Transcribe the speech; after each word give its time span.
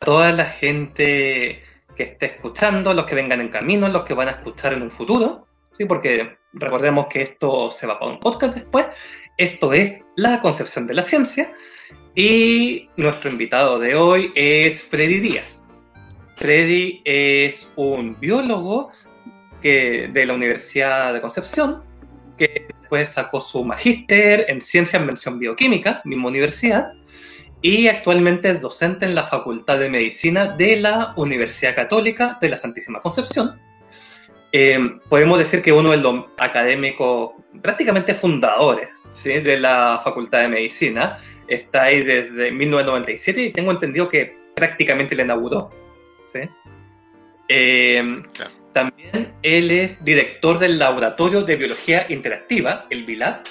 toda 0.00 0.32
la 0.32 0.46
gente 0.46 1.62
que 1.94 2.02
esté 2.02 2.26
escuchando, 2.26 2.94
los 2.94 3.04
que 3.04 3.14
vengan 3.14 3.40
en 3.40 3.48
camino, 3.48 3.88
los 3.88 4.04
que 4.04 4.14
van 4.14 4.28
a 4.28 4.32
escuchar 4.32 4.72
en 4.72 4.82
un 4.82 4.90
futuro, 4.90 5.46
¿sí? 5.76 5.84
porque 5.84 6.36
recordemos 6.54 7.06
que 7.08 7.22
esto 7.22 7.70
se 7.70 7.86
va 7.86 7.98
para 7.98 8.10
un 8.10 8.18
podcast 8.18 8.54
después. 8.54 8.86
Esto 9.36 9.72
es 9.72 10.00
la 10.16 10.40
concepción 10.40 10.86
de 10.86 10.94
la 10.94 11.02
ciencia 11.02 11.50
y 12.14 12.88
nuestro 12.96 13.30
invitado 13.30 13.78
de 13.78 13.94
hoy 13.94 14.32
es 14.34 14.82
Freddy 14.84 15.20
Díaz. 15.20 15.62
Freddy 16.36 17.02
es 17.04 17.70
un 17.76 18.18
biólogo 18.18 18.90
que, 19.60 20.08
de 20.08 20.24
la 20.24 20.32
Universidad 20.32 21.12
de 21.12 21.20
Concepción, 21.20 21.82
que 22.38 22.66
después 22.68 23.10
sacó 23.10 23.42
su 23.42 23.62
magíster 23.64 24.46
en 24.48 24.62
ciencia 24.62 24.98
en 24.98 25.06
mención 25.06 25.38
bioquímica, 25.38 26.00
misma 26.04 26.28
universidad, 26.28 26.94
y 27.62 27.88
actualmente 27.88 28.50
es 28.50 28.60
docente 28.60 29.04
en 29.04 29.14
la 29.14 29.24
Facultad 29.24 29.78
de 29.78 29.90
Medicina 29.90 30.46
de 30.46 30.76
la 30.76 31.12
Universidad 31.16 31.74
Católica 31.74 32.38
de 32.40 32.48
la 32.48 32.56
Santísima 32.56 33.00
Concepción. 33.00 33.60
Eh, 34.52 34.78
podemos 35.08 35.38
decir 35.38 35.62
que 35.62 35.72
uno 35.72 35.90
de 35.92 35.98
los 35.98 36.26
académicos 36.38 37.32
prácticamente 37.62 38.14
fundadores 38.14 38.88
de 39.24 39.58
la 39.58 40.00
Facultad 40.04 40.42
de 40.42 40.48
Medicina. 40.48 41.18
Está 41.48 41.84
ahí 41.84 42.02
desde 42.02 42.50
1997 42.52 43.42
y 43.42 43.50
tengo 43.50 43.72
entendido 43.72 44.08
que 44.08 44.36
prácticamente 44.54 45.14
le 45.14 45.24
inauguró. 45.24 45.70
Eh, 47.48 48.22
también 48.72 49.32
él 49.42 49.70
es 49.72 50.02
director 50.04 50.58
del 50.58 50.78
Laboratorio 50.78 51.42
de 51.42 51.56
Biología 51.56 52.06
Interactiva, 52.08 52.86
el 52.90 53.04
VILAB, 53.04 53.42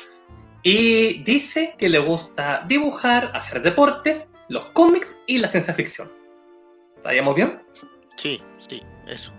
y 0.63 1.23
dice 1.23 1.75
que 1.77 1.89
le 1.89 1.99
gusta 1.99 2.65
dibujar, 2.67 3.31
hacer 3.33 3.61
deportes, 3.61 4.27
los 4.49 4.65
cómics 4.71 5.15
y 5.27 5.37
la 5.37 5.47
ciencia 5.47 5.73
ficción. 5.73 6.11
¿Estaríamos 6.97 7.35
bien? 7.35 7.61
Sí, 8.17 8.41
sí, 8.57 8.83
eso. 9.07 9.31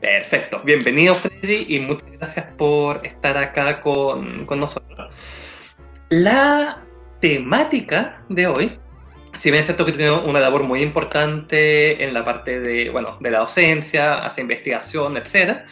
Perfecto. 0.00 0.60
Bienvenido, 0.64 1.14
Freddy, 1.14 1.66
y 1.68 1.78
muchas 1.78 2.10
gracias 2.12 2.54
por 2.56 3.06
estar 3.06 3.36
acá 3.36 3.80
con, 3.80 4.46
con 4.46 4.60
nosotros. 4.60 5.12
La 6.08 6.78
temática 7.20 8.24
de 8.28 8.46
hoy 8.46 8.78
si 9.34 9.50
bien 9.50 9.60
es 9.60 9.66
cierto 9.66 9.84
que 9.84 9.92
tiene 9.92 10.10
una 10.10 10.40
labor 10.40 10.62
muy 10.64 10.82
importante 10.82 12.04
en 12.04 12.12
la 12.12 12.24
parte 12.24 12.60
de, 12.60 12.90
bueno, 12.90 13.16
de 13.20 13.30
la 13.30 13.40
docencia, 13.40 14.16
hace 14.16 14.42
investigación, 14.42 15.16
etcétera, 15.16 15.64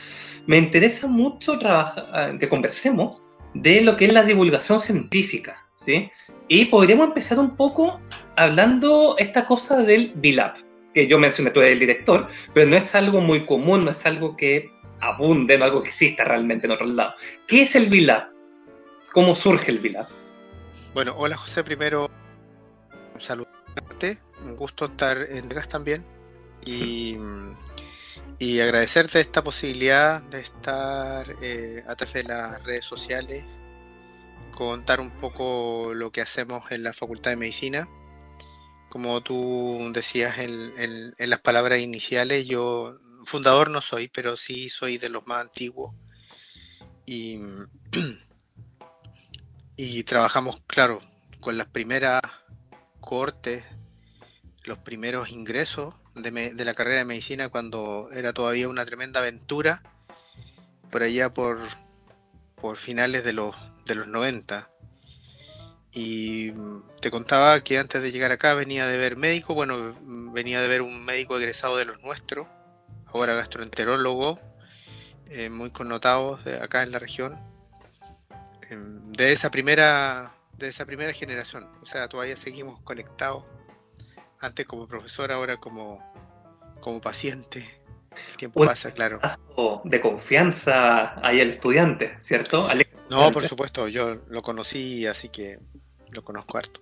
me 0.46 0.56
interesa 0.56 1.06
mucho 1.06 1.58
trabajar, 1.58 2.38
que 2.38 2.48
conversemos 2.48 3.20
de 3.54 3.80
lo 3.80 3.96
que 3.96 4.06
es 4.06 4.12
la 4.12 4.22
divulgación 4.22 4.80
científica, 4.80 5.66
¿sí? 5.84 6.10
Y 6.48 6.66
podríamos 6.66 7.08
empezar 7.08 7.38
un 7.38 7.56
poco 7.56 8.00
hablando 8.36 9.16
esta 9.18 9.46
cosa 9.46 9.78
del 9.82 10.12
BILAB, 10.16 10.54
que 10.94 11.06
yo 11.06 11.18
mencioné, 11.18 11.50
tú 11.50 11.60
eres 11.60 11.72
el 11.72 11.78
director, 11.78 12.26
pero 12.52 12.68
no 12.68 12.76
es 12.76 12.94
algo 12.94 13.20
muy 13.20 13.46
común, 13.46 13.84
no 13.84 13.92
es 13.92 14.04
algo 14.06 14.36
que 14.36 14.70
abunde, 15.00 15.56
no 15.56 15.64
es 15.64 15.70
algo 15.70 15.82
que 15.82 15.90
exista 15.90 16.24
realmente 16.24 16.66
en 16.66 16.72
otros 16.72 16.90
lados. 16.90 17.14
¿Qué 17.46 17.62
es 17.62 17.74
el 17.74 17.88
BILAB? 17.88 18.28
¿Cómo 19.12 19.34
surge 19.34 19.70
el 19.70 19.78
BILAB? 19.78 20.06
Bueno, 20.94 21.14
hola 21.16 21.36
José, 21.36 21.62
primero 21.62 22.10
saludarte, 23.18 24.18
un 24.44 24.56
gusto 24.56 24.86
estar 24.86 25.18
en 25.18 25.48
Vegas 25.48 25.68
también 25.68 26.04
y, 26.64 27.16
y 28.40 28.58
agradecerte 28.58 29.20
esta 29.20 29.44
posibilidad 29.44 30.22
de 30.22 30.40
estar 30.40 31.36
eh, 31.42 31.84
a 31.86 31.94
través 31.94 32.14
de 32.14 32.24
las 32.24 32.64
redes 32.64 32.86
sociales, 32.86 33.44
contar 34.50 34.98
un 34.98 35.10
poco 35.10 35.92
lo 35.94 36.10
que 36.10 36.22
hacemos 36.22 36.72
en 36.72 36.82
la 36.82 36.94
Facultad 36.94 37.32
de 37.32 37.36
Medicina. 37.36 37.86
Como 38.88 39.20
tú 39.20 39.90
decías 39.92 40.38
en, 40.38 41.14
las 41.18 41.40
palabras 41.40 41.80
iniciales, 41.80 42.46
yo 42.46 42.96
fundador 43.26 43.68
no 43.68 43.82
soy, 43.82 44.08
pero 44.08 44.38
sí 44.38 44.70
soy 44.70 44.96
de 44.96 45.10
los 45.10 45.26
más 45.26 45.42
antiguos. 45.42 45.94
Y, 47.04 47.40
y 49.76 50.02
trabajamos, 50.04 50.62
claro, 50.66 51.02
con 51.40 51.58
las 51.58 51.68
primeras 51.68 52.22
cortes, 53.00 53.64
los 54.64 54.78
primeros 54.78 55.30
ingresos 55.30 55.94
de, 56.14 56.52
la 56.64 56.74
carrera 56.74 56.98
de 56.98 57.04
medicina 57.04 57.48
cuando 57.48 58.10
era 58.12 58.32
todavía 58.32 58.68
una 58.68 58.84
tremenda 58.84 59.20
aventura, 59.20 59.82
por 60.90 61.02
allá 61.02 61.32
por, 61.32 61.60
por 62.56 62.76
finales 62.76 63.24
de 63.24 63.32
los, 63.32 63.56
de 63.86 63.94
los 63.94 64.06
90. 64.06 64.68
Y 65.92 66.52
te 67.00 67.10
contaba 67.10 67.62
que 67.62 67.78
antes 67.78 68.02
de 68.02 68.12
llegar 68.12 68.32
acá 68.32 68.54
venía 68.54 68.86
de 68.86 68.96
ver 68.96 69.16
médico, 69.16 69.54
bueno, 69.54 69.96
venía 70.32 70.60
de 70.62 70.68
ver 70.68 70.82
un 70.82 71.04
médico 71.04 71.36
egresado 71.36 71.76
de 71.76 71.84
los 71.84 72.00
nuestros, 72.02 72.46
ahora 73.06 73.34
gastroenterólogo, 73.34 74.38
eh, 75.28 75.48
muy 75.48 75.70
connotado 75.70 76.38
acá 76.60 76.82
en 76.82 76.92
la 76.92 76.98
región. 76.98 77.38
Em, 78.68 79.12
de 79.12 79.32
esa 79.32 79.50
primera 79.50 80.32
de 80.60 80.68
esa 80.68 80.86
primera 80.86 81.12
generación. 81.12 81.66
O 81.82 81.86
sea, 81.86 82.08
todavía 82.08 82.36
seguimos 82.36 82.80
conectados. 82.82 83.44
Antes 84.40 84.66
como 84.66 84.86
profesor, 84.86 85.30
ahora 85.32 85.58
como, 85.58 86.02
como 86.80 87.00
paciente. 87.00 87.80
El 88.30 88.36
tiempo 88.36 88.64
pasa, 88.64 88.90
claro. 88.90 89.20
De 89.84 90.00
confianza 90.00 91.14
hay 91.24 91.40
el 91.40 91.50
estudiante, 91.50 92.18
¿cierto? 92.22 92.68
No, 93.08 93.30
por 93.30 93.46
supuesto, 93.46 93.88
yo 93.88 94.16
lo 94.28 94.42
conocí, 94.42 95.06
así 95.06 95.28
que 95.28 95.58
lo 96.10 96.24
conozco 96.24 96.58
harto. 96.58 96.80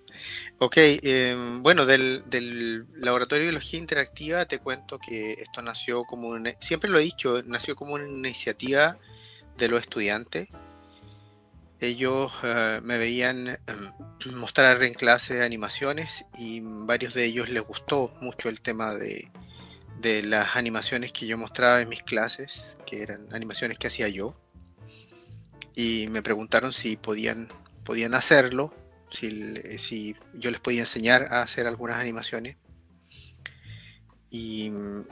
Ok, 0.59 0.75
em, 0.77 1.61
bueno, 1.61 1.85
del, 1.85 2.23
del, 2.27 2.87
Laboratorio 2.95 3.45
de 3.45 3.51
Biología 3.51 3.79
Interactiva 3.79 4.45
te 4.45 4.59
cuento 4.59 4.99
que 4.99 5.33
esto 5.33 5.61
nació 5.61 6.03
como 6.03 6.29
una, 6.29 6.53
siempre 6.59 6.89
lo 6.89 6.99
he 6.99 7.03
dicho, 7.03 7.41
nació 7.45 7.75
como 7.75 7.93
una 7.93 8.07
iniciativa 8.07 8.97
de 9.57 9.67
los 9.67 9.81
estudiantes 9.81 10.49
ellos 11.79 12.31
eh, 12.43 12.81
me 12.83 12.97
veían 12.97 13.47
em, 13.47 13.91
mostrar 14.35 14.81
en 14.83 14.93
clase 14.93 15.43
animaciones 15.43 16.25
y 16.37 16.61
varios 16.63 17.13
de 17.13 17.25
ellos 17.25 17.49
les 17.49 17.63
gustó 17.63 18.13
mucho 18.21 18.49
el 18.49 18.61
tema 18.61 18.95
de, 18.95 19.31
las 20.01 20.55
animaciones 20.55 21.11
que 21.11 21.27
yo 21.27 21.37
mostraba 21.37 21.81
en 21.81 21.89
mis 21.89 22.03
clases, 22.03 22.77
que 22.85 23.03
eran 23.03 23.27
animaciones 23.33 23.77
que 23.77 23.87
hacía 23.87 24.07
yo. 24.07 24.33
Y 25.75 26.07
me 26.09 26.21
preguntaron 26.21 26.71
si 26.71 26.95
podían, 26.95 27.49
podían 27.83 28.13
hacerlo, 28.13 28.73
si, 29.11 29.55
si 29.77 30.15
yo 30.33 30.51
les 30.51 30.61
podía 30.61 30.81
enseñar 30.81 31.27
a 31.31 31.41
hacer 31.41 31.67
algunas 31.67 31.97
animaciones. 31.97 32.55
Y 34.29 34.69
mm, 34.69 35.03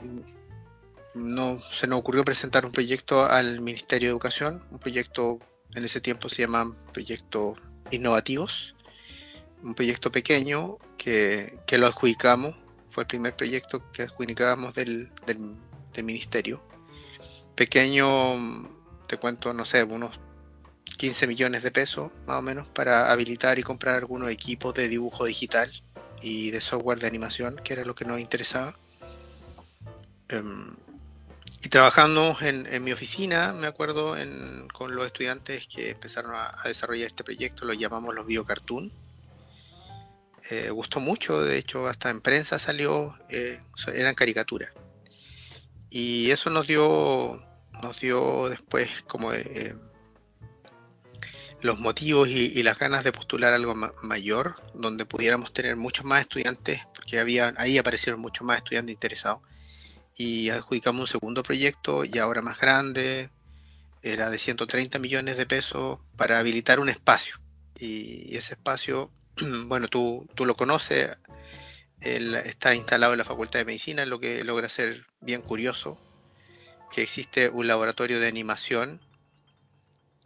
no 1.14 1.60
se 1.70 1.86
nos 1.86 1.98
ocurrió 1.98 2.24
presentar 2.24 2.64
un 2.64 2.72
proyecto 2.72 3.26
al 3.26 3.60
Ministerio 3.60 4.08
de 4.08 4.12
Educación, 4.12 4.64
un 4.70 4.78
proyecto 4.78 5.38
en 5.74 5.84
ese 5.84 6.00
tiempo 6.00 6.28
se 6.28 6.42
llamaban 6.42 6.74
proyectos 6.92 7.58
innovativos, 7.90 8.74
un 9.62 9.74
proyecto 9.74 10.10
pequeño 10.12 10.78
que, 10.96 11.58
lo 11.72 11.86
adjudicamos, 11.86 12.54
fue 12.90 13.02
el 13.02 13.06
primer 13.06 13.36
proyecto 13.36 13.82
que 13.92 14.02
adjudicábamos 14.02 14.74
del, 14.74 15.10
del, 15.26 16.04
ministerio. 16.04 16.62
Pequeño, 17.56 18.68
te 19.08 19.16
cuento, 19.16 19.52
no 19.52 19.64
sé, 19.64 19.82
unos 19.82 20.18
15 20.96 21.26
millones 21.26 21.62
de 21.64 21.72
pesos 21.72 22.12
más 22.26 22.38
o 22.38 22.42
menos 22.42 22.68
para 22.68 23.10
habilitar 23.10 23.58
y 23.58 23.64
comprar 23.64 23.96
algunos 23.96 24.30
equipos 24.30 24.74
de 24.74 24.88
dibujo 24.88 25.24
digital 25.24 25.72
y 26.22 26.50
de 26.50 26.60
software 26.60 27.00
de 27.00 27.08
animación, 27.08 27.56
que 27.64 27.72
era 27.72 27.84
lo 27.84 27.96
que 27.96 28.04
nos 28.04 28.20
interesaba. 28.20 28.76
Em, 30.28 30.76
y 31.62 31.68
trabajando 31.68 32.36
en, 32.40 32.84
mi 32.84 32.92
oficina, 32.92 33.52
me 33.52 33.66
acuerdo, 33.66 34.14
con 34.72 34.94
los 34.94 35.06
estudiantes 35.06 35.66
que 35.66 35.90
empezaron 35.90 36.32
a, 36.34 36.54
desarrollar 36.64 37.08
este 37.08 37.24
proyecto, 37.24 37.64
lo 37.64 37.72
llamamos 37.72 38.14
los 38.14 38.26
biocartoon. 38.26 38.92
Eh, 40.50 40.70
gustó 40.70 41.00
mucho, 41.00 41.42
de 41.42 41.58
hecho, 41.58 41.88
hasta 41.88 42.10
en 42.10 42.20
prensa 42.20 42.58
salió, 42.58 43.18
eh, 43.28 43.60
eran 43.92 44.14
caricaturas. 44.14 44.70
Y 45.90 46.30
eso 46.30 46.48
nos 46.48 46.66
dio, 46.66 47.42
nos 47.82 48.00
dio 48.00 48.48
después 48.48 49.02
como 49.08 49.32
eh, 49.32 49.74
los 51.60 51.80
motivos 51.80 52.28
y, 52.28 52.62
las 52.62 52.78
ganas 52.78 53.02
de 53.02 53.10
postular 53.10 53.52
algo 53.52 53.74
mayor, 53.74 54.54
donde 54.74 55.04
pudiéramos 55.06 55.52
tener 55.52 55.74
muchos 55.74 56.04
más 56.04 56.20
estudiantes, 56.20 56.82
porque 56.94 57.18
había, 57.18 57.52
ahí 57.56 57.78
aparecieron 57.78 58.20
muchos 58.20 58.46
más 58.46 58.58
estudiantes 58.58 58.94
interesados 58.94 59.40
y 60.18 60.50
adjudicamos 60.50 61.02
un 61.02 61.06
segundo 61.06 61.42
proyecto 61.44 62.04
y 62.04 62.18
ahora 62.18 62.42
más 62.42 62.60
grande, 62.60 63.30
era 64.02 64.30
de 64.30 64.38
130 64.38 64.98
millones 64.98 65.36
de 65.36 65.46
pesos 65.46 66.00
para 66.16 66.40
habilitar 66.40 66.80
un 66.80 66.88
espacio. 66.88 67.36
Y 67.78 68.36
ese 68.36 68.54
espacio, 68.54 69.12
bueno, 69.66 69.86
tú, 69.86 70.28
tú 70.34 70.44
lo 70.44 70.56
conoces, 70.56 71.16
está 72.00 72.74
instalado 72.74 73.12
en 73.12 73.18
la 73.18 73.24
Facultad 73.24 73.60
de 73.60 73.64
Medicina, 73.64 74.04
lo 74.06 74.18
que 74.18 74.42
logra 74.42 74.68
ser 74.68 75.06
bien 75.20 75.40
curioso, 75.40 76.00
que 76.92 77.02
existe 77.02 77.48
un 77.48 77.68
laboratorio 77.68 78.18
de 78.18 78.26
animación 78.26 79.00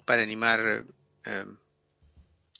para 0.07 0.23
animar 0.23 0.87
em, 1.25 1.59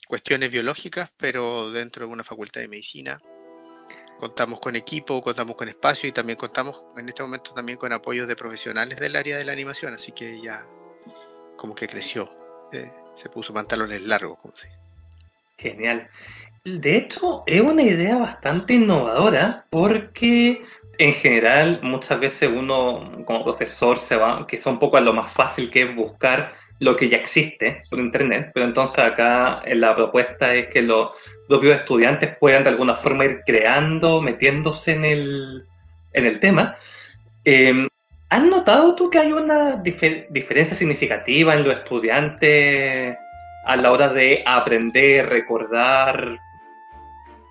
cuestiones 0.07 0.51
biológicas, 0.51 1.11
pero 1.17 1.71
dentro 1.71 2.05
de 2.05 2.13
una 2.13 2.23
facultad 2.23 2.61
de 2.61 2.67
medicina 2.67 3.19
contamos 4.23 4.61
con 4.61 4.73
equipo, 4.77 5.21
contamos 5.21 5.57
con 5.57 5.67
espacio 5.67 6.07
y 6.07 6.13
también 6.13 6.37
contamos 6.37 6.85
en 6.95 7.09
este 7.09 7.21
momento 7.21 7.53
también 7.53 7.77
con 7.77 7.91
apoyos 7.91 8.25
de 8.25 8.37
profesionales 8.37 8.97
del 8.97 9.17
área 9.17 9.37
de 9.37 9.43
la 9.43 9.51
animación, 9.51 9.93
así 9.93 10.13
que 10.13 10.39
ya 10.39 10.65
como 11.57 11.75
que 11.75 11.87
creció, 11.87 12.33
eh, 12.71 12.89
se 13.15 13.27
puso 13.27 13.53
pantalones 13.53 14.01
largos, 14.01 14.39
como 14.39 14.55
se 14.55 14.69
Genial. 15.57 16.07
De 16.63 16.95
hecho, 16.95 17.43
es 17.45 17.59
una 17.59 17.83
idea 17.83 18.17
bastante 18.17 18.75
innovadora 18.75 19.65
porque 19.69 20.61
en 20.99 21.13
general 21.15 21.81
muchas 21.83 22.17
veces 22.17 22.49
uno 22.49 23.25
como 23.25 23.43
profesor 23.43 23.99
se 23.99 24.15
va, 24.15 24.47
quizá 24.47 24.69
un 24.69 24.79
poco 24.79 24.95
a 24.95 25.01
lo 25.01 25.11
más 25.11 25.33
fácil 25.33 25.69
que 25.69 25.81
es 25.81 25.93
buscar 25.93 26.55
lo 26.79 26.95
que 26.95 27.09
ya 27.09 27.17
existe 27.17 27.83
por 27.89 27.99
internet, 27.99 28.51
pero 28.53 28.65
entonces 28.65 28.99
acá 28.99 29.61
en 29.65 29.81
la 29.81 29.93
propuesta 29.93 30.55
es 30.55 30.67
que 30.67 30.81
los 30.81 31.11
propios 31.47 31.79
estudiantes 31.79 32.37
puedan 32.37 32.63
de 32.63 32.69
alguna 32.69 32.95
forma 32.95 33.25
ir 33.25 33.41
creando, 33.45 34.21
metiéndose 34.21 34.93
en 34.93 35.05
el, 35.05 35.65
en 36.13 36.25
el 36.25 36.39
tema. 36.39 36.77
Eh, 37.45 37.87
¿Has 38.33 38.43
notado 38.43 38.95
tú 38.95 39.11
que 39.11 39.19
hay 39.19 39.31
una 39.31 39.75
diferencia 39.75 40.75
significativa 40.75 41.53
en 41.53 41.63
los 41.63 41.75
estudiantes 41.75 43.15
a 43.63 43.75
la 43.75 43.91
hora 43.91 44.09
de 44.09 44.43
aprender, 44.43 45.29
recordar, 45.29 46.39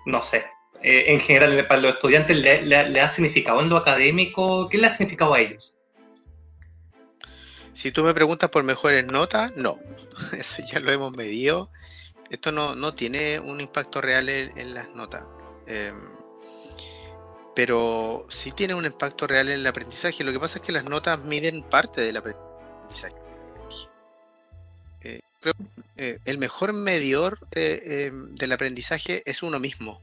no 0.05 0.21
sé, 0.21 0.45
eh, 0.81 1.05
en 1.07 1.21
general 1.21 1.65
para 1.67 1.79
los 1.79 1.93
estudiantes 1.93 2.37
le, 2.37 2.99
ha 2.99 3.09
significado 3.09 3.61
en 3.61 3.69
lo 3.69 3.77
académico? 3.77 4.67
¿Qué 4.67 4.77
le 4.77 4.87
ha 4.87 4.91
significado 4.91 5.33
a 5.33 5.39
ellos? 5.39 5.73
Si 7.71 7.93
tú 7.93 8.03
me 8.03 8.13
preguntas 8.13 8.49
por 8.49 8.65
mejores 8.65 9.05
notas, 9.05 9.55
no. 9.55 9.79
Eso 10.37 10.61
ya 10.69 10.81
lo 10.81 10.91
hemos 10.91 11.15
medido. 11.15 11.69
Esto 12.33 12.51
no, 12.51 12.95
tiene 12.95 13.39
un 13.39 13.61
impacto 13.61 14.01
real 14.01 14.27
en, 14.27 14.73
las 14.73 14.89
notas. 14.89 15.23
Em, 15.67 16.09
pero 17.55 18.25
sí 18.27 18.51
tiene 18.51 18.73
un 18.73 18.85
impacto 18.85 19.27
real 19.27 19.49
en 19.49 19.59
el 19.59 19.67
aprendizaje. 19.67 20.23
Lo 20.23 20.31
que 20.31 20.39
pasa 20.39 20.57
es 20.57 20.65
que 20.65 20.71
las 20.71 20.83
notas 20.83 21.19
miden 21.19 21.61
parte 21.61 22.01
del 22.01 22.17
aprendizaje. 22.17 23.13
Eh, 25.01 25.21
eh, 25.95 26.17
el 26.25 26.39
mejor 26.39 26.73
medidor 26.73 27.37
em, 27.51 28.33
del 28.33 28.51
aprendizaje 28.51 29.21
es 29.27 29.43
uno 29.43 29.59
mismo. 29.59 30.01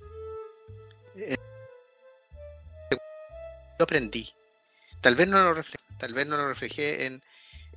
yo 3.76 3.82
aprendí. 3.82 4.32
Tal 5.00 5.16
vez 5.16 5.26
no 5.26 5.42
lo 5.42 5.52
reflejé, 5.52 5.84
tal 5.98 6.14
vez 6.14 6.28
no 6.28 6.36
lo 6.36 6.46
reflejé 6.46 7.06
en, 7.06 7.24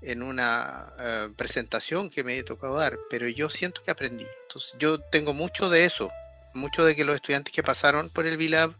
en 0.03 0.23
una 0.23 0.93
eh, 0.99 1.29
presentación 1.35 2.09
que 2.09 2.23
me 2.23 2.37
he 2.37 2.43
tocado 2.43 2.77
dar, 2.77 2.97
pero 3.09 3.27
yo 3.27 3.49
siento 3.49 3.81
que 3.83 3.91
aprendí. 3.91 4.25
Entonces, 4.43 4.73
yo 4.79 4.99
tengo 4.99 5.33
mucho 5.33 5.69
de 5.69 5.85
eso, 5.85 6.11
mucho 6.53 6.85
de 6.85 6.95
que 6.95 7.05
los 7.05 7.15
estudiantes 7.15 7.53
que 7.53 7.63
pasaron 7.63 8.09
por 8.09 8.25
el 8.25 8.37
VILAB, 8.37 8.75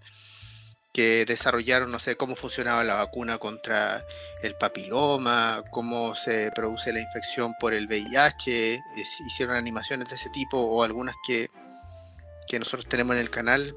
que 0.94 1.25
desarrollaron, 1.25 1.92
no 1.92 1.98
sé, 1.98 2.16
cómo 2.16 2.36
funcionaba 2.36 2.84
la 2.84 2.94
vacuna 2.96 3.40
contra 3.40 4.06
el 4.44 4.54
papiloma, 4.56 5.64
cómo 5.72 6.14
se 6.14 6.52
produce 6.54 6.94
la 6.94 7.00
infección 7.00 7.56
por 7.60 7.74
el 7.74 7.88
VIH, 7.88 8.80
hicieron 9.25 9.56
animaciones 9.56 10.08
de 10.10 10.16
ese 10.16 10.30
tipo 10.30 10.60
o 10.60 10.84
algunas 10.84 11.16
que, 11.25 11.50
que 12.48 12.60
nosotros 12.60 12.88
tenemos 12.88 13.16
en 13.16 13.22
el 13.22 13.31
canal. 13.31 13.75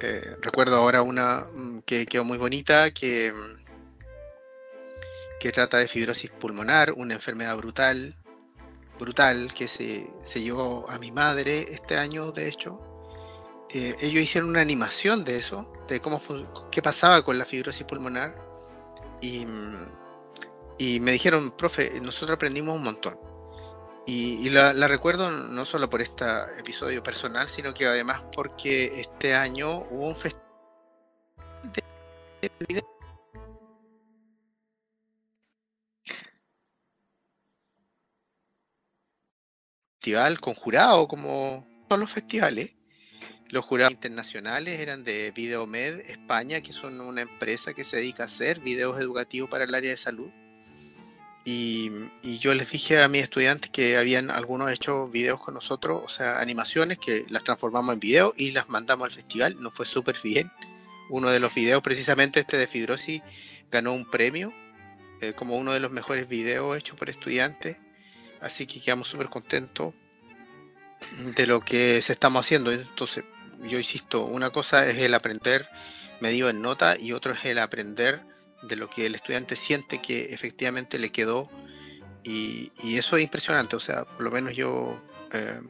Eh, 0.00 0.36
recuerdo 0.40 0.76
ahora 0.76 1.02
una 1.02 1.46
mm, 1.52 1.82
que 1.82 2.06
quedó 2.06 2.24
muy 2.24 2.38
bonita, 2.38 2.90
que 2.92 3.30
mm, 3.32 3.63
que 5.44 5.52
trata 5.52 5.76
de 5.76 5.88
fibrosis 5.88 6.30
pulmonar, 6.30 6.92
una 6.96 7.12
enfermedad 7.12 7.54
brutal, 7.58 8.16
brutal 8.98 9.52
que 9.52 9.68
se, 9.68 10.08
se 10.24 10.40
llevó 10.40 10.88
a 10.88 10.98
mi 10.98 11.12
madre 11.12 11.66
este 11.68 11.98
año, 11.98 12.32
de 12.32 12.48
hecho. 12.48 12.80
Eh, 13.68 13.94
ellos 14.00 14.22
hicieron 14.22 14.48
una 14.48 14.62
animación 14.62 15.22
de 15.22 15.36
eso, 15.36 15.70
de 15.86 16.00
cómo 16.00 16.18
qué 16.70 16.80
pasaba 16.80 17.22
con 17.22 17.36
la 17.36 17.44
fibrosis 17.44 17.84
pulmonar. 17.84 18.34
Y, 19.20 19.46
y 20.78 20.98
me 21.00 21.12
dijeron, 21.12 21.50
profe, 21.50 22.00
nosotros 22.00 22.36
aprendimos 22.36 22.74
un 22.74 22.82
montón. 22.82 23.18
Y, 24.06 24.48
la, 24.48 24.72
recuerdo 24.88 25.30
no 25.30 25.66
solo 25.66 25.90
por 25.90 26.00
este 26.00 26.24
episodio 26.58 27.02
personal, 27.02 27.50
sino 27.50 27.74
que 27.74 27.84
además 27.84 28.22
porque 28.34 28.98
este 28.98 29.34
año 29.34 29.82
hubo 29.90 30.06
un 30.06 30.16
festival 30.16 30.42
de 31.70 32.84
festival 40.04 40.38
con 40.38 40.52
jurado, 40.52 41.08
como 41.08 41.66
todos 41.88 41.98
los 41.98 42.10
festivales. 42.10 42.74
Los 43.48 43.64
jurados 43.64 43.92
internacionales 43.94 44.78
eran 44.78 45.02
de 45.02 45.32
Videomed 45.34 46.00
España, 46.10 46.60
que 46.60 46.74
son 46.74 47.00
una 47.00 47.22
empresa 47.22 47.72
que 47.72 47.84
se 47.84 47.96
dedica 47.96 48.24
a 48.24 48.26
hacer 48.26 48.60
videos 48.60 49.00
educativos 49.00 49.48
para 49.48 49.64
el 49.64 49.74
área 49.74 49.90
de 49.90 49.96
salud. 49.96 50.28
Y, 51.46 51.90
yo 52.38 52.52
les 52.52 52.70
dije 52.70 53.02
a 53.02 53.08
mis 53.08 53.22
estudiantes 53.22 53.70
que 53.70 53.96
habían 53.96 54.30
algunos 54.30 54.70
hecho 54.70 55.08
videos 55.08 55.40
con 55.40 55.54
nosotros, 55.54 56.02
o 56.04 56.08
sea, 56.08 56.38
animaciones 56.38 56.98
que 56.98 57.24
las 57.30 57.44
transformamos 57.44 57.94
en 57.94 58.00
video 58.00 58.34
y 58.36 58.50
las 58.50 58.68
mandamos 58.68 59.06
al 59.06 59.12
festival. 59.12 59.56
Nos 59.62 59.72
fue 59.72 59.86
súper 59.86 60.16
bien. 60.22 60.50
Uno 61.08 61.30
de 61.30 61.40
los 61.40 61.54
videos, 61.54 61.82
precisamente 61.82 62.40
este 62.40 62.58
de 62.58 62.66
Fibrosis, 62.66 63.22
ganó 63.70 63.94
un 63.94 64.10
premio 64.10 64.52
eh, 65.22 65.32
como 65.34 65.56
uno 65.56 65.72
de 65.72 65.80
los 65.80 65.90
mejores 65.92 66.28
videos 66.28 66.76
hechos 66.76 66.98
por 66.98 67.08
estudiantes. 67.08 67.78
Así 68.44 68.66
que 68.66 68.78
quedamos 68.78 69.08
súper 69.08 69.30
contentos 69.30 69.94
de 71.34 71.46
lo 71.46 71.60
que 71.60 72.02
se 72.02 72.12
estamos 72.12 72.44
haciendo. 72.44 72.70
Entonces, 72.72 73.24
yo 73.62 73.78
insisto, 73.78 74.22
una 74.26 74.50
cosa 74.50 74.86
es 74.86 74.98
el 74.98 75.14
aprender 75.14 75.66
medido 76.20 76.50
en 76.50 76.60
nota 76.60 76.94
y 77.00 77.12
otro 77.12 77.32
es 77.32 77.42
el 77.46 77.58
aprender 77.58 78.20
de 78.62 78.76
lo 78.76 78.90
que 78.90 79.06
el 79.06 79.14
estudiante 79.14 79.56
siente 79.56 79.98
que 80.02 80.26
efectivamente 80.34 80.98
le 80.98 81.08
quedó. 81.08 81.48
Y, 82.22 82.70
eso 82.82 83.16
es 83.16 83.22
impresionante. 83.22 83.76
O 83.76 83.80
sea, 83.80 84.04
por 84.04 84.20
lo 84.20 84.30
menos 84.30 84.54
yo, 84.54 85.00
eh, 85.32 85.60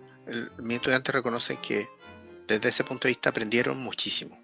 mis 0.59 0.77
estudiantes 0.77 1.15
reconocen 1.15 1.59
que 1.59 1.87
desde 2.49 2.71
ese 2.71 2.83
punto 2.83 3.07
de 3.07 3.11
vista 3.11 3.31
aprendieron 3.31 3.79
muchísimo. 3.79 4.37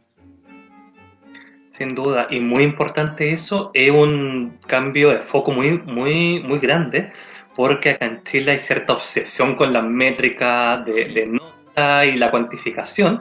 Sin 1.77 1.97
duda, 1.97 2.29
y 2.31 2.39
muy 2.39 2.63
importante 2.63 3.33
eso, 3.33 3.73
es 3.75 3.91
un 3.91 4.61
cambio 4.69 5.11
de 5.11 5.25
foco 5.25 5.51
muy, 5.51 5.79
muy, 5.79 6.41
muy 6.45 6.61
grande 6.61 7.13
porque 7.61 7.91
acá 7.91 8.07
en 8.07 8.25
Chile 8.25 8.53
hay 8.53 8.61
cierta 8.61 8.95
obsesión 8.95 9.55
con 9.55 9.71
la 9.71 9.83
métrica 9.83 10.79
de, 10.79 11.27
nota 11.27 12.07
y 12.07 12.17
la 12.17 12.31
cuantificación, 12.31 13.21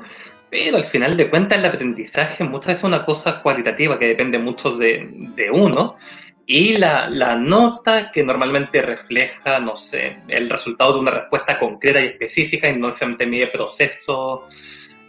pero 0.50 0.78
al 0.78 0.86
final 0.86 1.18
de 1.18 1.30
cuentas 1.30 1.60
el 1.60 1.66
aprendizaje 1.66 2.46
muchas 2.46 2.68
veces 2.68 2.80
es 2.80 2.84
una 2.86 3.04
cosa 3.04 3.42
cualitativa 3.42 4.00
que 4.00 4.08
depende 4.08 4.40
mucho 4.40 4.72
de, 4.78 5.50
uno 5.52 5.98
y 6.46 6.78
la, 6.78 7.10
la, 7.10 7.36
nota 7.36 8.12
que 8.14 8.24
normalmente 8.24 8.82
refleja, 8.82 9.60
no 9.60 9.76
sé, 9.76 10.20
el 10.30 10.50
resultado 10.50 10.94
de 10.94 11.00
una 11.00 11.12
respuesta 11.12 11.60
concreta 11.60 12.00
y 12.00 12.06
específica 12.06 12.70
y 12.70 12.80
no 12.80 12.94
se 12.94 13.06
mide 13.08 13.48
proceso. 13.48 14.48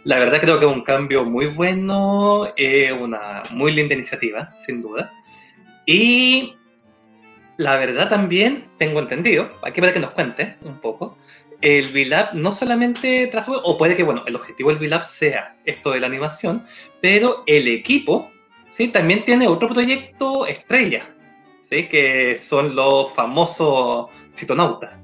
La 0.03 0.19
verdad 0.19 0.41
creo 0.41 0.59
que 0.59 0.65
es 0.65 0.71
un 0.73 0.83
cambio 0.83 1.23
muy 1.23 1.45
bueno, 1.45 2.51
es 2.57 2.91
una 2.91 3.43
muy 3.51 3.71
linda 3.71 3.95
iniciativa, 3.95 4.53
sin 4.65 4.81
duda. 4.81 5.09
Y 5.85 6.57
la 7.61 7.77
verdad 7.77 8.09
también 8.09 8.65
tengo 8.77 8.99
entendido, 8.99 9.51
aquí 9.61 9.81
para 9.81 9.93
que 9.93 9.99
nos 9.99 10.11
cuente 10.11 10.55
un 10.63 10.79
poco, 10.79 11.15
el 11.61 11.91
VLAB 11.93 12.33
no 12.33 12.53
solamente 12.53 13.27
trajo, 13.27 13.53
o 13.53 13.77
puede 13.77 13.95
que, 13.95 14.01
bueno, 14.03 14.23
el 14.25 14.35
objetivo 14.35 14.73
del 14.73 14.79
VLAB 14.79 15.05
sea 15.05 15.55
esto 15.63 15.91
de 15.91 15.99
la 15.99 16.07
animación, 16.07 16.65
pero 17.01 17.43
el 17.45 17.67
equipo, 17.67 18.31
¿sí? 18.75 18.87
También 18.87 19.23
tiene 19.25 19.47
otro 19.47 19.69
proyecto 19.69 20.47
estrella, 20.47 21.07
¿sí? 21.69 21.87
Que 21.87 22.35
son 22.37 22.75
los 22.75 23.13
famosos 23.13 24.09
citonautas. 24.35 24.99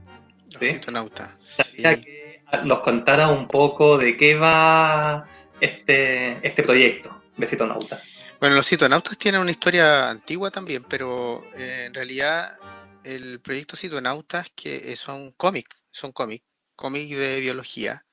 Los 0.54 0.72
citonautas. 0.72 1.30
que 1.78 2.42
nos 2.64 2.80
contara 2.80 3.28
un 3.28 3.48
poco 3.48 4.00
de 4.00 4.18
qué 4.18 4.34
va 4.34 5.26
este, 5.62 6.40
este 6.42 6.64
proyecto 6.64 7.22
de 7.38 7.46
citonautas. 7.46 8.17
Bueno, 8.40 8.56
los 8.56 8.68
citonautas 8.68 9.18
tienen 9.18 9.42
una 9.42 9.52
historia 9.52 10.10
antigua 10.10 10.52
también, 10.52 10.84
pero 10.84 11.44
eh, 11.56 11.86
en 11.88 11.94
realidad 11.94 12.58
el 13.04 13.40
proyecto 13.40 13.76
citonautas 13.76 14.48
que 14.56 14.96
son 14.96 15.32
cómics, 15.32 15.86
son 15.92 16.12
cómics, 16.12 16.46
cómics 16.76 17.18
de 17.18 17.40
biología. 17.40 18.06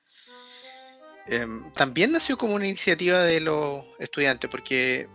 Em, 1.27 1.71
también 1.73 2.11
nació 2.11 2.37
como 2.37 2.55
una 2.55 2.67
iniciativa 2.67 3.23
de 3.23 3.39
los 3.39 3.83
estudiantes, 3.99 4.49
porque 4.49 5.07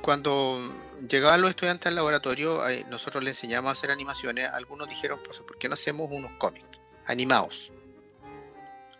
cuando 0.00 0.60
llegaban 1.08 1.42
los 1.42 1.50
estudiantes 1.50 1.86
al 1.86 1.94
laboratorio, 1.96 2.62
nosotros 2.88 3.22
les 3.22 3.36
enseñamos 3.36 3.68
a 3.68 3.72
hacer 3.72 3.90
animaciones. 3.90 4.48
Algunos 4.48 4.88
dijeron, 4.88 5.20
pues, 5.24 5.38
¿por 5.40 5.58
qué 5.58 5.68
no 5.68 5.74
hacemos 5.74 6.08
unos 6.10 6.32
cómics 6.38 6.80
animados? 7.06 7.70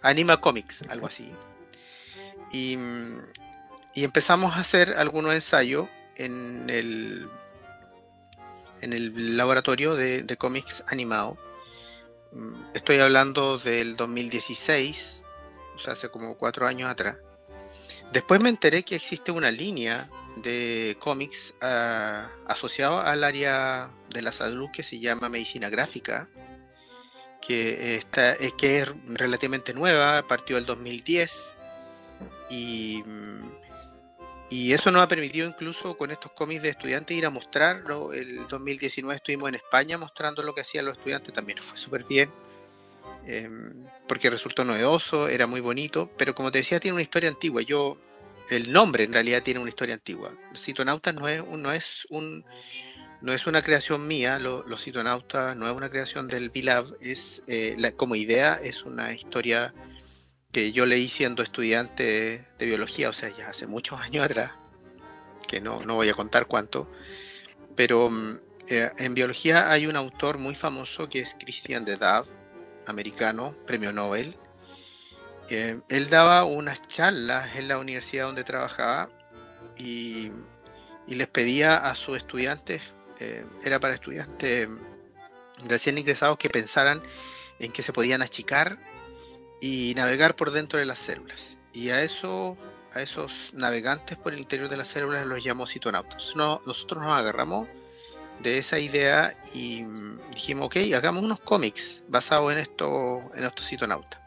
Anima 0.02 0.40
Comics, 0.40 0.82
algo 0.88 1.06
así. 1.06 1.32
Y 2.52 2.78
y 3.96 4.04
empezamos 4.04 4.54
a 4.54 4.60
hacer 4.60 4.94
algunos 4.98 5.34
ensayos 5.34 5.88
en 6.16 6.68
el, 6.68 7.28
en 8.82 8.92
el 8.92 9.38
laboratorio 9.38 9.94
de, 9.94 10.36
cómics 10.36 10.84
animados. 10.86 11.38
Mm, 12.30 12.52
estoy 12.74 12.98
hablando 12.98 13.56
del 13.56 13.96
2016, 13.96 15.22
o 15.76 15.78
sea, 15.78 15.94
hace 15.94 16.10
como 16.10 16.36
cuatro 16.36 16.66
años 16.66 16.90
atrás. 16.90 17.16
después 18.12 18.38
me 18.38 18.50
enteré 18.50 18.82
que 18.82 18.96
existe 18.96 19.32
una 19.32 19.50
línea 19.50 20.10
de 20.36 20.98
cómics 21.00 21.54
uh, 21.62 22.28
asociado 22.46 23.00
al 23.00 23.24
área 23.24 23.90
de 24.10 24.20
la 24.20 24.30
salud 24.30 24.68
que 24.74 24.82
se 24.82 24.98
llama 24.98 25.30
medicina 25.30 25.70
gráfica, 25.70 26.28
que, 27.40 27.96
está, 27.96 28.34
es 28.34 28.52
que 28.52 28.80
es 28.80 28.88
relativamente 29.06 29.72
nueva, 29.72 30.22
partió 30.28 30.58
el 30.58 30.66
2010 30.66 31.56
y, 32.50 33.02
y 34.48 34.72
eso 34.72 34.90
nos 34.90 35.02
ha 35.02 35.08
permitido 35.08 35.48
incluso 35.48 35.96
con 35.98 36.10
estos 36.10 36.30
cómics 36.32 36.62
de 36.62 36.68
estudiantes 36.68 37.16
ir 37.16 37.26
a 37.26 37.30
mostrarlo. 37.30 38.12
El 38.12 38.46
2019 38.48 39.16
estuvimos 39.16 39.48
en 39.48 39.56
España 39.56 39.98
mostrando 39.98 40.42
lo 40.42 40.54
que 40.54 40.60
hacían 40.60 40.84
los 40.84 40.96
estudiantes, 40.96 41.32
también 41.32 41.58
fue 41.58 41.76
súper 41.76 42.04
bien. 42.04 42.30
Em, 43.26 43.72
porque 44.06 44.30
resultó 44.30 44.64
novedoso, 44.64 45.28
era 45.28 45.48
muy 45.48 45.60
bonito, 45.60 46.08
pero 46.16 46.34
como 46.34 46.52
te 46.52 46.58
decía, 46.58 46.78
tiene 46.78 46.94
una 46.94 47.02
historia 47.02 47.28
antigua. 47.28 47.62
Yo, 47.62 47.98
el 48.48 48.72
nombre 48.72 49.02
en 49.02 49.12
realidad 49.12 49.42
tiene 49.42 49.58
una 49.58 49.68
historia 49.68 49.94
antigua. 49.94 50.30
Citonautas 50.54 51.12
no 51.14 51.28
es, 51.28 51.44
no 51.44 51.72
es 51.72 52.06
un 52.10 52.44
no 53.22 53.32
es 53.32 53.46
una 53.46 53.62
creación 53.62 54.06
mía, 54.06 54.38
los 54.38 54.82
citonautas 54.82 55.56
no 55.56 55.68
es 55.68 55.74
una 55.74 55.88
creación 55.88 56.28
del 56.28 56.50
Bilab, 56.50 56.94
es 57.00 57.42
eh, 57.48 57.76
como 57.96 58.14
idea 58.14 58.60
es 58.62 58.84
una 58.84 59.12
historia 59.12 59.72
que 60.56 60.72
yo 60.72 60.86
leí 60.86 61.10
siendo 61.10 61.42
estudiante 61.42 62.46
de 62.58 62.64
biología, 62.64 63.10
o 63.10 63.12
sea, 63.12 63.28
ya 63.28 63.50
hace 63.50 63.66
muchos 63.66 64.00
años 64.00 64.24
atrás, 64.24 64.52
que 65.46 65.60
no, 65.60 65.80
no 65.80 65.96
voy 65.96 66.08
a 66.08 66.14
contar 66.14 66.46
cuánto, 66.46 66.90
pero 67.74 68.08
mm, 68.08 68.38
eh, 68.68 68.90
en 68.96 69.12
biología 69.12 69.70
hay 69.70 69.86
un 69.86 69.96
autor 69.96 70.38
muy 70.38 70.54
famoso 70.54 71.10
que 71.10 71.20
es 71.20 71.36
Christian 71.38 71.84
de 71.84 71.98
Dave, 71.98 72.26
americano, 72.86 73.54
premio 73.66 73.92
Nobel. 73.92 74.34
Eh, 75.50 75.78
él 75.90 76.08
daba 76.08 76.44
unas 76.44 76.88
charlas 76.88 77.54
en 77.56 77.68
la 77.68 77.76
universidad 77.76 78.24
donde 78.24 78.42
trabajaba 78.42 79.10
y, 79.76 80.32
les 81.06 81.28
pedía 81.28 81.76
a 81.76 81.94
sus 81.94 82.16
estudiantes, 82.16 82.80
eh, 83.20 83.44
era 83.62 83.78
para 83.78 83.92
estudiantes 83.92 84.70
recién 85.68 85.98
ingresados 85.98 86.38
que 86.38 86.48
pensaran 86.48 87.02
en 87.58 87.72
que 87.72 87.82
se 87.82 87.92
podían 87.92 88.22
achicar 88.22 88.78
y 89.60 89.94
navegar 89.96 90.36
por 90.36 90.50
dentro 90.50 90.78
de 90.78 90.86
las 90.86 90.98
células. 90.98 91.58
Y 91.72 91.90
a 91.90 92.02
eso 92.02 92.56
a 92.96 93.02
esos 93.02 93.32
navegantes 93.52 94.16
por 94.16 94.32
el 94.32 94.38
interior 94.38 94.68
de 94.70 94.76
las 94.78 94.88
células 94.88 95.26
los 95.26 95.44
llamó 95.44 95.66
citonautas. 95.66 96.34
nosotros 96.34 97.04
nos 97.04 97.12
agarramos 97.12 97.68
de 98.40 98.58
esa 98.58 98.78
idea 98.78 99.36
y 99.54 99.84
dijimos, 100.34 100.66
ok, 100.66 100.76
hagamos 100.94 101.22
unos 101.22 101.40
cómics 101.40 102.02
basados 102.08 102.52
en, 102.52 102.58
esto, 102.58 103.30
en 103.34 103.44
estos 103.44 103.66
citonautas. 103.66 104.20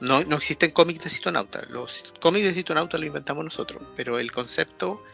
No, 0.00 0.24
no 0.24 0.36
existen 0.36 0.70
cómics 0.70 1.04
de 1.04 1.10
citonautas, 1.10 1.68
los 1.68 2.14
cómics 2.20 2.46
de 2.46 2.54
citonautas 2.54 2.98
los 2.98 3.06
inventamos 3.06 3.44
nosotros, 3.44 3.82
pero 3.96 4.18
el 4.18 4.32
concepto 4.32 5.04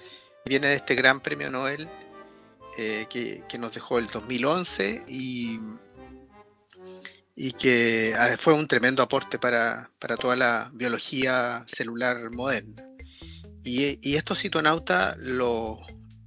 viene 0.45 0.69
de 0.69 0.75
este 0.77 0.95
gran 0.95 1.21
premio 1.21 1.51
Nobel 1.51 1.89
eh, 2.79 3.07
que, 3.09 3.59
nos 3.59 3.73
dejó 3.75 3.99
el 3.99 4.07
2011 4.07 5.05
y, 5.09 5.59
y 7.37 7.53
que 7.53 8.15
ah, 8.19 8.37
fue 8.39 8.55
un 8.55 8.67
tremendo 8.67 9.03
aporte 9.03 9.39
para, 9.39 9.91
toda 10.19 10.35
la 10.35 10.71
biología 10.73 11.65
celular 11.69 12.31
moderna. 12.31 12.83
Y, 13.63 13.99
y 14.01 14.17
estos 14.17 14.41
citonautas 14.41 15.19
lo, 15.19 15.81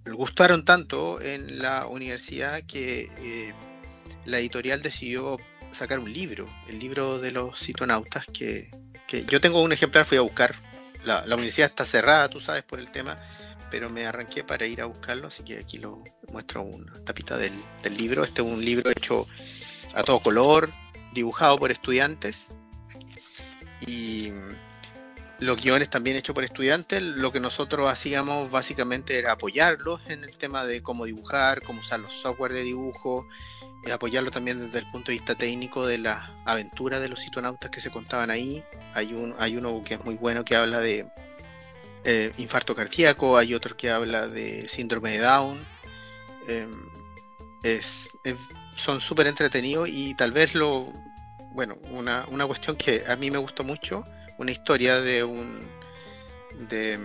gustaron 0.06 0.66
tanto 0.66 1.20
en 1.20 1.60
la 1.60 1.88
universidad 1.88 2.62
que 2.64 3.12
eh, 3.18 3.54
la 4.26 4.40
editorial 4.40 4.82
decidió 4.82 5.38
sacar 5.72 6.00
un 6.00 6.12
libro, 6.12 6.48
el 6.68 6.80
libro 6.80 7.20
de 7.20 7.32
los 7.32 7.60
citonautas, 7.60 8.26
que, 8.28 8.70
yo 9.28 9.42
tengo 9.42 9.64
un 9.64 9.72
ejemplar, 9.72 10.06
fui 10.06 10.20
a 10.20 10.22
buscar. 10.22 10.56
La, 11.04 11.24
universidad 11.34 11.70
está 11.70 11.84
cerrada, 11.84 12.30
tú 12.30 12.40
sabes, 12.40 12.64
por 12.64 12.80
el 12.80 12.92
tema, 12.92 13.18
pero 13.72 13.90
me 13.90 14.06
arranqué 14.06 14.44
para 14.44 14.68
ir 14.68 14.82
a 14.82 14.86
buscarlo, 14.86 15.30
así 15.30 15.42
que 15.44 15.58
aquí 15.58 15.78
lo 15.78 16.04
muestro 16.32 16.62
una 16.62 16.94
tapita 17.06 17.36
del, 17.36 17.54
del 17.82 17.98
libro. 17.98 18.24
Este 18.24 18.44
es 18.44 18.48
un 18.48 18.64
libro 18.64 18.92
hecho 18.92 19.26
a 19.96 20.04
todo 20.04 20.20
color, 20.20 20.70
dibujado 21.14 21.58
por 21.58 21.72
estudiantes. 21.72 22.50
Y 23.86 24.32
los 25.40 25.62
guiones 25.62 25.90
también 25.90 26.18
hechos 26.18 26.34
por 26.34 26.44
estudiantes, 26.44 27.02
lo 27.02 27.32
que 27.32 27.40
nosotros 27.40 27.90
hacíamos 27.90 28.52
básicamente 28.52 29.18
era 29.18 29.32
apoyarlos 29.32 30.02
en 30.10 30.24
el 30.24 30.38
tema 30.38 30.66
de 30.66 30.82
cómo 30.84 31.06
dibujar, 31.06 31.62
cómo 31.64 31.80
usar 31.80 32.02
los 32.02 32.14
software 32.14 32.52
de 32.52 32.64
dibujo, 32.64 33.26
eh, 33.86 33.92
apoyarlos 33.94 34.34
también 34.34 34.60
desde 34.66 34.80
el 34.80 34.92
punto 34.92 35.12
de 35.12 35.18
vista 35.18 35.36
técnico 35.36 35.88
de 35.88 36.00
la 36.00 36.30
aventura 36.46 37.00
de 37.00 37.08
los 37.08 37.22
citonautas 37.22 37.72
que 37.72 37.80
se 37.80 37.90
contaban 37.90 38.30
ahí. 38.30 38.64
Hay, 38.94 39.14
un, 39.14 39.34
hay 39.40 39.56
uno 39.56 39.82
que 39.82 39.94
es 39.94 40.04
muy 40.04 40.16
bueno 40.16 40.44
que 40.44 40.58
habla 40.58 40.82
de 40.82 41.08
eh, 42.04 42.34
infarto 42.38 42.76
cardíaco, 42.76 43.38
hay 43.38 43.54
otro 43.54 43.78
que 43.78 43.90
habla 43.90 44.28
de 44.28 44.68
síndrome 44.68 45.12
de 45.12 45.20
Down. 45.20 45.60
Em, 46.48 46.90
es, 47.64 48.10
son 48.80 49.02
súper 49.02 49.28
entretenidos 49.28 49.90
y 49.92 50.16
tal 50.16 50.32
vez 50.32 50.56
lo, 50.56 50.92
bueno, 51.52 51.78
una, 51.92 52.26
una 52.30 52.48
cuestión 52.48 52.76
que 52.76 53.04
a 53.08 53.16
mí 53.16 53.30
me 53.30 53.38
gustó 53.38 53.64
mucho 53.64 54.04
una 54.38 54.52
historia 54.52 55.02
de 55.02 55.24
un 55.24 55.60
de, 56.70 57.00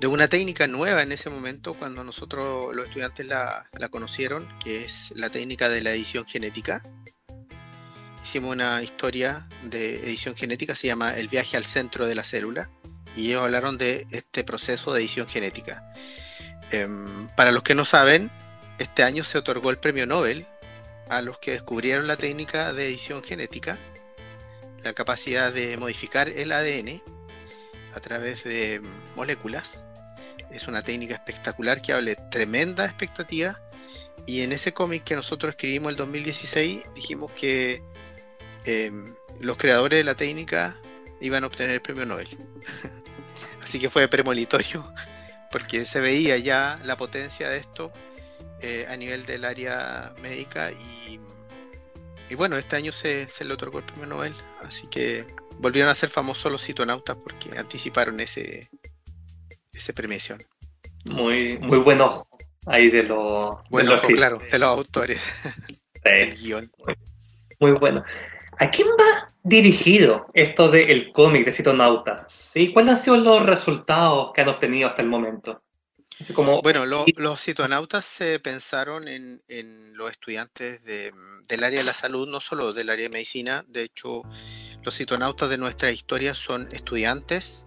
de, 0.00 0.06
una 0.06 0.28
técnica 0.28 0.66
nueva 0.66 1.02
en 1.02 1.12
ese 1.12 1.30
momento 1.30 1.74
cuando 1.74 2.04
nosotros 2.04 2.74
los 2.74 2.86
estudiantes 2.86 3.26
la, 3.26 3.68
la, 3.78 3.88
conocieron, 3.88 4.48
que 4.58 4.84
es 4.84 5.12
la 5.16 5.30
técnica 5.30 5.68
de 5.68 5.80
la 5.82 5.90
edición 5.90 6.26
genética. 6.26 6.82
Hicimos 8.24 8.52
una 8.52 8.82
historia 8.82 9.48
de 9.64 9.96
edición 9.96 10.36
genética, 10.36 10.74
se 10.74 10.86
llama 10.86 11.16
El 11.16 11.28
viaje 11.28 11.56
al 11.56 11.64
centro 11.64 12.06
de 12.06 12.14
la 12.14 12.24
célula, 12.24 12.70
y 13.16 13.30
ellos 13.30 13.42
hablaron 13.42 13.78
de 13.78 14.06
este 14.10 14.44
proceso 14.44 14.92
de 14.92 15.00
edición 15.00 15.26
genética. 15.26 15.92
Em, 16.70 17.26
para 17.36 17.50
los 17.50 17.62
que 17.62 17.74
no 17.74 17.84
saben, 17.84 18.30
este 18.82 19.02
año 19.02 19.24
se 19.24 19.38
otorgó 19.38 19.70
el 19.70 19.78
premio 19.78 20.06
Nobel 20.06 20.46
a 21.08 21.22
los 21.22 21.38
que 21.38 21.52
descubrieron 21.52 22.06
la 22.06 22.16
técnica 22.16 22.72
de 22.72 22.86
edición 22.86 23.22
genética 23.22 23.78
la 24.82 24.92
capacidad 24.92 25.52
de 25.52 25.76
modificar 25.76 26.28
el 26.28 26.52
ADN 26.52 27.02
a 27.94 28.00
través 28.00 28.44
de 28.44 28.80
moléculas. 29.16 29.84
Es 30.50 30.68
una 30.68 30.82
técnica 30.82 31.14
espectacular 31.14 31.80
que 31.80 31.92
hable 31.92 32.16
tremenda 32.30 32.84
expectativa. 32.84 33.60
Y 34.26 34.42
en 34.42 34.52
ese 34.52 34.72
cómic 34.72 35.04
que 35.04 35.16
nosotros 35.16 35.50
escribimos 35.50 35.90
el 35.90 35.96
2016 35.96 36.84
dijimos 36.94 37.32
que 37.32 37.82
em, 38.64 39.14
los 39.40 39.56
creadores 39.56 39.98
de 39.98 40.04
la 40.04 40.14
técnica 40.14 40.76
iban 41.20 41.44
a 41.44 41.46
obtener 41.46 41.74
el 41.74 41.82
premio 41.82 42.06
Nobel. 42.06 42.28
Así 43.62 43.78
que 43.78 43.90
fue 43.90 44.08
premonitorio 44.08 44.92
porque 45.50 45.84
se 45.84 46.00
veía 46.00 46.36
ya 46.38 46.80
la 46.84 46.96
potencia 46.96 47.48
de 47.48 47.58
esto 47.58 47.92
eh, 48.62 48.86
a 48.88 48.96
nivel 48.96 49.26
del 49.26 49.44
área 49.44 50.14
médica 50.22 50.70
y 50.72 51.20
y 52.32 52.34
bueno, 52.34 52.56
este 52.56 52.76
año 52.76 52.92
se, 52.92 53.28
le 53.44 53.52
otorgó 53.52 53.80
el 53.80 53.84
premio 53.84 54.06
Nobel, 54.06 54.34
así 54.62 54.86
que 54.86 55.26
volvieron 55.58 55.90
a 55.90 55.94
ser 55.94 56.08
famosos 56.08 56.50
los 56.50 56.62
citonautas 56.62 57.14
porque 57.14 57.58
anticiparon 57.58 58.20
ese, 58.20 58.70
ese 59.70 59.92
premiación. 59.92 60.42
Muy, 61.04 61.58
muy 61.58 61.76
bueno 61.80 62.26
ahí 62.64 62.90
de 62.90 63.02
los. 63.02 63.48
Bueno, 63.68 64.00
claro, 64.00 64.38
de 64.50 64.58
los 64.58 64.68
autores. 64.70 65.30
del 66.04 66.34
guion. 66.36 66.72
Muy, 67.60 67.72
bueno. 67.72 68.02
¿A 68.58 68.70
quién 68.70 68.88
va 68.88 69.30
dirigido 69.42 70.30
esto 70.32 70.70
del 70.70 71.12
cómic 71.12 71.44
de 71.44 71.52
citonautas? 71.52 72.32
¿Y 72.54 72.72
cuáles 72.72 72.92
han 72.92 73.04
sido 73.04 73.16
los 73.18 73.44
resultados 73.44 74.32
que 74.32 74.40
han 74.40 74.48
obtenido 74.48 74.88
hasta 74.88 75.02
el 75.02 75.08
momento? 75.08 75.61
Bueno, 76.62 76.86
los 76.86 77.40
citonautas 77.40 78.04
se 78.04 78.38
pensaron 78.40 79.08
en, 79.08 79.40
los 79.94 80.10
estudiantes 80.10 80.84
del 80.84 81.64
área 81.64 81.80
de 81.80 81.84
la 81.84 81.94
salud, 81.94 82.28
no 82.28 82.40
solo 82.40 82.72
del 82.72 82.90
área 82.90 83.04
de 83.04 83.08
medicina. 83.08 83.64
De 83.68 83.82
hecho, 83.82 84.22
los 84.82 84.94
citonautas 84.94 85.50
de 85.50 85.58
nuestra 85.58 85.90
historia 85.90 86.34
son 86.34 86.68
estudiantes 86.72 87.64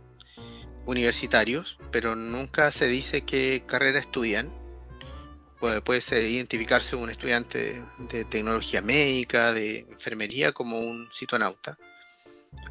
universitarios, 0.86 1.78
pero 1.92 2.16
nunca 2.16 2.72
se 2.72 2.88
dice 2.88 3.22
qué 3.22 3.64
carrera 3.66 4.00
estudian. 4.00 4.52
Puede, 5.60 5.82
puede 5.82 6.30
identificarse 6.30 6.96
un 6.96 7.10
estudiante 7.10 7.82
de 7.98 8.26
tecnología 8.26 8.82
médica, 8.82 9.54
de 9.54 9.80
enfermería, 9.90 10.52
como 10.52 10.80
un 10.80 11.10
citonauta. 11.14 11.78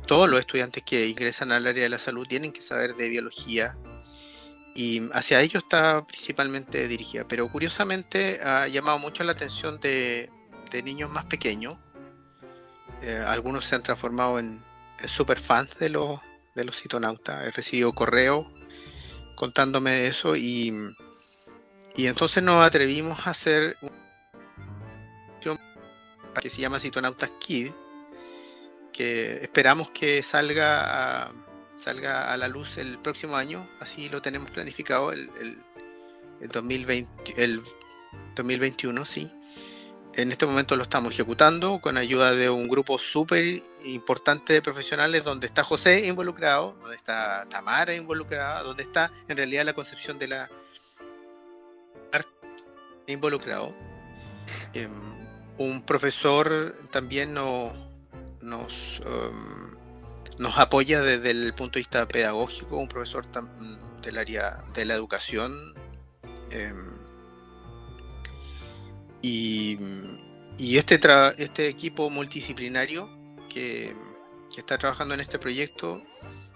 Todos 0.07 0.29
los 0.29 0.41
estudiantes 0.41 0.83
que 0.85 1.09
ingresan 1.09 1.51
al 1.51 1.67
área 1.67 1.85
de 1.85 1.89
la 1.89 1.99
salud 1.99 2.27
tienen 2.27 2.53
que 2.53 2.63
saber 2.63 2.95
de 2.95 3.09
biología, 3.09 3.77
y 4.75 5.03
hacia 5.13 5.41
ellos 5.41 5.63
está 5.63 6.05
principalmente 6.07 6.89
dirigida. 6.89 7.25
Pero 7.29 7.49
curiosamente 7.49 8.41
ha 8.43 8.67
llamado 8.69 8.99
mucho 8.99 9.25
la 9.25 9.33
atención 9.33 9.81
de, 9.81 10.31
niños 10.85 11.09
más 11.09 11.25
pequeños. 11.27 11.77
Eh, 13.01 13.23
algunos 13.25 13.65
se 13.65 13.77
han 13.77 13.83
transformado 13.83 14.39
en, 14.39 14.61
super 15.07 15.39
fans 15.39 15.79
de 15.79 15.91
los, 15.91 16.21
de 16.55 16.65
los 16.65 16.81
citonautas. 16.81 17.47
He 17.47 17.51
recibido 17.51 17.93
correos 17.93 18.47
contándome 19.37 20.07
eso 20.07 20.35
y, 20.35 20.73
y 21.95 22.07
entonces 22.07 22.43
nos 22.43 22.65
atrevimos 22.65 23.27
a 23.27 23.31
hacer 23.31 23.77
que 26.41 26.51
se 26.51 26.61
llama 26.61 26.81
Citonautas 26.81 27.31
Kid, 27.39 27.71
que 28.93 29.43
esperamos 29.43 29.91
que 29.91 30.23
salga 30.23 31.23
a 31.27 31.33
salga 31.85 32.33
a 32.33 32.37
la 32.39 32.49
luz 32.49 32.79
el 32.79 32.99
próximo 32.99 33.37
año, 33.37 33.69
así 33.79 34.09
lo 34.09 34.23
tenemos 34.23 34.51
planificado, 34.51 35.13
el, 35.13 35.29
el, 36.41 36.49
2020, 36.49 37.45
el 37.45 37.63
2021, 38.35 39.05
sí. 39.05 39.31
En 40.15 40.31
este 40.33 40.47
momento 40.47 40.77
lo 40.77 40.85
estamos 40.85 41.13
ejecutando 41.13 41.81
con 41.81 41.99
ayuda 41.99 42.33
de 42.33 42.49
un 42.49 42.69
grupo 42.69 42.99
súper 42.99 43.63
importante 43.85 44.55
de 44.55 44.63
profesionales 44.63 45.25
donde 45.25 45.47
está 45.47 45.63
José 45.63 46.07
involucrado, 46.07 46.75
donde 46.81 46.97
está 46.97 47.47
Tamara 47.51 47.95
involucrada, 47.95 48.63
donde 48.63 48.85
está 48.85 49.11
en 49.29 49.37
realidad 49.37 49.65
la 49.65 49.75
concepción 49.75 50.19
de 50.19 50.29
la 50.29 50.51
arte 52.13 52.31
involucrado. 53.09 53.75
Em, 54.73 54.91
un 55.59 55.83
profesor 55.83 56.75
también 56.91 57.35
nos, 57.35 57.73
nos, 58.41 59.03
em, 59.05 59.64
nos 60.39 60.59
apoya 60.59 61.01
desde 61.01 61.31
el 61.31 61.55
punto 61.55 61.75
de 61.75 61.81
vista 61.81 62.07
pedagógico, 62.07 62.77
un 62.77 62.89
profesor 62.89 63.25
del 64.03 64.19
área 64.19 64.63
de 64.75 64.85
la 64.85 64.95
educación. 64.95 65.75
Em, 66.51 66.95
y, 69.23 69.79
este, 70.77 71.01
este 71.39 71.69
equipo 71.69 72.11
multidisciplinario 72.11 73.09
que, 73.49 73.95
está 74.57 74.79
trabajando 74.79 75.15
en 75.15 75.21
este 75.21 75.37
proyecto 75.41 76.01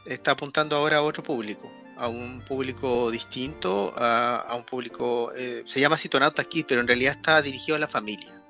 está 0.06 0.30
apuntando 0.30 0.76
ahora 0.76 0.98
a 0.98 1.02
otro 1.02 1.24
público, 1.24 1.68
a 1.96 2.06
un 2.06 2.40
público 2.42 3.10
distinto, 3.10 3.92
a, 3.96 4.54
un 4.56 4.64
público, 4.64 5.32
eh, 5.34 5.64
se 5.66 5.80
llama 5.80 5.96
Citonautas 5.96 6.46
Kids, 6.46 6.66
pero 6.68 6.80
en 6.80 6.86
realidad 6.86 7.16
está 7.16 7.42
dirigido 7.42 7.74
a 7.74 7.80
la 7.80 7.88
familia. 7.88 8.40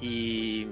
Y, 0.00 0.66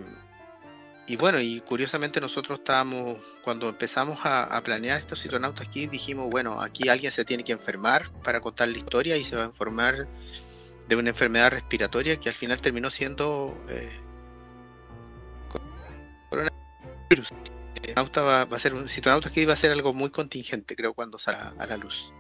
bueno, 1.19 1.41
y 1.41 1.61
curiosamente 1.61 2.21
nosotros 2.21 2.59
estábamos, 2.61 3.19
cuando 3.45 3.69
empezamos 3.69 4.19
a, 4.23 4.61
planear 4.65 4.99
estos 4.99 5.21
Citonautas 5.21 5.69
Kids, 5.69 5.91
dijimos, 5.91 6.31
bueno, 6.31 6.61
aquí 6.61 6.89
alguien 6.89 7.13
se 7.13 7.25
tiene 7.25 7.45
que 7.45 7.53
enfermar 7.53 8.11
para 8.23 8.41
contar 8.41 8.69
la 8.69 8.79
historia 8.79 9.17
y 9.17 9.25
se 9.25 9.37
va 9.37 9.43
a 9.43 9.47
informar 9.47 10.07
de 10.89 10.97
una 10.97 11.11
enfermedad 11.11 11.51
respiratoria 11.51 12.19
que 12.19 12.29
al 12.29 12.35
final 12.35 12.61
terminó 12.61 12.91
siendo 12.91 13.55
eh, 13.69 13.91
coronavirus. 16.31 17.29
Va, 17.99 18.45
va, 18.45 18.57
a 18.57 18.59
ser 18.59 18.75
un 18.75 18.89
citonauta 18.89 19.31
que 19.31 19.43
iba 19.43 19.53
a 19.53 19.57
ser 19.57 19.73
algo 19.73 19.93
muy 19.93 20.11
contingente, 20.11 20.77
creo, 20.77 20.95
cuando 20.95 21.19
salga 21.19 21.53
a 21.59 21.67
la 21.67 21.77
luz. 21.77 22.13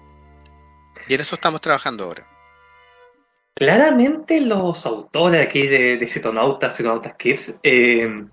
Y 1.08 1.14
en 1.14 1.20
eso 1.20 1.36
estamos 1.36 1.60
trabajando 1.60 2.04
ahora. 2.04 2.26
Claramente 3.54 4.40
los 4.40 4.84
autores 4.86 5.46
aquí 5.46 5.66
de, 5.66 5.96
de 5.96 6.08
Citonautas, 6.08 6.76
Citonautas 6.76 7.14
Kids, 7.16 7.54
eh, 7.62 8.24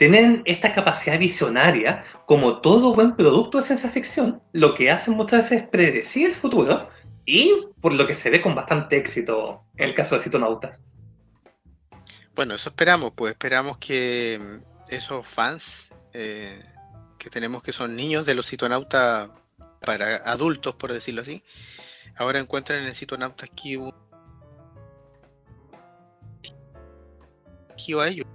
tienen 0.00 0.40
esta 0.46 0.72
capacidad 0.72 1.18
visionaria, 1.18 2.04
como 2.24 2.62
todo 2.62 2.94
buen 2.94 3.16
producto 3.16 3.58
de 3.58 3.64
ciencia 3.64 3.90
ficción, 3.90 4.42
lo 4.54 4.74
que 4.74 4.90
hacen 4.90 5.12
muchas 5.12 5.42
veces 5.42 5.60
es 5.60 5.68
predecir 5.68 6.28
el 6.28 6.34
futuro 6.34 6.88
y 7.26 7.66
por 7.82 7.92
lo 7.92 8.06
que 8.06 8.14
se 8.14 8.30
ve 8.30 8.40
con 8.40 8.54
bastante 8.54 8.96
éxito 8.96 9.62
en 9.76 9.90
el 9.90 9.94
caso 9.94 10.14
de 10.16 10.22
Citonautas. 10.22 10.80
Bueno, 12.34 12.54
eso 12.54 12.70
esperamos, 12.70 13.12
pues 13.14 13.32
esperamos 13.32 13.76
que 13.76 14.40
mm, 14.40 14.94
esos 14.94 15.26
fans 15.26 15.90
eh, 16.14 16.64
que 17.18 17.28
tenemos 17.28 17.62
que 17.62 17.74
son 17.74 17.94
niños 17.94 18.24
de 18.24 18.34
los 18.34 18.46
citonautas 18.46 19.28
para 19.82 20.16
adultos, 20.16 20.76
por 20.76 20.94
decirlo 20.94 21.20
así, 21.20 21.44
ahora 22.16 22.38
encuentran 22.38 22.80
en 22.80 22.86
el 22.86 22.94
citonautas 22.94 23.50
aquí 23.50 23.76
un 23.76 23.92
a 28.00 28.08
ellos 28.08 28.26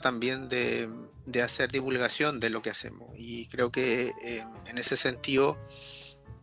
también 0.00 0.48
de 0.48 1.42
hacer 1.42 1.70
divulgación 1.70 2.40
de 2.40 2.50
lo 2.50 2.62
que 2.62 2.70
hacemos. 2.70 3.10
Y 3.16 3.46
creo 3.46 3.70
que 3.70 4.12
eh, 4.22 4.44
en 4.66 4.78
ese 4.78 4.96
sentido 4.96 5.58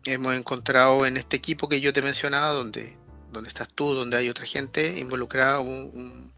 hemos 0.06 0.36
encontrado 0.36 1.06
en 1.06 1.18
este 1.18 1.38
equipo 1.38 1.70
que 1.70 1.82
yo 1.82 1.94
te 1.94 2.02
mencionaba, 2.02 2.50
donde, 2.50 2.98
donde 3.32 3.50
estás 3.50 3.70
tú, 3.70 3.94
donde 3.94 4.18
hay 4.18 4.30
otra 4.30 4.46
gente 4.46 5.00
involucrada, 5.00 5.60
un, 5.60 6.34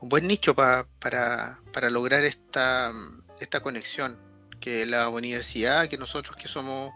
buen 0.00 0.26
nicho 0.26 0.54
para, 0.54 0.86
para 0.98 1.90
lograr 1.90 2.24
esta, 2.24 2.92
esta 3.38 3.60
conexión 3.60 4.18
que 4.60 4.86
la 4.86 5.08
universidad, 5.08 5.88
que 5.88 5.98
nosotros 5.98 6.36
que 6.36 6.48
somos, 6.48 6.92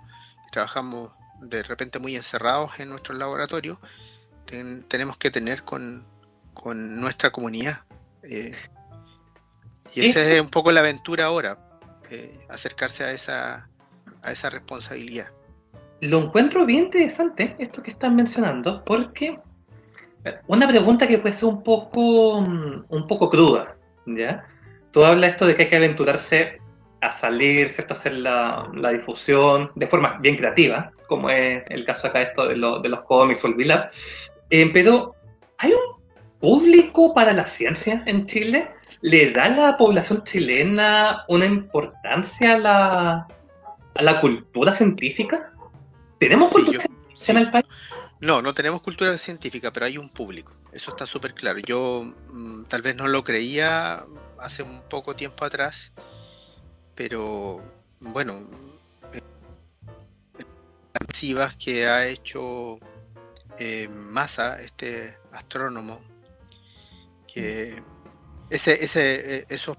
trabajamos 0.50 1.12
de 1.40 1.62
repente 1.62 1.98
muy 1.98 2.16
encerrados 2.16 2.78
en 2.78 2.88
nuestros 2.88 3.18
laboratorios, 3.18 3.78
tenemos 4.46 5.18
que 5.18 5.30
tener 5.30 5.64
con, 5.64 6.06
con 6.54 7.00
nuestra 7.00 7.30
comunidad. 7.30 7.80
Eh, 8.22 8.56
y 9.94 10.06
esa 10.06 10.22
es 10.22 10.40
un 10.40 10.48
poco 10.48 10.72
la 10.72 10.80
aventura 10.80 11.26
ahora, 11.26 11.58
eh, 12.10 12.38
acercarse 12.48 13.04
a 13.04 13.12
esa, 13.12 13.68
a 14.22 14.32
esa 14.32 14.50
responsabilidad. 14.50 15.28
Lo 16.00 16.18
encuentro 16.18 16.66
bien 16.66 16.84
interesante 16.84 17.56
esto 17.58 17.82
que 17.82 17.90
están 17.90 18.14
mencionando, 18.16 18.84
porque 18.84 19.38
eh, 20.24 20.38
una 20.46 20.68
pregunta 20.68 21.06
que 21.06 21.18
puede 21.18 21.34
ser 21.34 21.48
un 21.48 21.62
poco, 21.62 22.40
mm, 22.42 22.84
un 22.88 23.06
poco 23.06 23.30
cruda, 23.30 23.76
¿ya? 24.06 24.44
Tú 24.90 25.04
hablas 25.04 25.30
esto 25.30 25.46
de 25.46 25.56
que 25.56 25.64
hay 25.64 25.68
que 25.68 25.76
aventurarse 25.76 26.60
a 27.00 27.12
salir, 27.12 27.68
¿cierto? 27.70 27.94
hacer 27.94 28.14
la, 28.14 28.68
difusión 28.92 29.70
de 29.74 29.86
forma 29.86 30.18
bien 30.20 30.36
creativa, 30.36 30.92
como 31.06 31.30
es 31.30 31.62
el 31.68 31.84
caso 31.84 32.08
acá 32.08 32.22
esto 32.22 32.46
de, 32.46 32.54
de 32.54 32.88
los 32.88 33.02
cómics 33.02 33.44
o 33.44 33.48
el 33.48 33.54
VLAB. 33.54 33.90
Eh, 34.50 34.70
pero, 34.72 35.14
¿hay 35.58 35.72
un 35.72 36.02
público 36.40 37.14
para 37.14 37.32
la 37.32 37.46
ciencia 37.46 38.02
en 38.06 38.26
Chile? 38.26 38.68
¿Le 39.00 39.32
da 39.32 39.48
la 39.48 39.76
población 39.76 40.24
chilena 40.24 41.24
una 41.28 41.46
importancia 41.46 42.54
a 42.54 42.58
la, 42.58 43.28
a 43.94 44.02
la 44.02 44.20
cultura 44.20 44.72
científica? 44.72 45.52
¿Tenemos 46.18 46.52
cultura 46.52 46.80
científica 46.80 47.32
en 47.32 47.38
el 47.38 47.50
país? 47.50 47.66
No, 48.20 48.40
no 48.40 48.54
tenemos 48.54 48.80
cultura 48.80 49.16
científica, 49.18 49.72
pero 49.72 49.86
hay 49.86 49.98
un 49.98 50.08
público. 50.08 50.52
Eso 50.72 50.90
está 50.90 51.06
súper 51.06 51.34
claro. 51.34 51.58
Yo 51.58 52.04
mm, 52.32 52.64
tal 52.64 52.82
vez 52.82 52.96
no 52.96 53.08
lo 53.08 53.22
creía 53.22 54.04
hace 54.38 54.62
un 54.62 54.82
poco 54.88 55.14
tiempo 55.14 55.44
atrás, 55.44 55.92
pero 56.94 57.62
bueno, 58.00 58.48
las 61.20 61.56
que 61.56 61.86
ha 61.86 62.06
hecho 62.06 62.78
eh, 63.58 63.88
Massa, 63.88 64.60
este 64.60 65.18
astrónomo, 65.32 66.00
que 67.26 67.82
ese, 68.50 68.84
ese, 68.84 69.36
eh, 69.36 69.46
esos, 69.48 69.76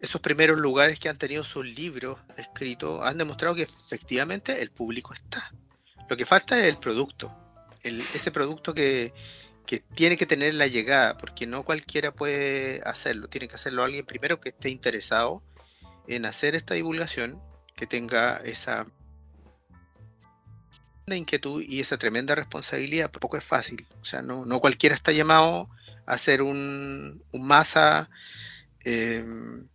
esos 0.00 0.20
primeros 0.20 0.58
lugares 0.58 0.98
que 0.98 1.08
han 1.08 1.18
tenido 1.18 1.44
sus 1.44 1.66
libros 1.66 2.18
escritos 2.36 3.04
han 3.04 3.18
demostrado 3.18 3.54
que 3.54 3.68
efectivamente 3.86 4.60
el 4.60 4.70
público 4.70 5.14
está. 5.14 5.52
Lo 6.08 6.16
que 6.16 6.26
falta 6.26 6.58
es 6.58 6.64
el 6.64 6.78
producto, 6.78 7.32
ese 7.82 8.30
producto 8.30 8.74
que, 8.74 9.12
tiene 9.94 10.16
que 10.16 10.26
tener 10.26 10.54
la 10.54 10.66
llegada, 10.66 11.16
porque 11.16 11.46
no 11.46 11.64
cualquiera 11.64 12.12
puede 12.12 12.82
hacerlo, 12.84 13.28
tiene 13.28 13.48
que 13.48 13.54
hacerlo 13.54 13.82
alguien 13.82 14.04
primero 14.04 14.38
que 14.38 14.50
esté 14.50 14.68
interesado 14.68 15.42
en 16.06 16.26
hacer 16.26 16.54
esta 16.54 16.74
divulgación, 16.74 17.40
que 17.74 17.86
tenga 17.86 18.36
esa 18.36 18.86
inquietud 21.06 21.64
y 21.66 21.80
esa 21.80 21.96
tremenda 21.96 22.34
responsabilidad, 22.34 23.10
poco 23.10 23.36
es 23.38 23.44
fácil, 23.44 23.86
o 24.00 24.04
sea, 24.04 24.22
no, 24.22 24.44
no 24.44 24.60
cualquiera 24.60 24.94
está 24.94 25.12
llamado 25.12 25.68
hacer 26.06 26.42
un, 26.42 27.22
un 27.32 27.46
masa 27.46 28.10
em, 28.84 29.66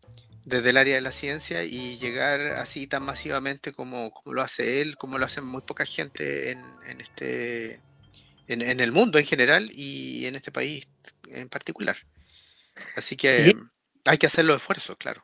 desde 0.46 0.72
el 0.72 0.78
área 0.78 0.96
de 0.96 1.02
la 1.02 1.12
ciencia 1.12 1.64
y 1.64 1.98
llegar 1.98 2.40
así 2.58 2.88
tan 2.88 3.04
masivamente 3.04 3.72
como, 3.72 4.12
lo 4.26 4.42
hace 4.42 4.82
él, 4.82 4.98
como 4.98 5.18
lo 5.18 5.26
hace 5.26 5.42
muy 5.42 5.62
poca 5.62 5.86
gente 5.86 6.52
en, 6.52 6.64
en 6.88 7.02
este 7.02 7.82
en, 8.48 8.64
en, 8.64 8.80
el 8.80 8.92
mundo 8.92 9.20
en 9.20 9.26
general 9.26 9.70
y 9.72 10.26
en 10.26 10.36
este 10.36 10.52
país 10.52 10.88
en 11.30 11.50
particular. 11.50 11.98
Así 12.96 13.16
que 13.16 13.56
hay 14.06 14.18
que 14.18 14.28
hacer 14.28 14.46
los 14.46 14.58
esfuerzos, 14.58 14.98
claro. 14.98 15.24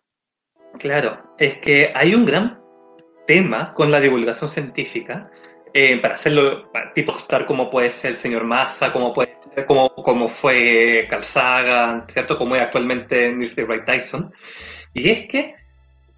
Claro, 0.77 1.35
es 1.39 1.57
que 1.57 1.91
hay 1.95 2.13
un 2.13 2.25
gran 2.25 2.61
tema 3.25 3.73
con 3.73 3.91
la 3.91 3.99
divulgación 3.99 4.49
científica 4.49 5.31
eh, 5.73 5.99
para 6.01 6.15
hacerlo 6.15 6.71
tipo 6.93 7.17
estar 7.17 7.45
como 7.45 7.69
puede 7.69 7.91
ser 7.91 8.11
el 8.11 8.17
señor 8.17 8.43
Massa, 8.43 8.93
como 8.93 9.13
puede 9.13 9.29
ser 9.29 9.34
como, 9.65 9.93
como 9.95 10.27
fue 10.27 11.07
Carl 11.09 11.23
Sagan, 11.23 12.05
¿cierto? 12.07 12.37
Como 12.37 12.55
es 12.55 12.61
actualmente 12.61 13.31
Neil 13.31 13.53
deGrasse 13.55 13.85
Tyson. 13.85 14.33
Y 14.93 15.09
es 15.09 15.27
que 15.27 15.55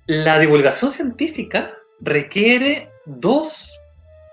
la 0.08 0.39
divulgación 0.39 0.91
científica 0.91 1.78
requiere 2.00 2.89
dos 3.06 3.78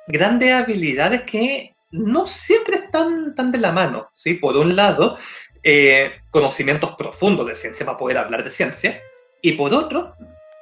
grandes 0.07 0.53
habilidades 0.53 1.23
que 1.23 1.75
no 1.91 2.27
siempre 2.27 2.77
están 2.77 3.35
tan 3.35 3.53
de 3.53 3.59
la 3.59 3.73
mano. 3.73 4.09
¿sí? 4.13 4.35
Por 4.35 4.57
un 4.57 4.77
lado, 4.77 5.19
eh, 5.63 6.13
conocimientos 6.31 6.95
profundos 6.97 7.47
de 7.47 7.55
ciencia 7.55 7.87
para 7.87 7.99
poder 7.99 8.19
hablar 8.19 8.45
de 8.45 8.51
ciencia, 8.51 9.01
y 9.41 9.53
por 9.53 9.75
otro, 9.75 10.15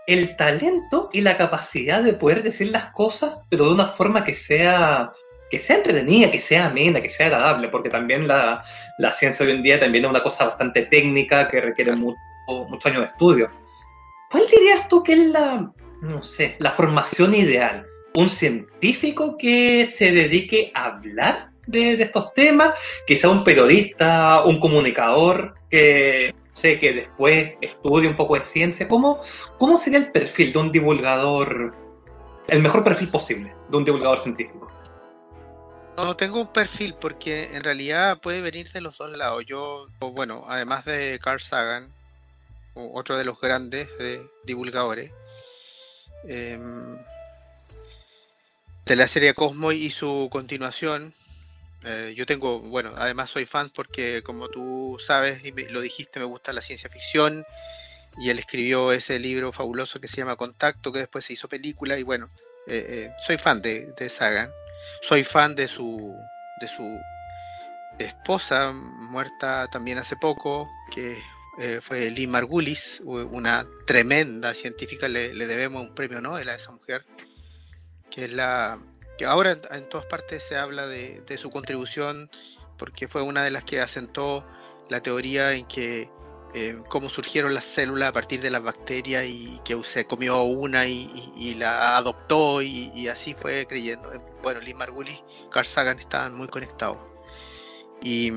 el 0.07 0.37
talento 0.37 1.09
y 1.13 1.21
la 1.21 1.37
capacidad 1.37 2.03
de 2.03 2.13
poder 2.13 2.43
decir 2.43 2.71
las 2.71 2.93
cosas, 2.93 3.39
pero 3.49 3.67
de 3.67 3.75
una 3.75 3.89
forma 3.89 4.25
que 4.25 4.35
sea 4.35 5.13
que 5.53 5.59
sea 5.59 5.77
entretenida, 5.77 6.31
que 6.31 6.41
sea 6.41 6.69
amena, 6.69 7.03
que 7.03 7.11
sea 7.11 7.27
agradable, 7.27 7.69
porque 7.69 7.91
también 7.91 8.27
la, 8.27 8.65
la 8.97 9.13
ciencia 9.13 9.45
hoy 9.45 9.53
en 9.53 9.63
día 9.63 9.79
también 9.79 10.05
es 10.05 10.11
una 10.11 10.23
cosa 10.23 10.47
bastante 10.47 10.81
técnica 10.87 11.47
que 11.47 11.61
requiere 11.61 11.95
mucho, 11.95 12.17
muchos 12.71 12.87
años 12.87 13.03
de 13.03 13.09
estudio. 13.09 13.47
¿Cuál 14.31 14.47
dirías 14.51 14.89
tú 14.89 15.03
que 15.03 15.13
es 15.13 15.19
la, 15.19 15.71
no 16.01 16.23
sé, 16.23 16.57
la 16.59 16.71
formación 16.71 17.35
ideal? 17.35 17.85
¿Un 18.15 18.31
científico 18.31 19.37
que 19.37 19.91
se 19.95 20.11
dedique 20.11 20.73
a 20.75 20.87
hablar 20.87 21.51
de, 21.67 21.99
de 21.99 22.05
estos 22.05 22.33
temas? 22.33 22.73
¿Quizá 23.07 23.29
un 23.29 23.45
periodista, 23.45 24.45
un 24.47 24.59
comunicador 24.59 25.53
que 25.69 26.35
sé 26.55 26.81
que 26.81 26.95
después 26.95 27.51
estudie 27.61 28.09
un 28.09 28.17
poco 28.17 28.37
de 28.37 28.41
ciencia? 28.41 28.89
¿Cómo, 28.89 29.21
¿Cómo 29.59 29.77
sería 29.77 29.99
el 29.99 30.13
perfil 30.13 30.51
de 30.55 30.59
un 30.59 30.73
divulgador, 30.73 31.73
el 32.49 32.63
mejor 32.63 32.83
perfil 32.83 33.11
posible 33.11 33.55
de 33.69 33.77
un 33.77 33.85
divulgador 33.85 34.19
científico? 34.19 34.67
No 35.97 36.17
tengo 36.17 36.41
un 36.41 36.53
perfil 36.53 36.95
porque 36.99 37.55
en 37.55 37.63
realidad 37.63 38.19
puede 38.21 38.41
venir 38.41 38.71
de 38.73 38.81
los 38.81 38.97
dos 38.97 39.11
lados. 39.17 39.45
Yo, 39.47 39.89
bueno, 40.01 40.45
además 40.49 40.85
de 40.87 41.21
Carl 41.23 41.41
Sagan, 41.41 41.93
otro 42.75 43.17
de 43.19 43.25
los 43.25 43.39
grandes 43.41 43.89
divulgadores, 44.45 45.13
em, 46.25 46.99
de 48.87 48.97
la 48.97 49.07
serie 49.07 49.35
Cosmo 49.35 49.71
y 49.73 49.91
su 49.91 50.29
continuación, 50.31 51.15
eh, 51.85 52.15
yo 52.17 52.27
tengo, 52.27 52.61
bueno, 52.61 52.93
además 52.97 53.31
soy 53.31 53.45
fan 53.45 53.71
porque 53.71 54.23
como 54.23 54.49
tú 54.49 54.99
sabes 55.05 55.45
y 55.45 55.51
lo 55.51 55.81
dijiste, 55.81 56.21
me 56.21 56.27
gusta 56.27 56.53
la 56.53 56.61
ciencia 56.61 56.89
ficción 56.89 57.45
y 58.19 58.31
él 58.31 58.39
escribió 58.39 58.93
ese 58.93 59.19
libro 59.19 59.53
fabuloso 59.53 60.01
que 60.01 60.09
se 60.09 60.19
llama 60.19 60.37
Contacto, 60.37 60.93
que 60.93 61.01
después 61.01 61.25
se 61.25 61.33
hizo 61.33 61.49
película 61.49 61.99
y 61.99 62.03
bueno, 62.03 62.31
eh, 62.67 62.87
eh, 62.89 63.11
soy 63.27 63.37
fan 63.37 63.61
de, 63.63 63.93
de 63.99 64.09
Sagan. 64.09 64.51
Soy 65.03 65.25
fan 65.25 65.55
de 65.55 65.69
su, 65.69 66.17
de 66.61 66.69
su 66.69 67.01
esposa, 67.99 68.73
muerta 68.73 69.69
también 69.71 69.99
hace 69.99 70.17
poco, 70.17 70.69
que 70.91 71.19
eh, 71.59 71.81
fue 71.83 72.11
Lee 72.11 72.27
Margulis, 72.27 73.03
una 73.05 73.67
tremenda 73.87 74.55
científica, 74.55 75.09
le, 75.09 75.35
debemos 75.35 75.83
un 75.83 75.95
premio 75.95 76.21
Nobel 76.21 76.49
a 76.49 76.55
esa 76.55 76.73
mujer, 76.73 77.05
que 78.11 78.25
es 78.25 78.33
la 78.33 78.79
que 79.19 79.27
ahora 79.27 79.59
en, 79.71 79.89
todas 79.89 80.07
partes 80.07 80.43
se 80.43 80.57
habla 80.57 80.87
de, 80.87 81.23
de, 81.27 81.37
su 81.37 81.51
contribución, 81.51 82.31
porque 82.79 83.09
fue 83.09 83.23
una 83.23 83.45
de 83.45 83.51
las 83.51 83.65
que 83.65 83.81
asentó 83.81 84.47
la 84.89 85.01
teoría 85.01 85.53
en 85.53 85.67
que 85.67 86.11
eh, 86.55 86.83
cómo 86.89 87.09
surgieron 87.09 87.55
las 87.55 87.65
células 87.65 88.11
a 88.11 88.13
partir 88.13 88.41
de 88.43 88.51
las 88.51 88.63
bacterias 88.63 89.25
y 89.27 89.59
que 89.65 89.81
se 89.85 90.07
comió 90.07 90.43
una 90.43 90.87
y, 90.87 91.55
la 91.57 91.97
adoptó 91.97 92.61
y, 92.61 93.09
así 93.09 93.35
fue 93.35 93.67
creyendo. 93.67 94.13
Eh, 94.13 94.21
bueno, 94.43 94.61
Lee 94.61 94.75
Margulis, 94.75 95.23
Carl 95.51 95.67
Sagan 95.67 95.99
estaban 95.99 96.35
muy 96.35 96.49
conectados. 96.49 96.99
Y, 98.03 98.33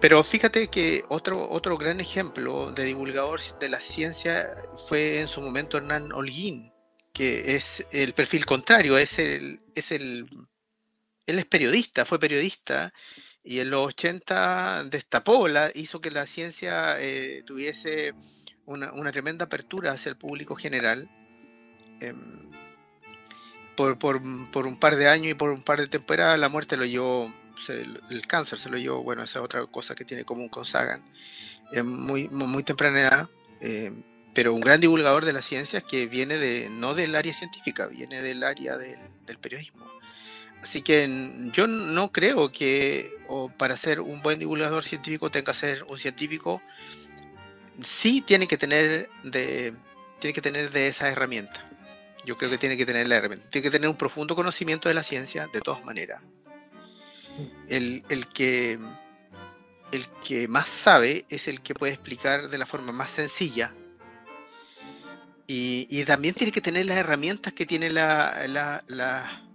pero 0.00 0.22
fíjate 0.22 0.68
que 0.68 1.04
otro, 1.08 1.48
otro 1.50 1.76
gran 1.76 2.00
ejemplo 2.00 2.72
de 2.72 2.84
divulgador 2.84 3.40
de 3.60 3.68
la 3.68 3.80
ciencia 3.80 4.48
fue 4.86 5.20
en 5.20 5.28
su 5.28 5.42
momento 5.42 5.76
Hernán 5.76 6.12
Holguín, 6.12 6.72
que 7.12 7.56
es 7.56 7.86
el 7.90 8.14
perfil 8.14 8.46
contrario, 8.46 8.96
es 8.96 9.18
el, 9.18 9.60
es 9.74 9.92
el, 9.92 10.28
él 11.26 11.38
es 11.38 11.46
periodista, 11.46 12.04
fue 12.06 12.18
periodista 12.18 12.92
y 13.48 13.60
en 13.60 13.70
los 13.70 13.86
80 13.86 14.84
destapó, 14.90 15.48
la, 15.48 15.70
hizo 15.74 16.02
que 16.02 16.10
la 16.10 16.26
ciencia 16.26 17.00
eh, 17.00 17.42
tuviese 17.46 18.12
una, 18.66 19.10
tremenda 19.10 19.46
apertura 19.46 19.92
hacia 19.92 20.10
el 20.10 20.16
público 20.16 20.54
general. 20.54 21.08
Em, 22.00 22.50
por, 23.74 24.16
un 24.66 24.78
par 24.78 24.96
de 24.96 25.08
años 25.08 25.28
y 25.28 25.34
por 25.34 25.48
un 25.48 25.62
par 25.62 25.80
de 25.80 25.88
temporadas 25.88 26.38
la 26.38 26.50
muerte 26.50 26.76
lo 26.76 26.84
llevó, 26.84 27.32
el 28.10 28.26
cáncer 28.26 28.58
se 28.58 28.68
lo 28.68 28.76
llevó, 28.76 29.02
bueno, 29.02 29.22
esa 29.22 29.38
es 29.38 29.44
otra 29.46 29.64
cosa 29.64 29.94
que 29.94 30.04
tiene 30.04 30.26
común 30.26 30.50
con 30.50 30.66
Sagan, 30.66 31.02
en 31.72 31.86
muy, 31.86 32.28
muy 32.28 32.62
temprana 32.64 33.00
edad, 33.00 33.30
em, 33.62 34.02
pero 34.34 34.52
un 34.52 34.60
gran 34.60 34.78
divulgador 34.78 35.24
de 35.24 35.32
la 35.32 35.40
ciencia 35.40 35.80
que 35.80 36.06
viene 36.06 36.36
de, 36.36 36.68
no 36.68 36.94
del 36.94 37.14
área 37.14 37.32
científica, 37.32 37.86
viene 37.86 38.20
del 38.20 38.44
área 38.44 38.76
del 38.76 39.38
periodismo. 39.40 39.97
Así 40.62 40.82
que 40.82 41.08
yo 41.52 41.66
no 41.66 42.10
creo 42.10 42.50
que 42.50 43.10
para 43.56 43.76
ser 43.76 44.00
un 44.00 44.22
buen 44.22 44.38
divulgador 44.38 44.84
científico 44.84 45.30
tenga 45.30 45.52
que 45.52 45.58
ser 45.58 45.84
un 45.84 45.98
científico. 45.98 46.60
Sí 47.82 48.22
tiene 48.22 48.48
que 48.48 48.56
tener 48.56 49.08
de, 49.22 49.72
tiene 50.18 50.34
que 50.34 50.42
tener 50.42 50.70
de 50.70 50.88
esa 50.88 51.08
herramienta. 51.08 51.64
Yo 52.24 52.36
creo 52.36 52.50
que 52.50 52.58
tiene 52.58 52.76
que 52.76 52.84
tener 52.84 53.06
la 53.08 53.16
herramienta. 53.16 53.48
Tiene 53.50 53.62
que 53.62 53.70
tener 53.70 53.88
un 53.88 53.96
profundo 53.96 54.34
conocimiento 54.34 54.88
de 54.88 54.94
la 54.94 55.02
ciencia, 55.02 55.46
de 55.52 55.60
todas 55.60 55.84
maneras. 55.84 56.22
El, 57.68 58.02
que, 58.34 58.78
el 59.92 60.06
que 60.26 60.48
más 60.48 60.68
sabe 60.68 61.24
es 61.28 61.46
el 61.46 61.60
que 61.60 61.74
puede 61.74 61.92
explicar 61.92 62.48
de 62.48 62.58
la 62.58 62.66
forma 62.66 62.90
más 62.90 63.12
sencilla. 63.12 63.74
Y, 65.46 66.04
también 66.04 66.34
tiene 66.34 66.52
que 66.52 66.60
tener 66.60 66.84
las 66.84 66.98
herramientas 66.98 67.54
que 67.54 67.64
tiene 67.64 67.88
la, 67.88 68.44
la 68.48 69.47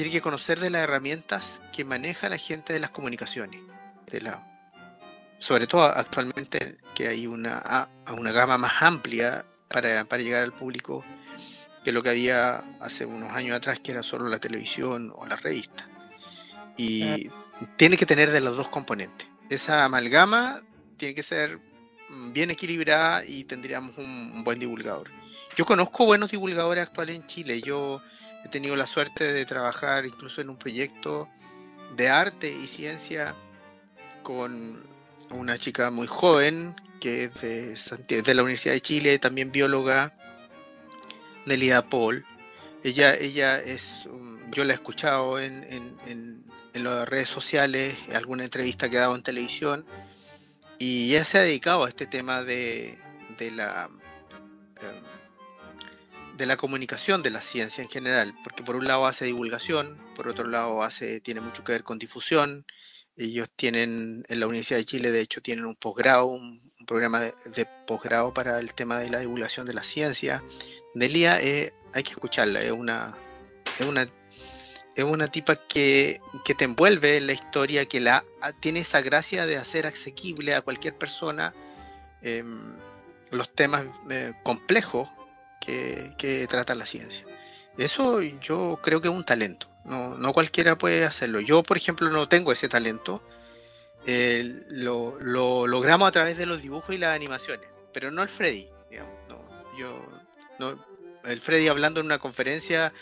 tiene 0.00 0.12
que 0.12 0.22
conocer 0.22 0.58
de 0.60 0.70
las 0.70 0.84
herramientas 0.84 1.60
que 1.74 1.84
maneja 1.84 2.30
la 2.30 2.38
gente 2.38 2.72
de 2.72 2.80
las 2.80 2.88
comunicaciones. 2.88 3.60
De 4.10 4.22
la, 4.22 4.42
sobre 5.38 5.66
todo 5.66 5.82
actualmente 5.82 6.78
que 6.94 7.06
hay 7.06 7.26
una, 7.26 7.86
una 8.10 8.32
gama 8.32 8.56
más 8.56 8.80
amplia 8.80 9.44
para, 9.68 10.06
para 10.06 10.22
llegar 10.22 10.42
al 10.42 10.54
público 10.54 11.04
que 11.84 11.92
lo 11.92 12.02
que 12.02 12.08
había 12.08 12.64
hace 12.80 13.04
unos 13.04 13.30
años 13.32 13.54
atrás, 13.58 13.78
que 13.80 13.92
era 13.92 14.02
solo 14.02 14.26
la 14.30 14.38
televisión 14.38 15.12
o 15.14 15.26
la 15.26 15.36
revista. 15.36 15.86
Y 16.78 17.28
tiene 17.76 17.98
que 17.98 18.06
tener 18.06 18.30
de 18.30 18.40
los 18.40 18.56
dos 18.56 18.68
componentes. 18.68 19.28
Esa 19.50 19.84
amalgama 19.84 20.62
tiene 20.96 21.14
que 21.14 21.22
ser 21.22 21.58
bien 22.32 22.50
equilibrada 22.50 23.22
y 23.22 23.44
tendríamos 23.44 23.98
un, 23.98 24.32
un 24.34 24.44
buen 24.44 24.58
divulgador. 24.58 25.10
Yo 25.56 25.66
conozco 25.66 26.06
buenos 26.06 26.30
divulgadores 26.30 26.84
actuales 26.84 27.16
en 27.16 27.26
Chile. 27.26 27.60
Yo 27.60 28.00
He 28.44 28.48
tenido 28.48 28.76
la 28.76 28.86
suerte 28.86 29.32
de 29.32 29.46
trabajar 29.46 30.06
incluso 30.06 30.40
en 30.40 30.50
un 30.50 30.56
proyecto 30.56 31.28
de 31.96 32.08
arte 32.08 32.50
y 32.50 32.66
ciencia 32.66 33.34
con 34.22 34.82
una 35.30 35.58
chica 35.58 35.90
muy 35.90 36.06
joven 36.06 36.74
que 37.00 37.24
es 37.24 37.90
de, 38.06 38.22
de 38.22 38.34
la 38.34 38.42
Universidad 38.42 38.74
de 38.74 38.82
Chile, 38.82 39.18
también 39.18 39.50
bióloga, 39.50 40.12
Nelida 41.46 41.88
Paul. 41.88 42.24
Ella, 42.84 43.14
ella 43.14 43.58
es, 43.58 44.06
yo 44.50 44.64
la 44.64 44.72
he 44.72 44.74
escuchado 44.74 45.40
en, 45.40 45.64
en, 45.64 46.44
en, 46.74 46.84
las 46.84 47.08
redes 47.08 47.28
sociales, 47.28 47.96
alguna 48.14 48.44
entrevista 48.44 48.88
que 48.88 48.98
ha 48.98 49.02
dado 49.02 49.16
en 49.16 49.22
televisión, 49.22 49.84
y 50.78 51.10
ella 51.14 51.24
se 51.24 51.38
ha 51.38 51.42
dedicado 51.42 51.84
a 51.84 51.88
este 51.88 52.06
tema 52.06 52.42
de, 52.42 52.96
de 53.38 53.50
la 53.50 53.90
em, 54.80 55.19
de 56.40 56.46
la 56.46 56.56
comunicación 56.56 57.22
de 57.22 57.28
la 57.28 57.42
ciencia 57.42 57.84
en 57.84 57.90
general, 57.90 58.34
porque 58.42 58.62
por 58.62 58.74
un 58.74 58.86
lado 58.86 59.06
hace 59.06 59.26
divulgación, 59.26 59.98
por 60.16 60.26
otro 60.26 60.46
lado 60.46 60.82
hace, 60.82 61.20
tiene 61.20 61.42
mucho 61.42 61.62
que 61.62 61.72
ver 61.72 61.84
con 61.84 61.98
difusión. 61.98 62.64
Ellos 63.14 63.50
tienen, 63.54 64.24
en 64.26 64.40
la 64.40 64.46
Universidad 64.46 64.78
de 64.78 64.86
Chile, 64.86 65.12
de 65.12 65.20
hecho, 65.20 65.42
tienen 65.42 65.66
un 65.66 65.74
posgrado, 65.76 66.24
un, 66.24 66.72
programa 66.86 67.20
de, 67.20 67.66
posgrado 67.86 68.32
para 68.32 68.58
el 68.58 68.72
tema 68.72 68.98
de 69.00 69.10
la 69.10 69.18
divulgación 69.18 69.66
de 69.66 69.74
la 69.74 69.82
ciencia. 69.82 70.42
Delia, 70.94 71.38
eh, 71.42 71.74
hay 71.92 72.02
que 72.02 72.12
escucharla, 72.12 72.62
es 72.62 72.72
una, 72.72 73.14
es 73.78 73.86
una, 73.86 74.08
es 74.96 75.04
una 75.04 75.28
tipa 75.28 75.56
que, 75.56 76.22
que 76.42 76.54
te 76.54 76.64
envuelve 76.64 77.18
en 77.18 77.26
la 77.26 77.34
historia, 77.34 77.84
que 77.84 78.00
la, 78.00 78.24
tiene 78.60 78.80
esa 78.80 79.02
gracia 79.02 79.44
de 79.44 79.58
hacer 79.58 79.86
asequible 79.86 80.54
a 80.54 80.62
cualquier 80.62 80.96
persona 80.96 81.52
em, 82.22 82.72
los 83.30 83.54
temas 83.54 83.84
eh, 84.08 84.32
complejos 84.42 85.10
que, 85.60 86.46
trata 86.48 86.74
la 86.74 86.86
ciencia. 86.86 87.24
Eso 87.78 88.20
yo 88.20 88.78
creo 88.82 89.00
que 89.00 89.08
es 89.08 89.14
un 89.14 89.24
talento. 89.24 89.68
No, 89.84 90.14
no 90.14 90.32
cualquiera 90.32 90.76
puede 90.76 91.04
hacerlo. 91.04 91.40
Yo, 91.40 91.62
por 91.62 91.76
ejemplo, 91.76 92.10
no 92.10 92.28
tengo 92.28 92.52
ese 92.52 92.68
talento. 92.68 93.22
lo, 94.06 95.18
lo, 95.20 95.66
logramos 95.66 96.08
a 96.08 96.12
través 96.12 96.36
de 96.36 96.46
los 96.46 96.62
dibujos 96.62 96.94
y 96.94 96.98
las 96.98 97.14
animaciones, 97.14 97.68
pero 97.92 98.10
no 98.10 98.22
el 98.22 98.28
Freddy. 98.28 98.68
no, 99.28 99.44
yo, 99.78 100.04
no, 100.58 100.84
el 101.24 101.40
Freddy 101.40 101.68
hablando 101.68 102.00
en 102.00 102.06
una 102.06 102.18
conferencia 102.18 102.92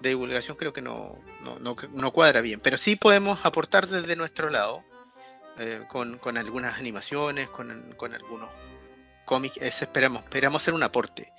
de 0.00 0.10
divulgación 0.10 0.56
creo 0.56 0.72
que 0.72 0.82
no, 0.82 1.18
no, 1.60 2.12
cuadra 2.12 2.40
bien, 2.40 2.60
pero 2.60 2.76
sí 2.76 2.96
podemos 2.96 3.44
aportar 3.44 3.86
desde 3.88 4.16
nuestro 4.16 4.50
lado 4.50 4.82
eh, 5.58 5.82
con, 5.88 6.18
con, 6.18 6.36
algunas 6.36 6.78
animaciones, 6.78 7.48
con, 7.48 7.94
con 7.96 8.14
algunos 8.14 8.50
cómics, 9.24 9.56
esperamos, 9.58 10.24
esperamos 10.24 10.62
ser 10.62 10.74
un 10.74 10.82
aporte. 10.82 11.32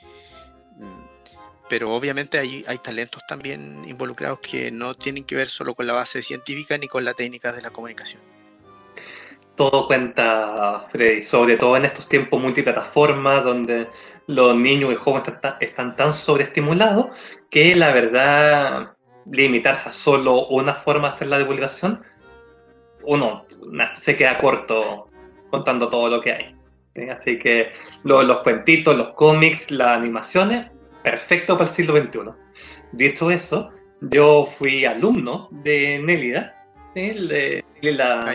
Pero 1.68 1.94
obviamente 1.94 2.38
hay, 2.38 2.64
hay 2.68 2.78
talentos 2.78 3.24
también 3.28 3.86
involucrados 3.88 4.40
que 4.40 4.72
no 4.72 4.94
tienen 4.94 5.24
que 5.24 5.36
ver 5.36 5.50
solo 5.50 5.74
con 5.74 5.88
la 5.88 5.94
base 5.94 6.22
científica 6.22 6.78
ni 6.78 6.88
con 6.88 7.04
la 7.04 7.14
técnica 7.14 7.52
de 7.52 7.62
la 7.62 7.72
comunicación. 7.72 8.22
Todo 9.56 9.88
cuenta, 9.88 10.88
Freddy, 10.92 11.24
sobre 11.24 11.56
todo 11.56 11.78
en 11.78 11.86
estos 11.86 12.08
tiempos 12.08 12.40
multiplataformas 12.42 13.44
donde 13.44 13.88
los 14.28 14.56
niños 14.56 14.92
y 14.92 14.96
jóvenes 14.96 15.34
están 15.60 15.96
tan 15.96 16.14
sobreestimulados 16.14 17.08
que 17.50 17.76
la 17.76 17.94
verdad 17.94 18.96
limitarse 19.32 19.90
a 19.90 19.92
solo 19.92 20.48
una 20.48 20.74
forma 20.74 21.10
de 21.10 21.16
hacer 21.16 21.28
la 21.28 21.40
divulgación, 21.40 22.04
uno 23.04 23.46
se 23.98 24.16
queda 24.16 24.38
corto 24.38 25.10
contando 25.50 25.90
todo 25.90 26.08
lo 26.10 26.22
que 26.22 26.34
hay. 26.34 26.56
Así 27.12 27.38
que 27.40 27.72
los 28.04 28.38
cuentitos, 28.38 28.96
los 28.96 29.10
cómics, 29.10 29.70
las 29.70 29.98
animaciones, 29.98 30.68
perfecto 31.04 31.58
para 31.58 31.70
el 31.70 31.76
siglo 31.76 31.98
XXI. 31.98 32.20
Dicho 32.94 33.30
eso, 33.32 33.72
yo 34.00 34.46
fui 34.46 34.86
alumno 34.86 35.50
de 35.52 36.00
Nélida, 36.00 36.54
la, 36.96 38.20
ah, 38.20 38.34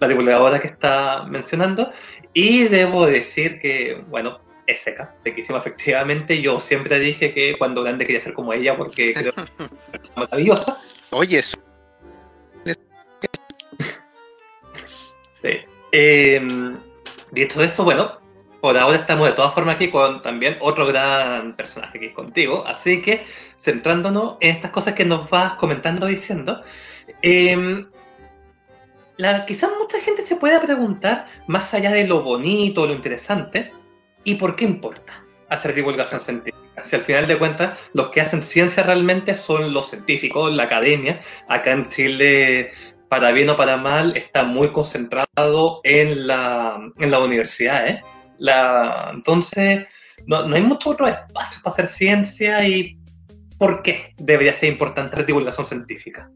la 0.00 0.08
divulgadora 0.08 0.58
que 0.58 0.68
está 0.68 1.24
mencionando, 1.24 1.92
y 2.32 2.64
debo 2.64 3.06
decir 3.06 3.60
que, 3.60 4.02
bueno, 4.08 4.40
es 4.66 4.80
seca, 4.80 5.14
sequísima 5.22 5.58
efectivamente. 5.58 6.40
Yo 6.40 6.60
siempre 6.60 6.98
dije 6.98 7.34
que 7.34 7.58
cuando 7.58 7.82
grande 7.82 8.06
quería 8.06 8.20
ser 8.20 8.32
como 8.32 8.54
ella 8.54 8.76
porque 8.76 9.12
creo 9.14 9.32
que 9.32 9.40
es 9.62 10.16
maravillosa. 10.16 10.80
Oye, 11.10 11.40
eso. 11.40 11.58
sí. 15.42 15.58
Eh, 15.92 16.76
dicho 17.32 17.62
eso, 17.62 17.84
bueno, 17.84 18.18
por 18.60 18.76
ahora 18.76 18.98
estamos 18.98 19.28
de 19.28 19.34
todas 19.34 19.54
formas 19.54 19.76
aquí 19.76 19.88
con 19.88 20.20
también 20.22 20.56
otro 20.60 20.86
gran 20.86 21.54
personaje 21.56 22.00
que 22.00 22.06
es 22.06 22.12
contigo. 22.12 22.64
Así 22.66 23.02
que, 23.02 23.24
centrándonos 23.60 24.36
en 24.40 24.50
estas 24.50 24.70
cosas 24.70 24.94
que 24.94 25.04
nos 25.04 25.30
vas 25.30 25.54
comentando 25.54 26.06
diciendo, 26.06 26.62
la, 29.16 29.46
quizás 29.46 29.70
mucha 29.78 30.00
gente 30.00 30.24
se 30.24 30.36
pueda 30.36 30.60
preguntar, 30.60 31.28
más 31.46 31.72
allá 31.74 31.92
de 31.92 32.06
lo 32.06 32.22
bonito, 32.22 32.86
lo 32.86 32.94
interesante, 32.94 33.72
¿y 34.24 34.34
por 34.34 34.56
qué 34.56 34.64
importa 34.64 35.24
hacer 35.48 35.74
divulgación 35.74 36.20
científica? 36.20 36.84
Si 36.84 36.96
al 36.96 37.02
final 37.02 37.26
de 37.26 37.38
cuentas 37.38 37.78
los 37.92 38.08
que 38.08 38.20
hacen 38.20 38.42
ciencia 38.42 38.82
realmente 38.82 39.34
son 39.34 39.72
los 39.72 39.90
científicos, 39.90 40.54
la 40.54 40.64
academia, 40.64 41.20
acá 41.48 41.72
en 41.72 41.86
Chile, 41.86 42.72
para 43.08 43.32
bien 43.32 43.48
o 43.50 43.56
para 43.56 43.76
mal, 43.76 44.16
está 44.16 44.44
muy 44.44 44.72
concentrado 44.72 45.80
en 45.84 46.26
la, 46.26 46.78
en 46.98 47.10
la 47.10 47.18
universidad. 47.20 47.88
¿eh? 47.88 48.02
La, 48.38 49.10
entonces, 49.12 49.86
no, 50.26 50.46
no 50.46 50.56
hay 50.56 50.62
mucho 50.62 50.90
otro 50.90 51.08
espacio 51.08 51.60
para 51.62 51.74
hacer 51.74 51.88
ciencia 51.88 52.66
y 52.66 52.98
¿por 53.58 53.82
qué 53.82 54.14
debería 54.16 54.52
ser 54.52 54.70
importante 54.70 55.16
la 55.16 55.22
divulgación 55.24 55.66
científica? 55.66 56.30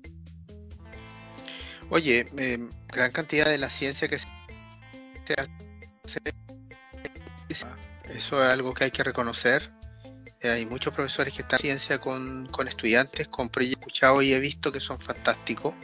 Oye, 1.90 2.26
eh, 2.38 2.58
gran 2.88 3.12
cantidad 3.12 3.46
de 3.46 3.58
la 3.58 3.68
ciencia 3.68 4.08
que 4.08 4.18
se 4.18 4.26
hace, 5.36 6.20
eso 8.08 8.44
es 8.44 8.52
algo 8.52 8.72
que 8.72 8.84
hay 8.84 8.90
que 8.90 9.04
reconocer. 9.04 9.70
Eh, 10.40 10.48
hay 10.48 10.66
muchos 10.66 10.94
profesores 10.94 11.34
que 11.34 11.42
están 11.42 11.58
en 11.58 11.78
ciencia 11.78 11.98
con, 11.98 12.48
estudiantes, 12.66 13.28
con 13.28 13.48
proyectos 13.48 13.82
escuchado 13.82 14.22
y 14.22 14.32
he 14.32 14.40
visto 14.40 14.72
que 14.72 14.80
son 14.80 14.98
fantásticos. 14.98 15.74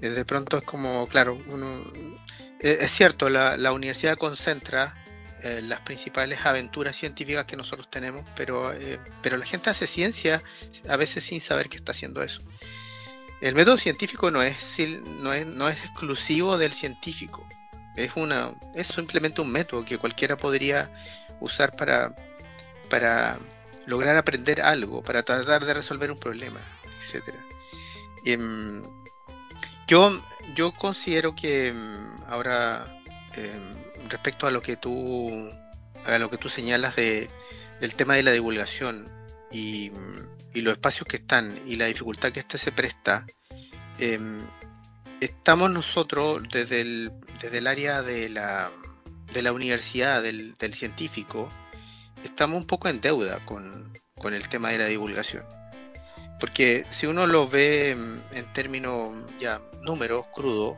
Eh, 0.00 0.08
de 0.10 0.24
pronto 0.24 0.58
es 0.58 0.64
como, 0.64 1.06
claro, 1.06 1.42
uno, 1.48 1.82
es 2.60 2.90
cierto, 2.90 3.28
la, 3.28 3.56
la 3.56 3.72
universidad 3.72 4.16
concentra 4.16 5.02
las 5.62 5.80
principales 5.82 6.44
aventuras 6.44 6.96
científicas 6.96 7.44
que 7.44 7.56
nosotros 7.56 7.88
tenemos, 7.88 8.24
pero, 8.34 8.72
pero 9.22 9.36
la 9.36 9.46
gente 9.46 9.70
hace 9.70 9.86
ciencia 9.86 10.42
a 10.88 10.96
veces 10.96 11.22
sin 11.22 11.40
saber 11.40 11.68
que 11.68 11.76
está 11.76 11.92
haciendo 11.92 12.20
eso. 12.22 12.40
El 13.40 13.54
método 13.54 13.76
científico 13.76 14.30
no 14.30 14.42
es, 14.42 14.56
no 15.20 15.32
es, 15.34 15.46
no 15.46 15.68
es 15.68 15.84
exclusivo 15.84 16.56
del 16.56 16.72
científico. 16.72 17.46
Es, 17.94 18.12
una, 18.16 18.54
es 18.74 18.88
simplemente 18.88 19.40
un 19.40 19.52
método 19.52 19.84
que 19.84 19.98
cualquiera 19.98 20.36
podría 20.36 20.90
usar 21.40 21.76
para, 21.76 22.14
para 22.88 23.38
lograr 23.86 24.16
aprender 24.16 24.62
algo, 24.62 25.02
para 25.02 25.22
tratar 25.22 25.64
de 25.64 25.74
resolver 25.74 26.10
un 26.10 26.18
problema, 26.18 26.60
etc. 27.00 27.34
yo, 29.86 30.22
yo 30.54 30.72
considero 30.72 31.34
que 31.34 31.68
em, 31.68 32.16
ahora, 32.28 33.00
em, 33.34 34.08
respecto 34.08 34.46
a 34.46 34.50
lo 34.50 34.60
que 34.60 34.76
tú, 34.76 35.48
a 36.04 36.18
lo 36.18 36.30
que 36.30 36.38
tú 36.38 36.48
señalas 36.48 36.96
de, 36.96 37.28
del 37.80 37.94
tema 37.94 38.14
de 38.14 38.22
la 38.22 38.32
divulgación 38.32 39.08
y 39.50 39.90
y 40.56 40.62
los 40.62 40.72
espacios 40.72 41.06
que 41.06 41.16
están 41.16 41.60
y 41.66 41.76
la 41.76 41.84
dificultad 41.84 42.32
que 42.32 42.40
este 42.40 42.56
se 42.56 42.72
presta, 42.72 43.26
em, 43.98 44.38
estamos 45.20 45.70
nosotros 45.70 46.42
desde 46.50 46.80
el, 46.80 47.12
desde 47.42 47.58
el 47.58 47.66
área 47.66 48.02
de 48.02 48.30
la, 48.30 48.70
de 49.34 49.42
la 49.42 49.52
universidad, 49.52 50.22
del, 50.22 50.56
científico, 50.72 51.50
estamos 52.24 52.58
un 52.58 52.66
poco 52.66 52.88
en 52.88 53.02
deuda 53.02 53.44
con, 53.44 53.92
el 54.24 54.48
tema 54.48 54.70
de 54.70 54.78
la 54.78 54.86
divulgación. 54.86 55.44
Porque 56.38 56.84
si 56.90 57.06
uno 57.06 57.26
lo 57.26 57.48
ve 57.48 57.90
en, 57.90 58.52
términos 58.52 59.10
ya 59.40 59.60
números 59.80 60.26
crudos, 60.32 60.76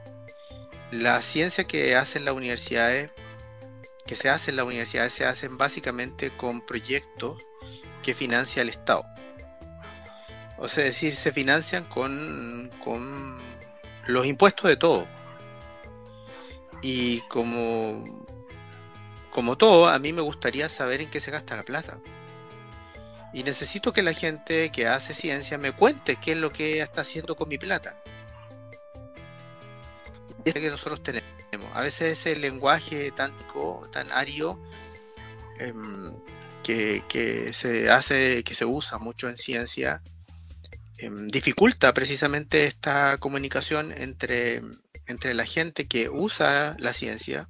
la 0.90 1.20
ciencia 1.22 1.64
que 1.64 1.96
hacen 1.96 2.24
las 2.24 2.34
universidades, 2.34 3.10
que 4.06 4.14
se 4.14 4.28
hace 4.28 4.50
en 4.50 4.56
las 4.56 4.66
universidades, 4.66 5.12
se 5.12 5.24
hacen 5.24 5.58
básicamente 5.58 6.30
con 6.30 6.64
proyectos 6.64 7.42
que 8.02 8.14
financia 8.14 8.62
el 8.62 8.68
Estado. 8.68 9.04
O 10.58 10.68
sea, 10.68 10.84
decir, 10.84 11.16
se 11.16 11.32
financian 11.32 11.84
con, 11.84 12.70
con 12.82 13.38
los 14.06 14.26
impuestos 14.26 14.68
de 14.68 14.76
todo. 14.76 15.06
Y 16.82 17.20
como, 17.22 18.26
como 19.30 19.56
todo, 19.56 19.88
a 19.88 19.98
mí 19.98 20.12
me 20.12 20.22
gustaría 20.22 20.68
saber 20.68 21.00
en 21.02 21.10
qué 21.10 21.20
se 21.20 21.30
gasta 21.30 21.56
la 21.56 21.62
plata. 21.62 21.98
Y 23.32 23.42
necesito 23.42 23.92
que 23.92 24.02
la 24.02 24.12
gente 24.12 24.70
que 24.70 24.86
hace 24.86 25.14
ciencia 25.14 25.58
me 25.58 25.72
cuente 25.72 26.16
qué 26.16 26.32
es 26.32 26.38
lo 26.38 26.50
que 26.50 26.80
está 26.80 27.02
haciendo 27.02 27.36
con 27.36 27.48
mi 27.48 27.58
plata. 27.58 27.96
Es 30.44 30.54
que 30.54 30.70
nosotros 30.70 31.02
tenemos. 31.02 31.28
A 31.74 31.82
veces 31.82 32.18
ese 32.18 32.36
lenguaje 32.36 33.10
tan, 33.12 33.32
tan 33.90 34.10
ario 34.12 34.60
em, 35.58 36.14
que, 36.62 37.50
se 37.52 37.90
hace, 37.90 38.44
que 38.44 38.54
se 38.54 38.64
usa 38.64 38.98
mucho 38.98 39.28
en 39.28 39.36
ciencia, 39.36 40.02
Em, 41.00 41.28
dificulta 41.28 41.94
precisamente 41.94 42.66
esta 42.66 43.18
comunicación 43.18 43.92
entre, 43.96 44.62
entre 45.06 45.32
la 45.32 45.46
gente 45.46 45.86
que 45.86 46.08
usa 46.08 46.74
la 46.80 46.92
ciencia 46.92 47.48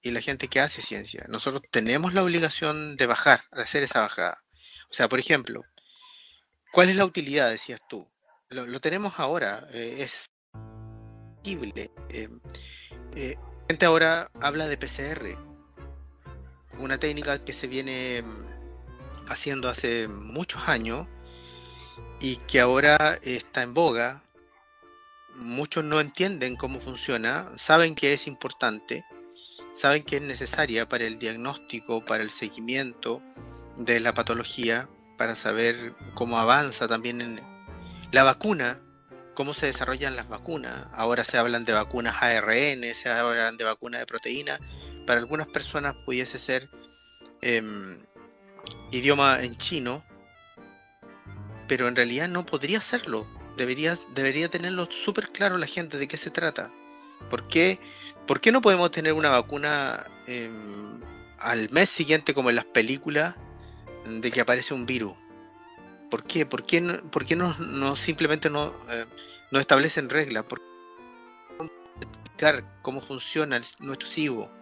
y 0.00 0.10
la 0.10 0.22
gente 0.22 0.48
que 0.48 0.60
hace 0.60 0.80
ciencia. 0.80 1.26
Nosotros 1.28 1.62
tenemos 1.70 2.14
la 2.14 2.22
obligación 2.22 2.96
de 2.96 3.06
bajar, 3.06 3.42
de 3.52 3.60
hacer 3.62 3.82
esa 3.82 4.00
bajada. 4.00 4.42
O 4.90 4.94
sea, 4.94 5.08
por 5.08 5.18
ejemplo, 5.18 5.64
¿cuál 6.72 6.88
es 6.88 6.96
la 6.96 7.04
utilidad, 7.04 7.50
decías 7.50 7.80
tú? 7.88 8.06
Lo, 8.50 8.80
tenemos 8.80 9.14
ahora, 9.18 9.66
eh, 9.72 9.96
es 10.00 10.30
posible. 11.42 11.90
Eh, 12.08 12.28
eh, 13.16 13.36
gente 13.68 13.86
ahora 13.86 14.30
habla 14.40 14.68
de 14.68 14.76
PCR, 14.76 15.36
una 16.78 16.98
técnica 16.98 17.44
que 17.44 17.52
se 17.52 17.66
viene 17.66 18.18
em, 18.18 18.46
haciendo 19.28 19.68
hace 19.68 20.06
muchos 20.06 20.68
años 20.68 21.08
y 22.20 22.36
que 22.48 22.60
ahora 22.60 23.18
está 23.22 23.62
en 23.62 23.74
boga. 23.74 24.22
Muchos 25.34 25.84
no 25.84 26.00
entienden 26.00 26.56
cómo 26.56 26.80
funciona, 26.80 27.50
saben 27.58 27.94
que 27.94 28.12
es 28.12 28.26
importante, 28.26 29.04
saben 29.74 30.04
que 30.04 30.16
es 30.16 30.22
necesaria 30.22 30.88
para 30.88 31.04
el 31.04 31.18
diagnóstico, 31.18 32.04
para 32.04 32.22
el 32.22 32.30
seguimiento 32.30 33.20
de 33.76 34.00
la 34.00 34.14
patología, 34.14 34.88
para 35.16 35.36
saber 35.36 35.94
cómo 36.14 36.38
avanza 36.38 36.88
también 36.88 37.20
en 37.20 37.40
la 38.12 38.22
vacuna, 38.22 38.80
cómo 39.34 39.54
se 39.54 39.66
desarrollan 39.66 40.16
las 40.16 40.28
vacunas. 40.28 40.88
Ahora 40.92 41.24
se 41.24 41.38
hablan 41.38 41.64
de 41.64 41.72
vacunas 41.72 42.16
ARN, 42.20 42.82
se 42.94 43.08
hablan 43.08 43.56
de 43.56 43.64
vacunas 43.64 44.00
de 44.00 44.06
proteína. 44.06 44.58
Para 45.06 45.20
algunas 45.20 45.48
personas 45.48 45.94
pudiese 46.04 46.38
ser 46.38 46.68
em, 47.42 47.98
idioma 48.90 49.42
en 49.42 49.56
chino, 49.56 50.04
pero 51.68 51.88
en 51.88 51.96
realidad 51.96 52.28
no 52.28 52.44
podría 52.44 52.78
hacerlo. 52.78 53.26
Debería, 53.56 53.98
debería 54.14 54.48
tenerlo 54.48 54.88
súper 54.90 55.30
claro 55.30 55.56
la 55.56 55.66
gente 55.66 55.98
de 55.98 56.08
qué 56.08 56.16
se 56.16 56.30
trata. 56.30 56.70
¿Por 57.30 57.48
qué, 57.48 57.78
¿Por 58.26 58.40
qué 58.40 58.52
no 58.52 58.60
podemos 58.60 58.90
tener 58.90 59.14
una 59.14 59.30
vacuna 59.30 60.04
em, 60.26 61.00
al 61.38 61.70
mes 61.70 61.88
siguiente 61.88 62.34
como 62.34 62.50
en 62.50 62.56
las 62.56 62.66
películas 62.66 63.36
de 64.06 64.30
que 64.30 64.40
aparece 64.40 64.74
un 64.74 64.86
virus? 64.86 65.14
¿Por 66.10 66.24
qué? 66.24 66.46
¿Por 66.46 66.64
qué 66.64 66.80
no, 66.80 67.02
por 67.10 67.24
qué 67.24 67.36
no, 67.36 67.96
simplemente 67.96 68.48
no, 68.48 68.74
eh, 68.90 69.06
no 69.50 69.58
establecen 69.58 70.08
reglas? 70.08 70.44
¿Por 70.44 70.60
qué 70.60 71.66
explicar 72.00 72.64
cómo 72.82 73.00
funciona 73.00 73.60
nuestro 73.80 74.08
CIVO? 74.08 74.56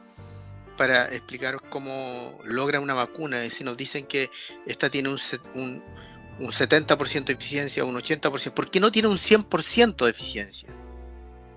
para 0.76 1.06
explicar 1.14 1.60
cómo 1.70 2.38
logra 2.44 2.80
una 2.80 2.94
vacuna 2.94 3.44
y 3.44 3.50
si 3.50 3.64
nos 3.64 3.76
dicen 3.76 4.06
que 4.06 4.30
esta 4.66 4.90
tiene 4.90 5.08
un, 5.08 5.18
un, 5.54 5.82
un 6.40 6.52
70% 6.52 7.24
de 7.24 7.32
eficiencia, 7.32 7.84
un 7.84 7.94
80%, 7.94 8.52
¿por 8.52 8.70
qué 8.70 8.80
no 8.80 8.90
tiene 8.90 9.08
un 9.08 9.18
100% 9.18 10.04
de 10.04 10.10
eficiencia? 10.10 10.68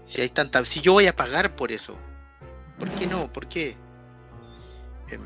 Si 0.05 0.21
hay 0.21 0.29
tanta, 0.29 0.63
si 0.65 0.81
yo 0.81 0.93
voy 0.93 1.07
a 1.07 1.15
pagar 1.15 1.55
por 1.55 1.71
eso, 1.71 1.95
¿por 2.79 2.89
qué 2.91 3.07
no? 3.07 3.31
¿Por 3.31 3.47
qué? 3.47 3.75
Em, 5.09 5.21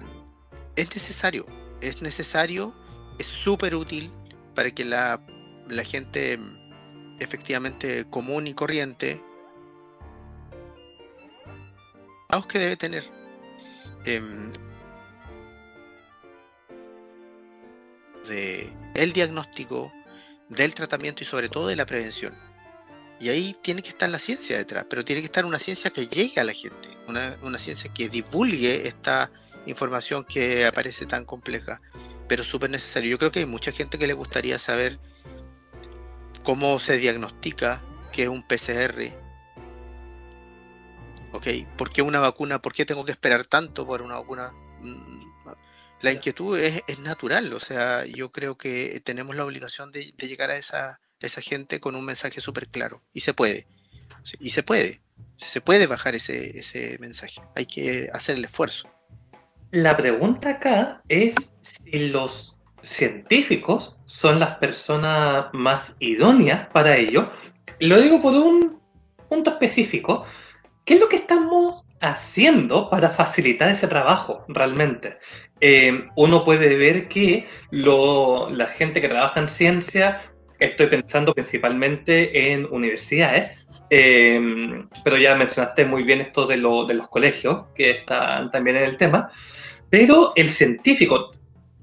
es 0.76 0.95
necesario, 0.95 1.45
es 1.81 2.01
necesario, 2.01 2.73
es 3.19 3.27
súper 3.27 3.75
útil 3.75 4.11
para 4.55 4.71
que 4.71 4.85
la 4.85 5.21
la 5.69 5.83
gente 5.83 6.39
efectivamente 7.19 8.05
común 8.09 8.47
y 8.47 8.53
corriente 8.53 9.21
que 12.47 12.59
debe 12.59 12.77
tener. 12.77 13.03
Em, 14.05 14.51
el 18.93 19.11
diagnóstico 19.11 19.91
del 20.47 20.73
tratamiento 20.73 21.23
y 21.23 21.25
sobre 21.25 21.49
todo 21.49 21.67
de 21.67 21.75
la 21.75 21.85
prevención. 21.85 22.33
Y 23.19 23.27
ahí 23.27 23.55
tiene 23.61 23.83
que 23.83 23.89
estar 23.89 24.09
la 24.09 24.19
ciencia 24.19 24.57
detrás 24.57 24.85
pero 24.89 25.03
tiene 25.03 25.21
que 25.21 25.25
estar 25.25 25.45
una 25.45 25.59
ciencia 25.59 25.91
que 25.91 26.07
llegue 26.07 26.39
a 26.39 26.43
la 26.45 26.53
gente 26.53 26.89
una, 27.07 27.37
una 27.43 27.59
ciencia 27.59 27.91
que 27.93 28.07
divulgue 28.09 28.87
esta 28.87 29.29
información 29.65 30.26
que 30.26 30.65
aparece 30.65 31.06
tan 31.06 31.26
compleja 31.26 31.82
pero 32.32 32.45
súper 32.45 32.69
necesario 32.69 33.12
yo 33.12 33.19
creo 33.19 33.30
que 33.30 33.39
hay 33.39 33.45
mucha 33.45 33.74
gente 33.74 34.00
que 34.00 34.08
le 34.08 34.13
gustaría 34.13 34.58
saber 34.58 35.00
cómo 36.43 36.80
se 36.80 36.97
diagnostica 36.97 37.84
que 38.13 38.24
es 38.24 38.30
un 38.30 38.41
PCR. 38.47 39.12
¿Ok? 41.34 41.47
¿Por 41.78 41.91
qué 41.91 42.02
una 42.02 42.21
vacuna? 42.21 42.62
¿Por 42.62 42.74
qué 42.74 42.86
tengo 42.86 43.06
que 43.06 43.12
esperar 43.12 43.45
tanto 43.45 43.86
por 43.86 44.02
una 44.02 44.19
vacuna? 44.19 44.54
Mm, 44.80 45.21
la 46.02 46.12
inquietud 46.12 46.58
es, 46.58 46.82
natural, 47.00 47.54
o 47.54 47.60
sea, 47.60 48.06
yo 48.06 48.32
creo 48.32 48.58
que 48.58 49.02
tenemos 49.04 49.36
la 49.36 49.45
obligación 49.45 49.91
de, 49.91 50.13
llegar 50.17 50.52
a 50.52 50.58
esa, 50.58 51.00
esa 51.19 51.41
gente 51.41 51.80
con 51.80 51.95
un 51.95 52.06
mensaje 52.06 52.41
súper 52.41 52.69
claro. 52.69 53.04
Y 53.13 53.19
se 53.21 53.34
puede. 53.34 53.67
Y 54.39 54.50
se 54.52 54.63
puede. 54.63 55.02
Se 55.38 55.62
puede 55.62 55.86
bajar 55.86 56.15
ese, 56.15 56.58
ese 56.58 56.97
mensaje. 57.00 57.41
Hay 57.56 57.65
que 57.65 58.10
hacer 58.13 58.38
el 58.38 58.45
esfuerzo. 58.45 58.89
La 59.71 59.95
pregunta 59.95 60.49
acá 60.49 61.01
es 61.07 61.34
si 61.62 62.10
los 62.10 62.57
científicos 62.84 63.95
son 64.05 64.38
las 64.38 64.57
personas 64.57 65.45
más 65.53 65.95
idóneas 65.99 66.67
para 66.73 66.97
ello. 66.97 67.31
Lo 67.79 68.01
digo 68.01 68.21
por 68.21 68.34
un 68.34 68.81
punto 69.29 69.51
específico. 69.51 70.25
¿Qué 70.84 70.95
es 70.95 70.99
lo 70.99 71.07
que 71.07 71.15
estamos 71.15 71.86
haciendo 72.01 72.89
para 72.89 73.12
facilitar 73.12 73.71
ese 73.71 73.88
trabajo 73.88 74.43
realmente? 74.49 75.19
Eh, 75.62 76.05
uno 76.17 76.43
puede 76.43 76.75
ver 76.75 77.07
que 77.07 77.47
lo, 77.69 78.49
la 78.49 78.67
gente 78.67 78.99
que 78.99 79.07
trabaja 79.07 79.39
en 79.39 79.47
ciencia, 79.47 80.34
estoy 80.60 80.88
pensando 80.88 81.34
principalmente 81.34 82.51
en 82.51 82.65
universidades, 82.65 83.57
eh, 83.93 84.39
pero 85.04 85.17
ya 85.17 85.36
mencionaste 85.36 85.84
muy 85.84 86.04
bien 86.04 86.21
esto 86.21 86.47
de, 86.47 86.56
lo, 86.56 86.86
de 86.86 86.93
los 86.93 87.10
colegios, 87.10 87.65
que 87.75 87.91
están 87.91 88.49
también 88.49 88.77
en 88.77 88.86
el 88.86 88.95
tema, 88.95 89.30
pero 89.89 90.32
el 90.38 90.49
científico, 90.49 91.34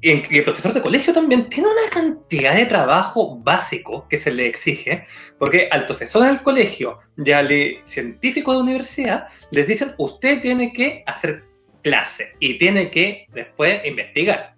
y, 0.01 0.12
el 0.12 0.44
profesor 0.44 0.73
de 0.73 0.81
colegio 0.81 1.12
también 1.12 1.51
tiene 1.51 1.68
una 1.68 1.90
cantidad 1.90 2.55
de 2.55 2.64
trabajo 2.64 3.37
básico 3.37 4.07
que 4.09 4.16
se 4.16 4.33
le 4.33 4.47
exige, 4.47 5.05
porque 5.38 5.68
al 5.71 5.85
profesor 5.85 6.23
del 6.23 6.42
colegio 6.42 6.99
y 7.23 7.31
al 7.31 7.51
científico 7.85 8.55
de 8.55 8.61
universidad 8.61 9.29
les 9.51 9.66
dicen, 9.66 9.94
usted 9.99 10.40
tiene 10.40 10.73
que 10.73 11.05
hacer 11.07 11.44
clase 11.83 12.33
y 12.40 12.57
tiene 12.57 12.90
que 12.90 13.27
después 13.35 13.85
investigar. 13.85 14.58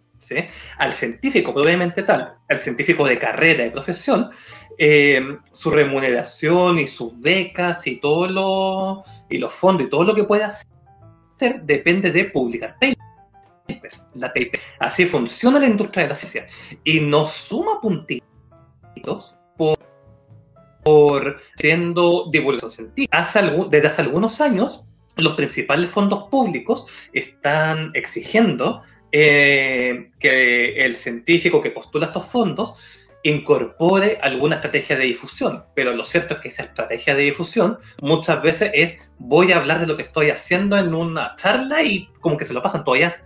Al 0.79 0.93
científico, 0.93 1.53
probablemente 1.53 2.03
tal, 2.03 2.35
al 2.49 2.61
científico 2.61 3.05
de 3.05 3.19
carrera 3.19 3.66
y 3.66 3.71
profesión, 3.71 4.31
eh, 4.79 5.21
su 5.53 5.71
remuneración 5.71 6.79
y 6.79 6.87
sus 6.87 7.19
becas 7.21 7.87
y, 7.87 7.97
todo 7.97 8.27
lo, 8.29 9.05
y 9.29 9.38
los 9.38 9.53
fondos 9.53 9.87
y 9.87 9.90
todo 9.90 10.05
lo 10.05 10.14
que 10.14 10.25
puede 10.25 10.45
hacer 10.45 10.66
depende 11.62 12.11
de 12.12 12.25
publicar 12.27 12.77
la 14.14 14.29
paper. 14.29 14.61
Así 14.79 15.07
funciona 15.07 15.59
la 15.59 15.66
industria 15.66 16.05
de 16.05 16.11
la 16.11 16.16
ciencia. 16.16 16.47
Y 16.85 17.01
nos 17.01 17.33
suma 17.33 17.81
puntitos 17.81 19.37
por, 19.57 19.79
por 20.83 21.40
siendo 21.57 22.29
divulgación 22.31 22.71
científica. 22.71 23.29
desde 23.71 23.88
hace 23.88 24.03
algunos 24.03 24.40
años, 24.40 24.85
los 25.16 25.35
principales 25.35 25.90
fondos 25.90 26.25
públicos 26.31 26.87
están 27.12 27.90
exigiendo 27.95 28.83
eh, 29.12 30.11
que 30.18 30.79
el 30.81 30.96
científico 30.96 31.61
que 31.61 31.70
postula 31.70 32.07
estos 32.07 32.27
fondos 32.27 32.75
incorpore 33.23 34.18
alguna 34.23 34.57
estrategia 34.57 34.96
de 34.96 35.05
difusión, 35.05 35.64
pero 35.75 35.92
lo 35.92 36.05
cierto 36.05 36.35
es 36.35 36.40
que 36.40 36.49
esa 36.49 36.62
estrategia 36.62 37.14
de 37.14 37.23
difusión 37.23 37.79
muchas 38.01 38.40
veces 38.42 38.70
es 38.73 38.96
voy 39.18 39.53
a 39.53 39.59
hablar 39.59 39.81
de 39.81 39.87
lo 39.87 39.96
que 39.96 40.03
estoy 40.03 40.31
haciendo 40.31 40.79
en 40.79 40.94
una 40.94 41.35
charla 41.37 41.83
y 41.83 42.09
como 42.20 42.38
que 42.38 42.46
se 42.46 42.55
lo 42.55 42.62
pasan 42.62 42.85
todavía 42.85 43.23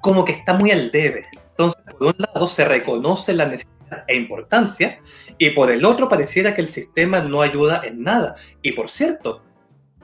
como 0.00 0.24
que 0.24 0.32
está 0.32 0.52
muy 0.52 0.70
al 0.70 0.90
debe. 0.90 1.22
Entonces, 1.50 1.82
por 1.98 2.08
un 2.08 2.14
lado 2.18 2.46
se 2.46 2.64
reconoce 2.64 3.32
la 3.32 3.46
necesidad 3.46 4.04
e 4.06 4.16
importancia 4.16 5.00
y 5.38 5.50
por 5.50 5.70
el 5.70 5.84
otro 5.84 6.08
pareciera 6.08 6.54
que 6.54 6.60
el 6.60 6.68
sistema 6.68 7.20
no 7.20 7.40
ayuda 7.40 7.80
en 7.84 8.02
nada. 8.02 8.36
Y 8.62 8.72
por 8.72 8.90
cierto, 8.90 9.42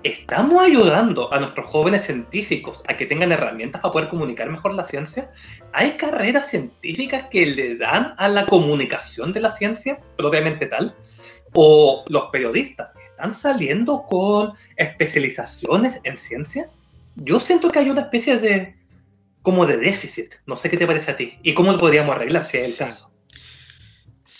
¿estamos 0.02 0.62
ayudando 0.62 1.32
a 1.32 1.38
nuestros 1.38 1.66
jóvenes 1.66 2.04
científicos 2.04 2.82
a 2.88 2.96
que 2.96 3.06
tengan 3.06 3.32
herramientas 3.32 3.80
para 3.80 3.92
poder 3.92 4.08
comunicar 4.08 4.48
mejor 4.50 4.74
la 4.74 4.84
ciencia? 4.84 5.30
¿Hay 5.72 5.92
carreras 5.92 6.48
científicas 6.48 7.26
que 7.30 7.46
le 7.46 7.76
dan 7.76 8.14
a 8.16 8.28
la 8.28 8.46
comunicación 8.46 9.32
de 9.32 9.40
la 9.40 9.52
ciencia 9.52 9.98
propiamente 10.16 10.66
tal? 10.66 10.94
¿O 11.52 12.04
los 12.08 12.24
periodistas 12.30 12.90
están 13.10 13.32
saliendo 13.32 14.04
con 14.08 14.54
especializaciones 14.76 16.00
en 16.04 16.16
ciencia? 16.16 16.70
Yo 17.16 17.38
siento 17.38 17.70
que 17.70 17.78
hay 17.78 17.90
una 17.90 18.02
especie 18.02 18.38
de 18.38 18.76
como 19.42 19.66
de 19.66 19.76
déficit. 19.76 20.34
No 20.46 20.56
sé 20.56 20.70
qué 20.70 20.76
te 20.76 20.86
parece 20.86 21.10
a 21.10 21.16
ti 21.16 21.38
y 21.42 21.54
cómo 21.54 21.72
lo 21.72 21.78
podríamos 21.78 22.14
arreglar 22.14 22.44
si 22.44 22.58
es 22.58 22.68
el 22.68 22.76
caso. 22.76 23.11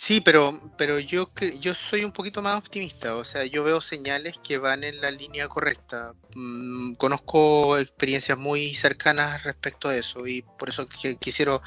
Sí, 0.05 0.21
pero, 0.21 0.61
pero 0.77 0.99
yo, 0.99 1.31
yo 1.61 1.75
soy 1.75 2.03
un 2.03 2.11
poquito 2.11 2.43
más 2.43 2.59
optimista, 2.59 3.15
o 3.15 3.25
sea, 3.25 3.45
yo 3.45 3.63
veo 3.63 3.81
señales 3.81 4.37
que 4.43 4.59
van 4.59 4.83
en 4.83 5.01
la 5.01 5.13
línea 5.13 5.47
correcta. 5.47 6.15
Mm, 6.35 6.95
conozco 6.95 7.79
experiencias 7.79 8.37
muy 8.37 8.75
cercanas 8.75 9.45
respecto 9.45 9.89
a 9.89 9.97
eso 9.97 10.27
y 10.27 10.43
por 10.59 10.71
eso 10.71 10.89
que, 10.89 11.15
quisiera, 11.19 11.61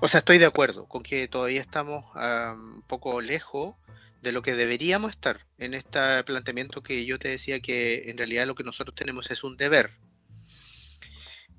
o 0.00 0.06
sea, 0.08 0.18
estoy 0.18 0.38
de 0.38 0.46
acuerdo 0.46 0.86
con 0.86 1.02
que 1.02 1.26
todavía 1.26 1.60
estamos 1.60 2.04
un 2.14 2.84
poco 2.86 3.20
lejos 3.20 3.74
de 4.20 4.30
lo 4.30 4.42
que 4.42 4.54
deberíamos 4.54 5.10
estar 5.10 5.40
en 5.58 5.74
este 5.74 6.22
planteamiento 6.22 6.84
que 6.84 7.04
yo 7.04 7.18
te 7.18 7.30
decía 7.30 7.58
que 7.58 8.02
en 8.06 8.16
realidad 8.16 8.46
lo 8.46 8.54
que 8.54 8.62
nosotros 8.62 8.94
tenemos 8.94 9.28
es 9.32 9.42
un 9.42 9.56
deber. 9.56 9.90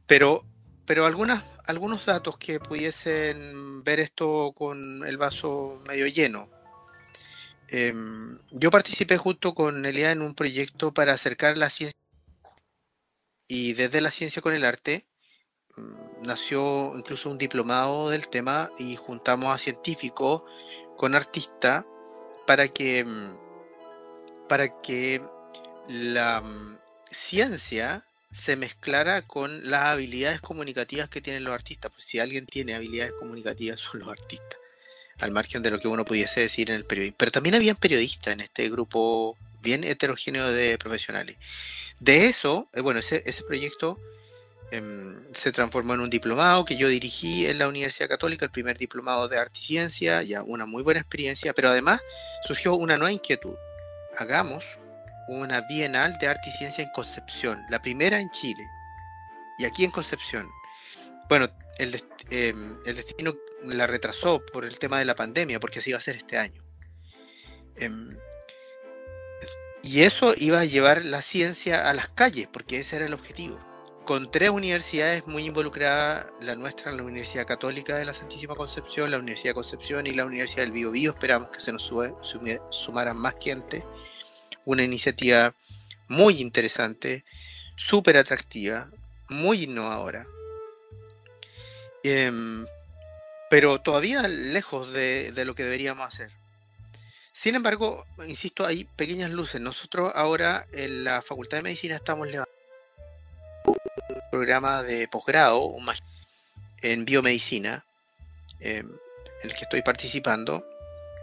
Pero 0.07 0.45
pero 0.85 1.05
algunas, 1.05 1.43
algunos 1.65 2.05
datos 2.05 2.37
que 2.37 2.59
pudiesen 2.59 3.83
ver 3.83 3.99
esto 3.99 4.53
con 4.55 5.05
el 5.05 5.17
vaso 5.17 5.81
medio 5.87 6.07
lleno. 6.07 6.49
Em, 7.67 8.37
yo 8.51 8.69
participé 8.69 9.17
junto 9.17 9.55
con 9.55 9.85
Elia 9.85 10.11
en 10.11 10.21
un 10.21 10.35
proyecto 10.35 10.93
para 10.93 11.13
acercar 11.13 11.57
la 11.57 11.69
ciencia 11.69 11.97
y 13.47 13.73
desde 13.73 14.01
la 14.01 14.11
ciencia 14.11 14.41
con 14.41 14.53
el 14.53 14.65
arte 14.65 15.05
mm, 15.75 16.25
nació 16.27 16.97
incluso 16.97 17.29
un 17.29 17.37
diplomado 17.37 18.09
del 18.09 18.27
tema 18.27 18.71
y 18.77 18.95
juntamos 18.95 19.53
a 19.53 19.57
científicos 19.57 20.43
con 20.97 21.15
artistas 21.15 21.85
para 22.45 22.67
que 22.67 23.05
mm, 23.05 23.37
para 24.47 24.81
que 24.81 25.21
la 25.87 26.41
mm, 26.41 26.77
ciencia 27.11 28.05
se 28.33 28.55
mezclara 28.55 29.21
con 29.21 29.69
las 29.69 29.85
habilidades 29.85 30.41
comunicativas 30.41 31.07
que 31.07 31.21
tienen 31.21 31.43
los 31.43 31.53
artistas. 31.53 31.91
Pues 31.91 32.05
si 32.05 32.19
alguien 32.19 32.45
tiene 32.45 32.73
habilidades 32.73 33.13
comunicativas 33.13 33.79
son 33.91 34.01
los 34.01 34.09
artistas, 34.09 34.57
al 35.19 35.31
margen 35.31 35.61
de 35.61 35.71
lo 35.71 35.79
que 35.79 35.87
uno 35.87 36.03
pudiese 36.03 36.41
decir 36.41 36.69
en 36.69 36.77
el 36.77 36.85
periodismo. 36.85 37.15
Pero 37.17 37.31
también 37.31 37.55
habían 37.55 37.75
periodistas 37.75 38.33
en 38.33 38.41
este 38.41 38.69
grupo 38.69 39.37
bien 39.61 39.83
heterogéneo 39.83 40.51
de 40.51 40.77
profesionales. 40.77 41.37
De 41.99 42.25
eso, 42.25 42.67
eh, 42.73 42.81
bueno, 42.81 42.99
ese, 42.99 43.23
ese 43.25 43.43
proyecto 43.43 43.97
em, 44.71 45.15
se 45.33 45.51
transformó 45.51 45.93
en 45.93 46.01
un 46.01 46.09
diplomado 46.09 46.65
que 46.65 46.75
yo 46.75 46.89
dirigí 46.89 47.45
en 47.45 47.59
la 47.59 47.67
Universidad 47.67 48.09
Católica, 48.09 48.45
el 48.45 48.51
primer 48.51 48.77
diplomado 48.77 49.29
de 49.29 49.37
arte 49.37 49.59
y 49.61 49.65
ciencia, 49.65 50.23
ya 50.23 50.41
una 50.43 50.65
muy 50.65 50.83
buena 50.83 50.99
experiencia, 50.99 51.53
pero 51.53 51.69
además 51.69 52.01
surgió 52.45 52.73
una 52.73 52.97
nueva 52.97 53.13
inquietud. 53.13 53.55
Hagamos 54.17 54.65
una 55.27 55.61
Bienal 55.61 56.17
de 56.17 56.27
Arte 56.27 56.49
y 56.49 56.51
Ciencia 56.51 56.83
en 56.83 56.89
Concepción, 56.91 57.63
la 57.69 57.81
primera 57.81 58.19
en 58.19 58.29
Chile. 58.31 58.67
Y 59.57 59.65
aquí 59.65 59.83
en 59.83 59.91
Concepción. 59.91 60.49
Bueno, 61.29 61.47
el, 61.77 62.03
em, 62.29 62.79
destino 62.83 63.35
la 63.63 63.87
retrasó 63.87 64.41
por 64.51 64.65
el 64.65 64.77
tema 64.79 64.99
de 64.99 65.05
la 65.05 65.15
pandemia, 65.15 65.59
porque 65.59 65.79
así 65.79 65.91
iba 65.91 65.99
a 65.99 66.01
ser 66.01 66.17
este 66.17 66.37
año. 66.37 66.61
Em, 67.77 68.09
y 69.81 70.03
eso 70.03 70.33
iba 70.37 70.59
a 70.59 70.65
llevar 70.65 71.05
la 71.05 71.21
ciencia 71.21 71.89
a 71.89 71.93
las 71.93 72.09
calles, 72.09 72.47
porque 72.51 72.79
ese 72.79 72.97
era 72.97 73.05
el 73.05 73.13
objetivo. 73.13 73.59
Con 74.05 74.31
tres 74.31 74.49
universidades 74.49 75.25
muy 75.27 75.45
involucradas, 75.45 76.27
la 76.41 76.55
nuestra, 76.55 76.91
la 76.91 77.03
Universidad 77.03 77.47
Católica 77.47 77.97
de 77.97 78.05
la 78.05 78.13
Santísima 78.13 78.53
Concepción, 78.53 79.11
la 79.11 79.17
Universidad 79.17 79.51
de 79.51 79.55
Concepción 79.55 80.07
y 80.07 80.13
la 80.13 80.25
Universidad 80.25 80.63
del 80.63 80.73
Biobío, 80.73 81.11
esperamos 81.11 81.49
que 81.49 81.61
se 81.61 81.71
nos 81.71 81.91
sumaran 82.69 83.17
más 83.17 83.35
gente 83.41 83.85
una 84.65 84.83
iniciativa 84.83 85.53
muy 86.07 86.41
interesante, 86.41 87.23
súper 87.75 88.17
atractiva, 88.17 88.89
muy 89.29 89.63
innovadora, 89.63 90.27
em, 92.03 92.65
pero 93.49 93.81
todavía 93.81 94.27
lejos 94.27 94.91
de, 94.93 95.31
lo 95.45 95.55
que 95.55 95.63
deberíamos 95.63 96.07
hacer. 96.07 96.31
Sin 97.31 97.55
embargo, 97.55 98.05
insisto, 98.27 98.65
hay 98.65 98.83
pequeñas 98.83 99.31
luces. 99.31 99.59
Nosotros 99.59 100.11
ahora 100.15 100.67
en 100.71 101.03
la 101.03 101.21
Facultad 101.21 101.57
de 101.57 101.63
Medicina 101.63 101.95
estamos 101.95 102.27
levantando 102.27 102.53
un 104.09 104.21
programa 104.29 104.83
de 104.83 105.07
posgrado 105.07 105.75
en 106.81 107.05
biomedicina 107.05 107.83
em, 108.59 108.87
en 108.87 109.49
el 109.49 109.53
que 109.55 109.63
estoy 109.63 109.81
participando 109.81 110.65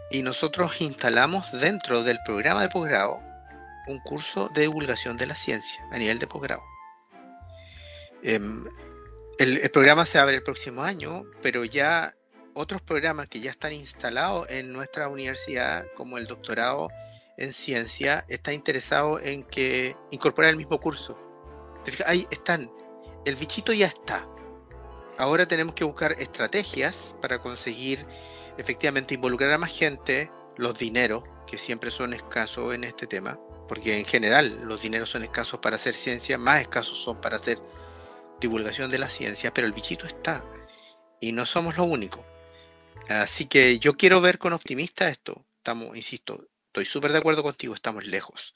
y 0.09 0.21
nosotros 0.23 0.81
instalamos 0.81 1.51
dentro 1.53 2.03
del 2.03 2.19
programa 2.25 2.61
de 2.61 2.69
posgrado 2.69 3.30
un 3.87 3.99
curso 3.99 4.49
de 4.49 4.61
divulgación 4.61 5.17
de 5.17 5.27
la 5.27 5.35
ciencia 5.35 5.83
a 5.91 5.97
nivel 5.97 6.19
de 6.19 6.27
posgrado. 6.27 6.63
Em, 8.23 8.65
el, 9.39 9.69
programa 9.71 10.05
se 10.05 10.19
abre 10.19 10.35
el 10.35 10.43
próximo 10.43 10.83
año, 10.83 11.23
pero 11.41 11.65
ya 11.65 12.13
otros 12.53 12.81
programas 12.81 13.27
que 13.27 13.39
ya 13.39 13.51
están 13.51 13.73
instalados 13.73 14.47
en 14.49 14.71
nuestra 14.71 15.07
universidad, 15.07 15.85
como 15.95 16.17
el 16.17 16.27
doctorado 16.27 16.89
en 17.37 17.53
ciencia, 17.53 18.25
está 18.27 18.53
interesado 18.53 19.19
en 19.19 19.43
que 19.43 19.95
incorporar 20.11 20.51
el 20.51 20.57
mismo 20.57 20.79
curso. 20.79 21.17
Ahí 22.05 22.27
están. 22.29 22.71
El 23.25 23.35
bichito 23.35 23.73
ya 23.73 23.87
está. 23.87 24.27
Ahora 25.17 25.47
tenemos 25.47 25.73
que 25.73 25.83
buscar 25.83 26.13
estrategias 26.13 27.15
para 27.21 27.39
conseguir 27.39 28.05
efectivamente 28.57 29.15
involucrar 29.15 29.51
a 29.51 29.57
más 29.57 29.71
gente, 29.71 30.31
los 30.57 30.77
dineros, 30.77 31.23
que 31.47 31.57
siempre 31.57 31.89
son 31.89 32.13
escasos 32.13 32.73
en 32.75 32.83
este 32.83 33.07
tema, 33.07 33.39
porque 33.71 33.97
en 33.97 34.05
general 34.05 34.59
los 34.65 34.81
dineros 34.81 35.09
son 35.11 35.23
escasos 35.23 35.61
para 35.61 35.77
hacer 35.77 35.95
ciencia, 35.95 36.37
más 36.37 36.59
escasos 36.59 36.97
son 36.97 37.21
para 37.21 37.37
hacer 37.37 37.57
divulgación 38.41 38.91
de 38.91 38.99
la 38.99 39.09
ciencia, 39.09 39.53
pero 39.53 39.65
el 39.65 39.71
bichito 39.71 40.05
está. 40.05 40.43
Y 41.21 41.31
no 41.31 41.45
somos 41.45 41.77
lo 41.77 41.85
único. 41.85 42.21
Así 43.07 43.45
que 43.45 43.79
yo 43.79 43.95
quiero 43.95 44.19
ver 44.19 44.39
con 44.39 44.51
optimista 44.51 45.07
esto. 45.07 45.45
Estamos, 45.55 45.95
insisto, 45.95 46.49
estoy 46.67 46.83
súper 46.83 47.13
de 47.13 47.19
acuerdo 47.19 47.43
contigo, 47.43 47.73
estamos 47.73 48.05
lejos. 48.05 48.53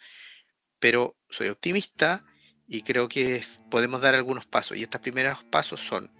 Pero 0.79 1.15
soy 1.29 1.47
optimista 1.47 2.25
y 2.67 2.81
creo 2.81 3.07
que 3.07 3.41
podemos 3.71 4.01
dar 4.01 4.15
algunos 4.15 4.45
pasos. 4.45 4.75
Y 4.75 4.83
estos 4.83 4.99
primeros 4.99 5.45
pasos 5.45 5.79
son 5.79 6.11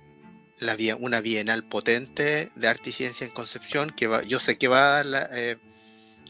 la 0.57 0.77
una 0.97 1.19
bienal 1.19 1.67
potente 1.67 2.49
de 2.55 2.67
arte 2.69 2.91
y 2.91 2.93
ciencia 2.93 3.27
en 3.27 3.33
Concepción, 3.33 3.89
que 3.89 4.07
va, 4.07 4.23
yo 4.23 4.39
sé 4.39 4.57
que 4.57 4.69
va 4.69 5.01
eh, 5.33 5.57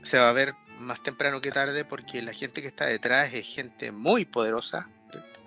se 0.01 0.17
va 0.17 0.31
a 0.31 0.33
ver 0.33 0.55
más 0.79 1.01
temprano 1.01 1.41
que 1.41 1.51
tarde 1.51 1.85
porque 1.85 2.21
la 2.21 2.33
gente 2.33 2.61
que 2.61 2.67
está 2.67 2.85
detrás 2.85 3.33
es 3.33 3.47
gente 3.47 3.91
muy 3.91 4.25
poderosa, 4.25 4.89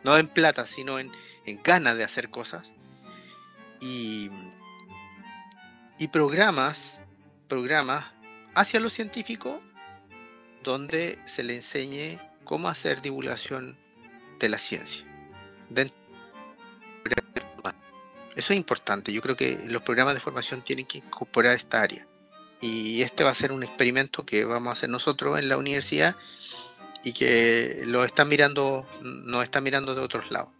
no 0.04 0.16
en 0.16 0.28
plata, 0.28 0.66
sino 0.66 0.98
en, 0.98 1.10
en 1.46 1.60
ganas 1.62 1.96
de 1.96 2.04
hacer 2.04 2.30
cosas. 2.30 2.72
Y, 3.80 4.30
y 5.98 6.08
programas, 6.08 6.98
programas 7.48 8.06
hacia 8.54 8.80
lo 8.80 8.90
científico 8.90 9.62
donde 10.64 11.18
se 11.26 11.44
le 11.44 11.56
enseñe 11.56 12.18
cómo 12.44 12.68
hacer 12.68 13.02
divulgación 13.02 13.76
de 14.40 14.48
la 14.48 14.58
ciencia. 14.58 15.04
Eso 18.34 18.52
es 18.52 18.56
importante. 18.56 19.12
Yo 19.12 19.20
creo 19.20 19.36
que 19.36 19.58
los 19.66 19.82
programas 19.82 20.14
de 20.14 20.20
formación 20.20 20.62
tienen 20.62 20.86
que 20.86 20.98
incorporar 20.98 21.54
esta 21.54 21.82
área. 21.82 22.07
Y 22.60 23.02
este 23.02 23.24
va 23.24 23.30
a 23.30 23.34
ser 23.34 23.52
un 23.52 23.62
experimento 23.62 24.24
que 24.24 24.44
vamos 24.44 24.70
a 24.70 24.72
hacer 24.72 24.90
nosotros 24.90 25.38
en 25.38 25.48
la 25.48 25.56
universidad 25.56 26.16
y 27.04 27.12
que 27.12 27.82
lo 27.84 28.04
están 28.04 28.28
mirando, 28.28 28.86
nos 29.02 29.44
están 29.44 29.62
mirando 29.62 29.94
de 29.94 30.00
otros 30.00 30.30
lados. 30.30 30.50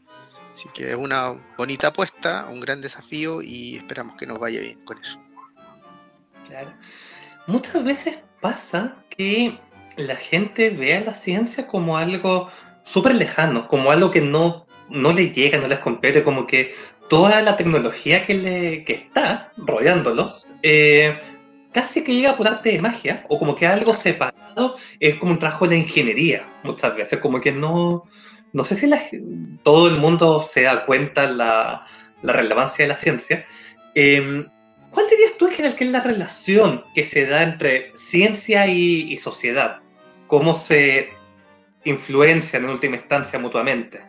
Así 0.54 0.68
que 0.74 0.90
es 0.90 0.96
una 0.96 1.34
bonita 1.56 1.88
apuesta, 1.88 2.46
un 2.50 2.60
gran 2.60 2.80
desafío 2.80 3.42
y 3.42 3.76
esperamos 3.76 4.16
que 4.16 4.26
nos 4.26 4.38
vaya 4.38 4.60
bien 4.60 4.78
con 4.84 4.98
eso. 4.98 5.18
Claro. 6.48 6.72
Muchas 7.46 7.84
veces 7.84 8.18
pasa 8.40 8.96
que 9.10 9.56
la 9.96 10.16
gente 10.16 10.70
ve 10.70 10.96
a 10.96 11.00
la 11.00 11.14
ciencia 11.14 11.66
como 11.66 11.96
algo 11.96 12.50
súper 12.84 13.14
lejano, 13.14 13.68
como 13.68 13.90
algo 13.90 14.10
que 14.10 14.20
no, 14.20 14.66
no 14.88 15.12
le 15.12 15.30
llega, 15.30 15.58
no 15.58 15.68
les 15.68 15.78
compete, 15.80 16.24
como 16.24 16.46
que 16.46 16.74
toda 17.08 17.42
la 17.42 17.56
tecnología 17.56 18.26
que, 18.26 18.34
le, 18.34 18.84
que 18.84 18.94
está 18.94 19.52
rodeándolos 19.56 20.46
eh, 20.62 21.20
casi 21.78 22.02
que 22.02 22.12
llega 22.12 22.36
por 22.36 22.48
arte 22.48 22.72
de 22.72 22.80
magia, 22.80 23.24
o 23.28 23.38
como 23.38 23.54
que 23.54 23.64
algo 23.64 23.94
separado 23.94 24.76
es 24.98 25.14
como 25.14 25.30
un 25.30 25.38
trabajo 25.38 25.64
de 25.64 25.76
la 25.76 25.82
ingeniería, 25.82 26.44
muchas 26.64 26.96
veces, 26.96 27.20
como 27.20 27.40
que 27.40 27.52
no, 27.52 28.02
no 28.52 28.64
sé 28.64 28.74
si 28.74 28.90
todo 29.62 29.86
el 29.86 30.00
mundo 30.00 30.44
se 30.52 30.62
da 30.62 30.84
cuenta 30.84 31.30
la, 31.30 31.86
la 32.22 32.32
relevancia 32.32 32.84
de 32.84 32.88
la 32.88 32.96
ciencia. 32.96 33.46
Em, 33.94 34.48
¿Cuál 34.90 35.06
dirías 35.08 35.34
tú 35.38 35.46
en 35.46 35.52
general 35.52 35.76
que 35.76 35.84
es 35.84 35.90
la 35.90 36.00
relación 36.00 36.82
que 36.96 37.04
se 37.04 37.26
da 37.26 37.44
entre 37.44 37.92
ciencia 37.96 38.66
y, 38.66 39.16
sociedad? 39.18 39.78
¿Cómo 40.26 40.54
se 40.54 41.10
influencian 41.84 42.64
en 42.64 42.70
última 42.70 42.96
instancia 42.96 43.38
mutuamente? 43.38 44.00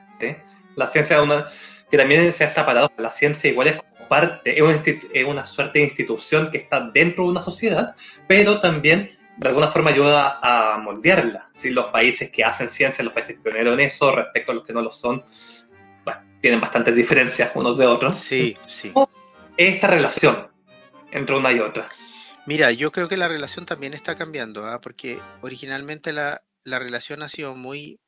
La 0.76 0.88
ciencia 0.88 1.17
es 1.17 1.24
una, 1.24 1.49
que 1.91 1.97
también 1.97 2.34
se 2.34 2.45
ha 2.45 2.65
parado. 2.65 2.91
La 2.97 3.11
ciencia 3.11 3.47
igual 3.47 3.67
es 3.67 3.78
parte, 4.10 4.57
es 4.57 4.62
una, 4.62 4.82
es 4.84 5.26
una 5.26 5.45
suerte 5.45 5.80
de 5.80 5.86
institución 5.86 6.51
que 6.51 6.57
está 6.57 6.82
dentro 6.82 7.24
de 7.24 7.30
una 7.30 7.41
sociedad, 7.41 7.95
pero 8.28 8.60
también 8.60 9.18
de 9.38 9.47
alguna 9.47 9.68
forma 9.68 9.91
ayuda 9.91 10.39
a 10.41 10.78
moldearla. 10.80 11.47
¿sí? 11.53 11.70
Los 11.70 11.86
países 11.86 12.30
que 12.30 12.43
hacen 12.43 12.70
ciencia, 12.70 13.03
los 13.05 13.14
países 13.14 13.38
pioneros 13.41 13.74
en 13.76 13.80
eso, 13.82 14.14
respecto 14.14 14.51
a 14.51 14.55
los 14.55 14.66
que 14.66 14.74
no 14.74 14.82
lo 14.82 14.91
son, 14.91 15.24
tienen 16.41 16.60
bastantes 16.60 16.95
diferencias 16.95 17.51
unos 17.55 17.78
de 17.78 17.86
otros. 17.86 18.18
Sí, 18.18 18.57
sí. 18.68 18.93
Esta 19.57 19.88
relación 19.88 20.47
entre 21.12 21.36
una 21.36 21.51
y 21.51 21.60
otra. 21.60 21.88
Mira, 22.45 22.72
yo 22.72 22.91
creo 22.91 23.07
que 23.07 23.18
la 23.18 23.28
relación 23.28 23.66
también 23.66 23.93
está 23.93 24.18
cambiando, 24.18 24.66
¿ah? 24.66 24.82
porque 24.82 25.20
originalmente 25.41 26.14
la, 26.14 26.41
la 26.64 26.80
relación 26.80 27.22
ha 27.22 27.30
sido 27.30 27.55
muy... 27.55 27.99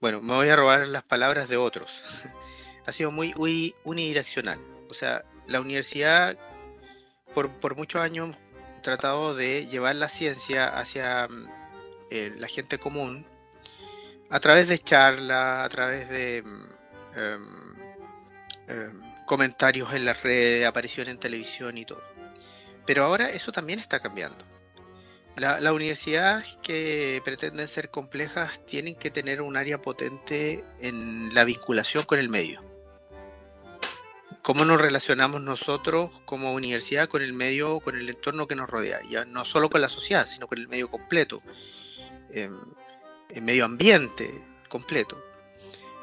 Bueno, 0.00 0.20
me 0.20 0.34
voy 0.34 0.48
a 0.48 0.56
robar 0.56 0.86
las 0.86 1.02
palabras 1.02 1.48
de 1.48 1.56
otros. 1.56 2.02
ha 2.88 2.92
sido 2.92 3.10
muy, 3.10 3.74
unidireccional. 3.84 4.58
O 4.88 4.94
sea, 4.94 5.22
la 5.46 5.60
universidad 5.60 6.38
por, 7.34 7.76
muchos 7.76 8.00
años 8.00 8.34
tratado 8.82 9.34
de 9.34 9.66
llevar 9.66 9.94
la 9.96 10.08
ciencia 10.08 10.66
hacia 10.68 11.28
mm, 11.28 11.48
eh, 12.10 12.32
la 12.38 12.48
gente 12.48 12.78
común 12.78 13.26
a 14.30 14.40
través 14.40 14.68
de 14.68 14.78
charlas, 14.78 15.66
a 15.66 15.68
través 15.68 16.08
de 16.08 16.42
mm, 16.42 17.18
em, 17.18 17.74
em, 18.68 19.00
comentarios 19.26 19.92
en 19.92 20.06
las 20.06 20.22
redes, 20.22 20.66
aparición 20.66 21.08
en 21.08 21.18
televisión 21.18 21.76
y 21.76 21.84
todo. 21.84 22.02
Pero 22.86 23.04
ahora 23.04 23.28
eso 23.28 23.52
también 23.52 23.80
está 23.80 24.00
cambiando. 24.00 24.46
Las 25.36 25.60
la 25.60 25.74
universidades 25.74 26.56
que 26.62 27.20
pretenden 27.22 27.68
ser 27.68 27.90
complejas 27.90 28.64
tienen 28.64 28.94
que 28.94 29.10
tener 29.10 29.42
un 29.42 29.58
área 29.58 29.76
potente 29.82 30.64
en 30.80 31.34
la 31.34 31.44
vinculación 31.44 32.04
con 32.04 32.18
el 32.18 32.30
medio 32.30 32.67
cómo 34.48 34.64
nos 34.64 34.80
relacionamos 34.80 35.42
nosotros 35.42 36.10
como 36.24 36.54
universidad 36.54 37.06
con 37.06 37.20
el 37.20 37.34
medio, 37.34 37.80
con 37.80 37.98
el 37.98 38.08
entorno 38.08 38.46
que 38.46 38.54
nos 38.54 38.70
rodea, 38.70 39.00
ya 39.06 39.26
no 39.26 39.44
solo 39.44 39.68
con 39.68 39.82
la 39.82 39.90
sociedad, 39.90 40.26
sino 40.26 40.46
con 40.46 40.56
el 40.56 40.68
medio 40.68 40.90
completo, 40.90 41.42
em, 42.32 42.58
el 43.28 43.42
medio 43.42 43.66
ambiente 43.66 44.42
completo. 44.70 45.22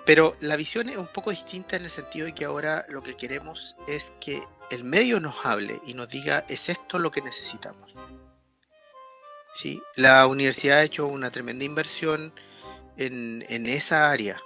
Pero 0.06 0.38
la 0.42 0.58
visión 0.58 0.90
es 0.90 0.98
un 0.98 1.08
poco 1.08 1.32
distinta 1.32 1.76
en 1.76 1.86
el 1.86 1.90
sentido 1.90 2.28
de 2.28 2.36
que 2.36 2.46
ahora 2.46 2.86
lo 2.88 3.02
que 3.02 3.18
queremos 3.18 3.76
es 3.88 4.14
que 4.22 4.44
el 4.70 4.84
medio 4.84 5.20
nos 5.20 5.44
hable 5.44 5.82
y 5.88 5.96
nos 5.96 6.10
diga, 6.10 6.46
es 6.48 6.70
esto 6.70 7.00
lo 7.00 7.10
que 7.10 7.24
necesitamos. 7.24 7.96
¿Sí? 9.56 9.82
La 9.96 10.28
universidad 10.28 10.78
ha 10.78 10.84
hecho 10.84 11.08
una 11.08 11.32
tremenda 11.32 11.66
inversión 11.66 12.32
en, 12.96 13.42
esa 13.66 14.12
área, 14.12 14.40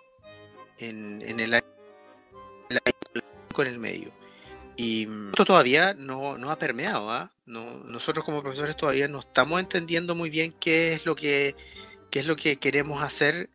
en, 0.77 1.21
en 1.21 1.41
el 1.41 1.53
área 1.55 1.69
con 3.59 3.67
el 3.67 3.77
medio. 3.77 4.13
Y 4.77 5.05
esto 5.31 5.43
todavía 5.43 5.93
no, 5.93 6.37
no 6.37 6.49
ha 6.49 6.57
permeado. 6.57 7.11
¿ah? 7.11 7.29
No, 7.45 7.83
nosotros 7.83 8.23
como 8.23 8.41
profesores 8.41 8.77
todavía 8.77 9.09
no 9.09 9.19
estamos 9.19 9.59
entendiendo 9.59 10.15
muy 10.15 10.29
bien 10.29 10.55
qué 10.61 10.93
es 10.93 11.05
lo 11.05 11.13
que, 11.13 11.57
qué 12.09 12.19
es 12.19 12.25
lo 12.25 12.37
que 12.37 12.55
queremos 12.55 13.03
hacer 13.03 13.49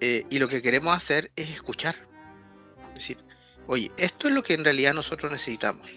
eh, 0.00 0.24
y 0.30 0.38
lo 0.38 0.48
que 0.48 0.62
queremos 0.62 0.96
hacer 0.96 1.30
es 1.36 1.50
escuchar. 1.50 1.96
Es 2.88 2.94
decir, 2.94 3.18
oye, 3.66 3.92
esto 3.98 4.28
es 4.28 4.34
lo 4.34 4.42
que 4.42 4.54
en 4.54 4.64
realidad 4.64 4.94
nosotros 4.94 5.30
necesitamos. 5.30 5.90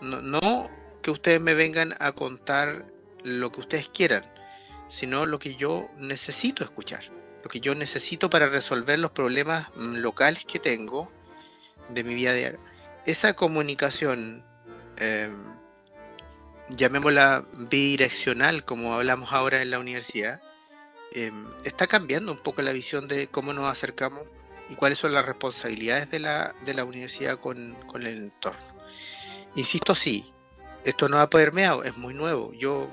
No, 0.00 0.22
no 0.22 0.70
que 1.02 1.10
ustedes 1.10 1.40
me 1.40 1.54
vengan 1.54 1.96
a 1.98 2.12
contar 2.12 2.86
lo 3.24 3.50
que 3.50 3.62
ustedes 3.62 3.88
quieran, 3.88 4.24
sino 4.88 5.26
lo 5.26 5.40
que 5.40 5.56
yo 5.56 5.90
necesito 5.98 6.62
escuchar, 6.62 7.02
lo 7.42 7.50
que 7.50 7.58
yo 7.58 7.74
necesito 7.74 8.30
para 8.30 8.46
resolver 8.46 9.00
los 9.00 9.10
problemas 9.10 9.70
mm, 9.74 9.96
locales 9.96 10.44
que 10.44 10.60
tengo 10.60 11.10
de 11.88 12.04
mi 12.04 12.14
vida 12.14 12.32
diaria 12.34 12.60
esa 13.06 13.34
comunicación, 13.34 14.44
em, 14.96 15.36
llamémosla 16.70 17.44
bidireccional, 17.52 18.64
como 18.64 18.94
hablamos 18.94 19.32
ahora 19.32 19.62
en 19.62 19.70
la 19.70 19.78
universidad, 19.78 20.40
em, 21.12 21.46
está 21.64 21.86
cambiando 21.86 22.32
un 22.32 22.38
poco 22.38 22.62
la 22.62 22.72
visión 22.72 23.08
de 23.08 23.26
cómo 23.28 23.52
nos 23.52 23.70
acercamos 23.70 24.22
y 24.70 24.76
cuáles 24.76 24.98
son 24.98 25.12
las 25.12 25.26
responsabilidades 25.26 26.10
de 26.10 26.20
la, 26.20 26.54
de 26.64 26.74
la 26.74 26.84
universidad 26.84 27.38
con, 27.38 27.74
con 27.86 28.02
el 28.06 28.16
entorno. 28.16 28.60
Insisto, 29.54 29.94
sí, 29.94 30.32
esto 30.84 31.08
no 31.08 31.18
ha 31.18 31.28
permeado, 31.28 31.84
es 31.84 31.96
muy 31.96 32.14
nuevo. 32.14 32.52
Yo 32.54 32.88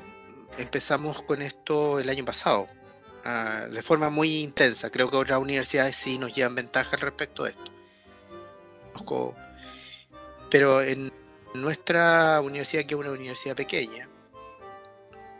empezamos 0.57 1.21
con 1.21 1.41
esto 1.41 1.99
el 1.99 2.09
año 2.09 2.25
pasado, 2.25 2.67
ah, 3.23 3.65
de 3.71 3.81
forma 3.81 4.09
muy 4.09 4.41
intensa. 4.41 4.89
Creo 4.89 5.09
que 5.09 5.17
otras 5.17 5.39
universidades 5.39 5.95
sí 5.95 6.17
nos 6.17 6.35
llevan 6.35 6.55
ventaja 6.55 6.95
al 6.95 7.01
respecto 7.01 7.43
de 7.43 7.51
esto. 7.51 7.71
Pero 10.49 10.81
en 10.81 11.11
nuestra 11.53 12.41
universidad, 12.41 12.85
que 12.85 12.95
es 12.95 12.99
una 12.99 13.11
universidad 13.11 13.55
pequeña, 13.55 14.09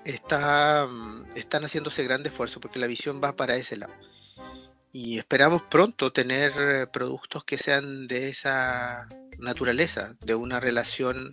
está, 0.06 0.88
están 1.36 1.64
haciéndose 1.64 2.04
grandes 2.04 2.32
esfuerzo 2.32 2.60
porque 2.60 2.80
la 2.80 2.88
visión 2.88 3.22
va 3.24 3.36
para 3.36 3.56
ese 3.56 3.78
lado. 3.78 3.94
Y 4.92 5.20
esperamos 5.20 5.62
pronto 5.64 6.12
tener 6.12 6.90
productos 6.92 7.44
que 7.44 7.58
sean 7.58 8.08
de 8.08 8.30
esa 8.30 9.08
naturaleza, 9.38 10.16
de 10.22 10.36
una 10.36 10.60
relación 10.60 11.32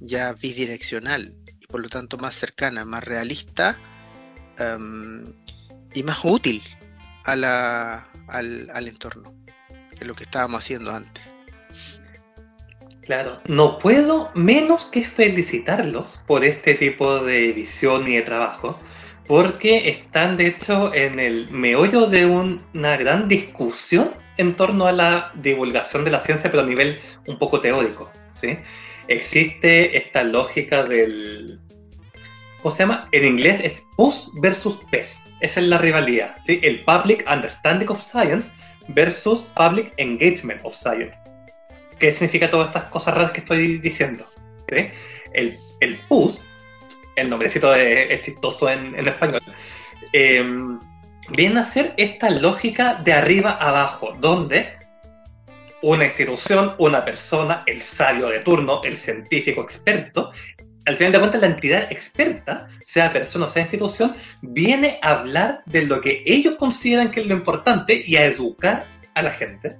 ya 0.00 0.32
bidireccional 0.32 1.34
y 1.60 1.66
por 1.66 1.80
lo 1.80 1.88
tanto 1.88 2.18
más 2.18 2.34
cercana, 2.34 2.84
más 2.84 3.04
realista 3.04 3.78
em, 4.58 5.24
y 5.94 6.02
más 6.02 6.18
útil 6.24 6.60
a 7.24 7.36
la, 7.36 8.08
al, 8.26 8.68
al 8.70 8.88
entorno 8.88 9.32
que 9.96 10.04
lo 10.04 10.14
que 10.14 10.24
estábamos 10.24 10.64
haciendo 10.64 10.90
antes. 10.90 11.31
Claro, 13.02 13.40
no 13.48 13.80
puedo 13.80 14.30
menos 14.34 14.86
que 14.86 15.04
felicitarlos 15.04 16.20
por 16.26 16.44
este 16.44 16.74
tipo 16.74 17.18
de 17.18 17.52
visión 17.52 18.06
y 18.06 18.14
de 18.14 18.22
trabajo, 18.22 18.78
porque 19.26 19.88
están 19.88 20.36
de 20.36 20.46
hecho 20.48 20.94
en 20.94 21.18
el 21.18 21.50
meollo 21.50 22.06
de 22.06 22.26
una 22.26 22.96
gran 22.96 23.28
discusión 23.28 24.12
en 24.36 24.54
torno 24.54 24.86
a 24.86 24.92
la 24.92 25.32
divulgación 25.34 26.04
de 26.04 26.12
la 26.12 26.20
ciencia, 26.20 26.50
pero 26.50 26.62
a 26.62 26.66
nivel 26.66 27.00
un 27.26 27.38
poco 27.38 27.60
teórico. 27.60 28.10
¿sí? 28.32 28.56
Existe 29.08 29.96
esta 29.96 30.22
lógica 30.22 30.84
del... 30.84 31.58
¿Cómo 32.62 32.74
se 32.74 32.84
llama? 32.84 33.08
En 33.10 33.24
inglés 33.24 33.60
es 33.64 33.82
PUS 33.96 34.30
versus 34.40 34.78
PES. 34.90 35.20
Esa 35.40 35.60
es 35.60 35.66
la 35.66 35.78
rivalidad. 35.78 36.36
¿sí? 36.46 36.60
El 36.62 36.80
Public 36.84 37.28
Understanding 37.28 37.88
of 37.88 38.00
Science 38.00 38.50
versus 38.88 39.42
Public 39.56 39.92
Engagement 39.96 40.60
of 40.64 40.74
Science. 40.74 41.21
¿Qué 42.02 42.10
significa 42.10 42.50
todas 42.50 42.66
estas 42.66 42.86
cosas 42.86 43.14
raras 43.14 43.30
que 43.30 43.38
estoy 43.38 43.78
diciendo? 43.78 44.28
El, 45.32 45.56
el 45.78 45.98
PUS, 46.08 46.42
el 47.14 47.30
nombrecito 47.30 47.72
es 47.76 48.20
chistoso 48.22 48.68
en, 48.68 49.06
español, 49.06 49.40
em, 50.12 50.80
viene 51.28 51.60
a 51.60 51.64
ser 51.64 51.94
esta 51.96 52.28
lógica 52.28 52.96
de 52.96 53.12
arriba 53.12 53.52
abajo, 53.52 54.14
donde 54.18 54.72
una 55.82 56.06
institución, 56.06 56.74
una 56.78 57.04
persona, 57.04 57.62
el 57.66 57.82
sabio 57.82 58.30
de 58.30 58.40
turno, 58.40 58.82
el 58.82 58.96
científico 58.96 59.62
experto, 59.62 60.32
al 60.86 60.96
final 60.96 61.12
de 61.12 61.18
cuentas 61.20 61.40
la 61.40 61.46
entidad 61.46 61.86
experta, 61.92 62.66
sea 62.84 63.12
persona 63.12 63.44
o 63.44 63.48
sea 63.48 63.62
institución, 63.62 64.16
viene 64.40 64.98
a 65.02 65.20
hablar 65.20 65.62
de 65.66 65.82
lo 65.82 66.00
que 66.00 66.24
ellos 66.26 66.56
consideran 66.56 67.12
que 67.12 67.20
es 67.20 67.28
lo 67.28 67.34
importante 67.34 68.02
y 68.04 68.16
a 68.16 68.24
educar 68.24 68.88
a 69.14 69.22
la 69.22 69.30
gente. 69.30 69.76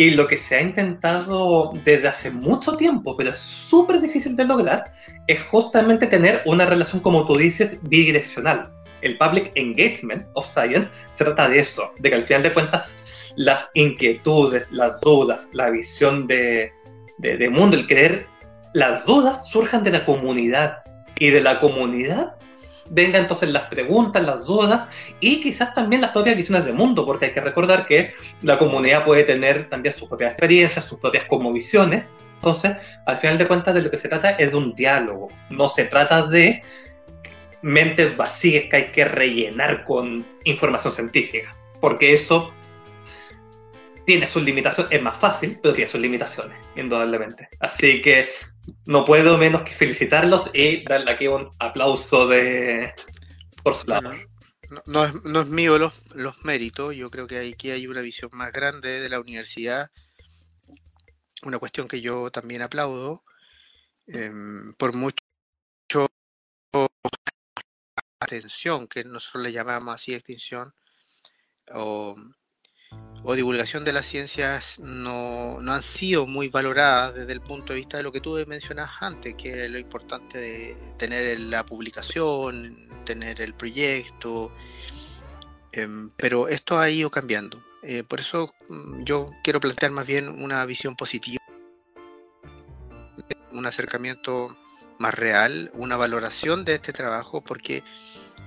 Y 0.00 0.12
lo 0.12 0.26
que 0.26 0.38
se 0.38 0.54
ha 0.56 0.62
intentado 0.62 1.74
desde 1.84 2.08
hace 2.08 2.30
mucho 2.30 2.74
tiempo, 2.74 3.14
pero 3.18 3.34
es 3.34 3.38
súper 3.38 4.00
difícil 4.00 4.34
de 4.34 4.46
lograr, 4.46 4.94
es 5.26 5.42
justamente 5.42 6.06
tener 6.06 6.40
una 6.46 6.64
relación, 6.64 7.02
como 7.02 7.26
tú 7.26 7.36
dices, 7.36 7.76
bidireccional. 7.82 8.72
El 9.02 9.18
public 9.18 9.52
engagement 9.56 10.26
of 10.32 10.50
science 10.50 10.88
se 11.16 11.24
trata 11.24 11.50
de 11.50 11.58
eso, 11.58 11.92
de 11.98 12.08
que 12.08 12.14
al 12.14 12.22
final 12.22 12.44
de 12.44 12.54
cuentas 12.54 12.96
las 13.36 13.68
inquietudes, 13.74 14.66
las 14.70 14.98
dudas, 15.02 15.46
la 15.52 15.68
visión 15.68 16.26
de, 16.26 16.72
de, 17.18 17.50
mundo, 17.50 17.76
el 17.76 17.86
querer, 17.86 18.24
las 18.72 19.04
dudas 19.04 19.50
surjan 19.50 19.84
de 19.84 19.90
la 19.90 20.06
comunidad 20.06 20.78
y 21.18 21.28
de 21.28 21.42
la 21.42 21.60
comunidad 21.60 22.36
vengan 22.90 23.22
entonces 23.22 23.48
las 23.48 23.68
preguntas, 23.68 24.24
las 24.24 24.44
dudas 24.44 24.88
y 25.20 25.40
quizás 25.40 25.72
también 25.72 26.02
las 26.02 26.10
propias 26.10 26.36
visiones 26.36 26.66
del 26.66 26.74
mundo, 26.74 27.06
porque 27.06 27.26
hay 27.26 27.32
que 27.32 27.40
recordar 27.40 27.86
que 27.86 28.12
la 28.42 28.58
comunidad 28.58 29.04
puede 29.04 29.24
tener 29.24 29.68
también 29.68 29.94
sus 29.94 30.08
propias 30.08 30.32
experiencias, 30.32 30.84
sus 30.84 30.98
propias 30.98 31.24
como 31.24 31.52
visiones. 31.52 32.04
Entonces, 32.34 32.72
al 33.06 33.18
final 33.18 33.38
de 33.38 33.46
cuentas, 33.46 33.74
de 33.74 33.82
lo 33.82 33.90
que 33.90 33.96
se 33.96 34.08
trata 34.08 34.30
es 34.30 34.50
de 34.50 34.56
un 34.56 34.74
diálogo, 34.74 35.28
no 35.50 35.68
se 35.68 35.84
trata 35.84 36.26
de 36.26 36.62
mentes 37.62 38.16
vacías 38.16 38.64
que 38.70 38.76
hay 38.76 38.84
que 38.86 39.04
rellenar 39.04 39.84
con 39.84 40.24
información 40.44 40.92
científica, 40.92 41.50
porque 41.80 42.14
eso 42.14 42.52
tiene 44.06 44.26
sus 44.26 44.42
limitaciones, 44.42 44.92
es 44.92 45.02
más 45.02 45.18
fácil, 45.18 45.58
pero 45.62 45.74
tiene 45.74 45.88
sus 45.88 46.00
limitaciones, 46.00 46.56
indudablemente. 46.74 47.48
Así 47.60 48.00
que 48.02 48.30
no 48.86 49.04
puedo 49.04 49.38
menos 49.38 49.62
que 49.62 49.74
felicitarlos 49.74 50.50
y 50.52 50.82
darle 50.84 51.12
aquí 51.12 51.26
un 51.28 51.50
aplauso 51.58 52.26
de 52.26 52.92
por 53.62 53.74
su 53.74 53.86
lado. 53.86 54.12
No, 54.86 55.04
es, 55.04 55.14
no 55.24 55.40
es 55.40 55.46
mío 55.48 55.78
los, 55.78 55.94
los 56.14 56.44
méritos, 56.44 56.94
yo 56.94 57.10
creo 57.10 57.26
que 57.26 57.52
aquí 57.52 57.70
hay 57.70 57.86
una 57.86 58.00
visión 58.00 58.30
más 58.32 58.52
grande 58.52 59.00
de 59.00 59.08
la 59.08 59.18
universidad, 59.18 59.90
una 61.42 61.58
cuestión 61.58 61.88
que 61.88 62.00
yo 62.00 62.30
también 62.30 62.62
aplaudo, 62.62 63.24
em, 64.06 64.72
por 64.74 64.94
mucho 64.94 65.16
atención, 68.20 68.86
que 68.86 69.02
nosotros 69.02 69.42
le 69.42 69.52
llamamos 69.52 69.94
así 69.94 70.14
extinción, 70.14 70.72
o 71.72 72.14
o 73.22 73.34
divulgación 73.34 73.84
de 73.84 73.92
las 73.92 74.06
ciencias 74.06 74.78
no, 74.78 75.58
han 75.58 75.82
sido 75.82 76.26
muy 76.26 76.48
valoradas 76.48 77.14
desde 77.14 77.32
el 77.32 77.40
punto 77.40 77.72
de 77.72 77.80
vista 77.80 77.96
de 77.98 78.02
lo 78.02 78.12
que 78.12 78.20
tú 78.20 78.42
mencionas 78.46 78.90
antes, 79.00 79.34
que 79.34 79.64
es 79.64 79.70
lo 79.70 79.78
importante 79.78 80.38
de 80.38 80.76
tener 80.96 81.38
la 81.40 81.64
publicación, 81.66 82.88
tener 83.04 83.40
el 83.42 83.54
proyecto, 83.54 84.52
em, 85.72 86.10
pero 86.16 86.48
esto 86.48 86.78
ha 86.78 86.88
ido 86.88 87.10
cambiando. 87.10 87.62
Eh, 87.82 88.04
por 88.04 88.20
eso 88.20 88.54
mm, 88.68 89.04
yo 89.04 89.30
quiero 89.42 89.60
plantear 89.60 89.92
más 89.92 90.06
bien 90.06 90.28
una 90.42 90.64
visión 90.64 90.96
positiva, 90.96 91.42
un 93.52 93.66
acercamiento 93.66 94.56
más 94.98 95.14
real, 95.14 95.70
una 95.74 95.96
valoración 95.96 96.64
de 96.64 96.74
este 96.76 96.92
trabajo, 96.92 97.42
porque 97.42 97.82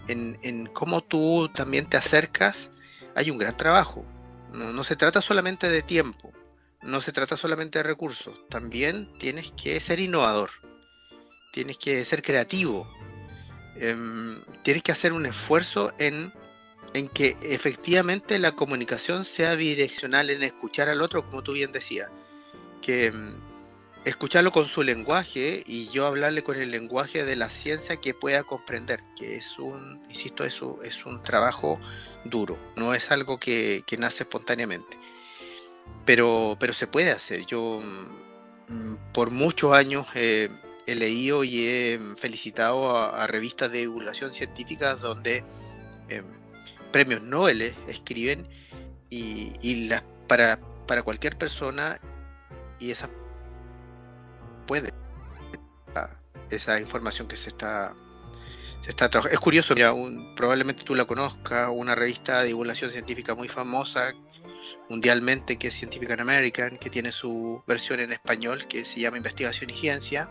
en, 0.07 0.39
en 0.41 0.65
cómo 0.67 1.01
tú 1.01 1.49
también 1.53 1.87
te 1.87 1.97
acercas, 1.97 2.71
hay 3.15 3.29
un 3.29 3.37
gran 3.37 3.55
trabajo 3.55 4.05
no, 4.53 4.83
se 4.83 4.95
trata 4.95 5.21
solamente 5.21 5.69
de 5.69 5.81
tiempo, 5.81 6.31
no 6.81 7.01
se 7.01 7.11
trata 7.11 7.35
solamente 7.35 7.79
de 7.79 7.83
recursos, 7.83 8.47
también 8.49 9.11
tienes 9.19 9.51
que 9.51 9.79
ser 9.79 9.99
innovador, 9.99 10.51
tienes 11.51 11.77
que 11.77 12.05
ser 12.05 12.21
creativo, 12.21 12.87
em, 13.75 14.41
tienes 14.61 14.83
que 14.83 14.91
hacer 14.91 15.13
un 15.13 15.25
esfuerzo 15.25 15.93
en, 15.97 16.33
en 16.93 17.09
que 17.09 17.35
efectivamente 17.41 18.37
la 18.39 18.53
comunicación 18.53 19.25
sea 19.25 19.55
bidireccional, 19.55 20.29
en 20.29 20.43
escuchar 20.43 20.89
al 20.89 21.01
otro, 21.01 21.25
como 21.25 21.41
tú 21.43 21.53
bien 21.53 21.71
decías, 21.71 22.09
que 22.81 23.07
em, 23.07 23.35
escucharlo 24.05 24.51
con 24.51 24.67
su 24.67 24.83
lenguaje 24.83 25.63
y 25.65 25.89
yo 25.89 26.05
hablarle 26.05 26.43
con 26.43 26.59
el 26.59 26.71
lenguaje 26.71 27.23
de 27.25 27.35
la 27.35 27.49
ciencia 27.49 27.97
que 27.97 28.13
pueda 28.13 28.43
comprender, 28.43 29.01
que 29.15 29.35
es 29.35 29.57
un, 29.59 30.03
insisto, 30.09 30.43
eso 30.43 30.79
es 30.83 31.05
un 31.05 31.23
trabajo 31.23 31.79
duro, 32.25 32.57
no 32.75 32.93
es 32.93 33.11
algo 33.11 33.39
que, 33.39 33.83
nace 33.97 34.23
espontáneamente. 34.23 34.97
Pero, 36.05 36.57
pero 36.59 36.73
se 36.73 36.87
puede 36.87 37.11
hacer. 37.11 37.45
Yo 37.45 37.81
mm, 38.67 38.95
por 39.13 39.31
muchos 39.31 39.73
años 39.73 40.07
he 40.15 40.49
leído 40.85 41.43
y 41.43 41.65
he 41.67 41.99
felicitado 42.17 42.97
a, 42.97 43.25
revistas 43.27 43.71
de 43.71 43.79
divulgación 43.79 44.33
científica 44.33 44.95
donde 44.95 45.43
em, 46.09 46.25
premios 46.91 47.21
Nobel 47.21 47.73
escriben 47.87 48.47
y, 49.09 49.87
las, 49.87 50.03
para, 50.27 50.59
para 50.87 51.03
cualquier 51.03 51.37
persona 51.37 51.99
y 52.79 52.91
esa 52.91 53.09
puede 54.65 54.93
esa 56.49 56.79
información 56.79 57.27
que 57.27 57.35
se 57.35 57.49
está 57.49 57.95
es 59.31 59.39
curioso, 59.39 59.73
mira, 59.75 59.93
probablemente 60.35 60.83
tú 60.83 60.93
la 60.93 61.05
conozcas, 61.05 61.69
una 61.71 61.95
revista 61.95 62.41
de 62.41 62.47
divulgación 62.47 62.91
científica 62.91 63.33
muy 63.33 63.47
famosa 63.47 64.13
mundialmente 64.89 65.57
que 65.57 65.69
es 65.69 65.73
Scientific 65.73 66.19
American, 66.19 66.77
que 66.77 66.89
tiene 66.89 67.11
su 67.11 67.63
versión 67.65 67.99
en 67.99 68.11
español 68.11 68.67
que 68.67 68.85
se 68.85 68.99
llama 68.99 69.17
Investigación 69.17 69.69
y 69.69 69.73
Ciencia. 69.73 70.29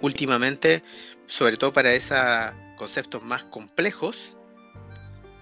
Últimamente, 0.00 0.84
sobre 1.26 1.56
todo 1.56 1.72
para 1.72 1.92
esos 1.92 2.18
conceptos 2.76 3.22
más 3.22 3.44
complejos, 3.44 4.36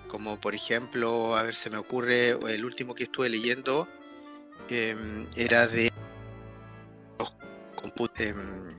como 0.09 0.41
por 0.41 0.55
ejemplo, 0.55 1.37
a 1.37 1.43
ver, 1.43 1.55
se 1.55 1.69
me 1.69 1.77
ocurre, 1.77 2.31
el 2.31 2.65
último 2.65 2.95
que 2.95 3.05
estuve 3.05 3.29
leyendo 3.29 3.87
em, 4.71 5.27
era 5.37 5.67
de 5.67 5.93
em, 8.19 8.71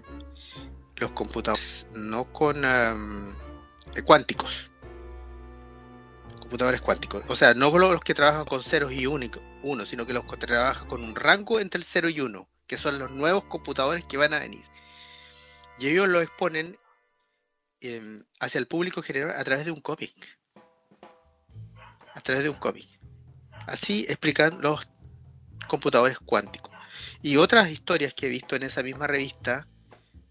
los 0.95 1.11
computadores 1.11 1.87
no 1.93 2.25
con 2.31 2.63
cuánticos 4.05 4.69
computadores 6.39 6.81
cuánticos 6.81 7.23
o 7.27 7.35
sea 7.35 7.53
no 7.53 7.75
los 7.77 8.01
que 8.01 8.13
trabajan 8.13 8.45
con 8.45 8.63
ceros 8.63 8.91
y 8.91 9.05
único, 9.05 9.41
uno 9.63 9.85
sino 9.85 10.05
que 10.05 10.13
los 10.13 10.25
que 10.25 10.37
trabajan 10.37 10.87
con 10.87 11.03
un 11.03 11.15
rango 11.15 11.59
entre 11.59 11.79
el 11.79 11.83
0 11.83 12.09
y 12.09 12.21
1 12.21 12.47
que 12.67 12.77
son 12.77 12.99
los 12.99 13.11
nuevos 13.11 13.43
computadores 13.45 14.05
que 14.05 14.17
van 14.17 14.33
a 14.33 14.39
venir 14.39 14.65
y 15.79 15.87
ellos 15.87 16.07
lo 16.07 16.21
exponen 16.21 16.77
em, 17.81 18.23
hacia 18.39 18.59
el 18.59 18.67
público 18.67 19.01
general 19.01 19.35
a 19.37 19.43
través 19.43 19.65
de 19.65 19.71
un 19.71 19.81
cómic. 19.81 20.39
A 22.13 22.21
través 22.21 22.43
de 22.43 22.49
un 22.49 22.57
cómic. 22.57 22.87
Así 23.67 24.05
explican 24.09 24.61
los 24.61 24.87
computadores 25.67 26.17
cuánticos. 26.19 26.71
Y 27.27 27.35
otras 27.35 27.69
historias 27.69 28.13
que 28.13 28.27
he 28.27 28.29
visto 28.29 28.55
en 28.55 28.63
esa 28.63 28.81
misma 28.81 29.05
revista, 29.05 29.67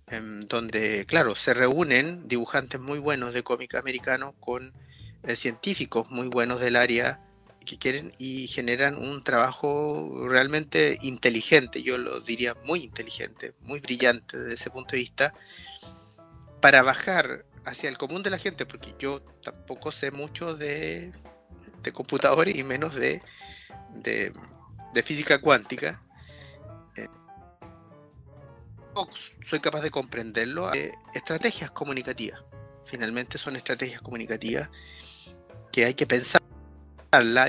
em, 0.07 0.40
donde, 0.40 1.05
claro, 1.05 1.34
se 1.34 1.53
reúnen 1.53 2.26
dibujantes 2.26 2.80
muy 2.80 2.99
buenos 2.99 3.34
de 3.34 3.42
cómic 3.42 3.74
americano 3.74 4.32
con 4.40 4.72
eh, 5.22 5.36
científicos 5.36 6.09
muy 6.11 6.28
buenos 6.28 6.59
del 6.59 6.74
área 6.74 7.20
que 7.66 7.76
quieren 7.76 8.12
y 8.16 8.47
generan 8.47 8.97
un 8.97 9.22
trabajo 9.22 10.26
realmente 10.26 10.97
inteligente, 11.03 11.82
yo 11.82 11.99
lo 11.99 12.20
diría 12.20 12.55
muy 12.64 12.84
inteligente, 12.84 13.53
muy 13.61 13.80
brillante 13.80 14.38
desde 14.38 14.55
ese 14.55 14.70
punto 14.70 14.92
de 14.92 15.03
vista, 15.03 15.34
para 16.62 16.82
bajar 16.82 17.44
hacia 17.66 17.90
el 17.90 17.99
común 17.99 18.22
de 18.22 18.30
la 18.30 18.38
gente, 18.38 18.64
porque 18.64 18.94
yo 18.99 19.20
tampoco 19.42 19.92
sé 19.92 20.12
mucho 20.12 20.55
de, 20.55 21.12
de 21.82 21.92
computadores 21.92 22.57
y 22.57 22.64
menos 22.64 22.94
de, 22.94 23.20
de, 23.92 24.32
física 25.03 25.42
cuántica. 25.42 26.03
Eh, 26.97 27.09
soy 29.49 29.61
capaz 29.61 29.80
de 29.80 29.90
comprenderlo. 29.90 30.72
Eh, 30.74 30.92
estrategias 31.14 31.70
comunicativas. 31.70 32.42
Finalmente 32.84 33.38
son 33.38 33.57
estrategias 33.57 34.01
comunicativas 34.01 34.70
que 35.72 35.84
hay 35.84 35.94
que 35.94 36.07
pensar 36.07 36.40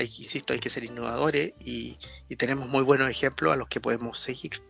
insisto, 0.00 0.52
hay 0.52 0.60
que 0.60 0.70
ser 0.70 0.84
innovadores 0.84 1.52
y, 1.58 1.98
tenemos 2.36 2.68
muy 2.68 2.82
buenos 2.84 3.10
ejemplos 3.10 3.52
a 3.52 3.56
los 3.56 3.68
que 3.68 3.80
podemos 3.80 4.18
seguir. 4.18 4.62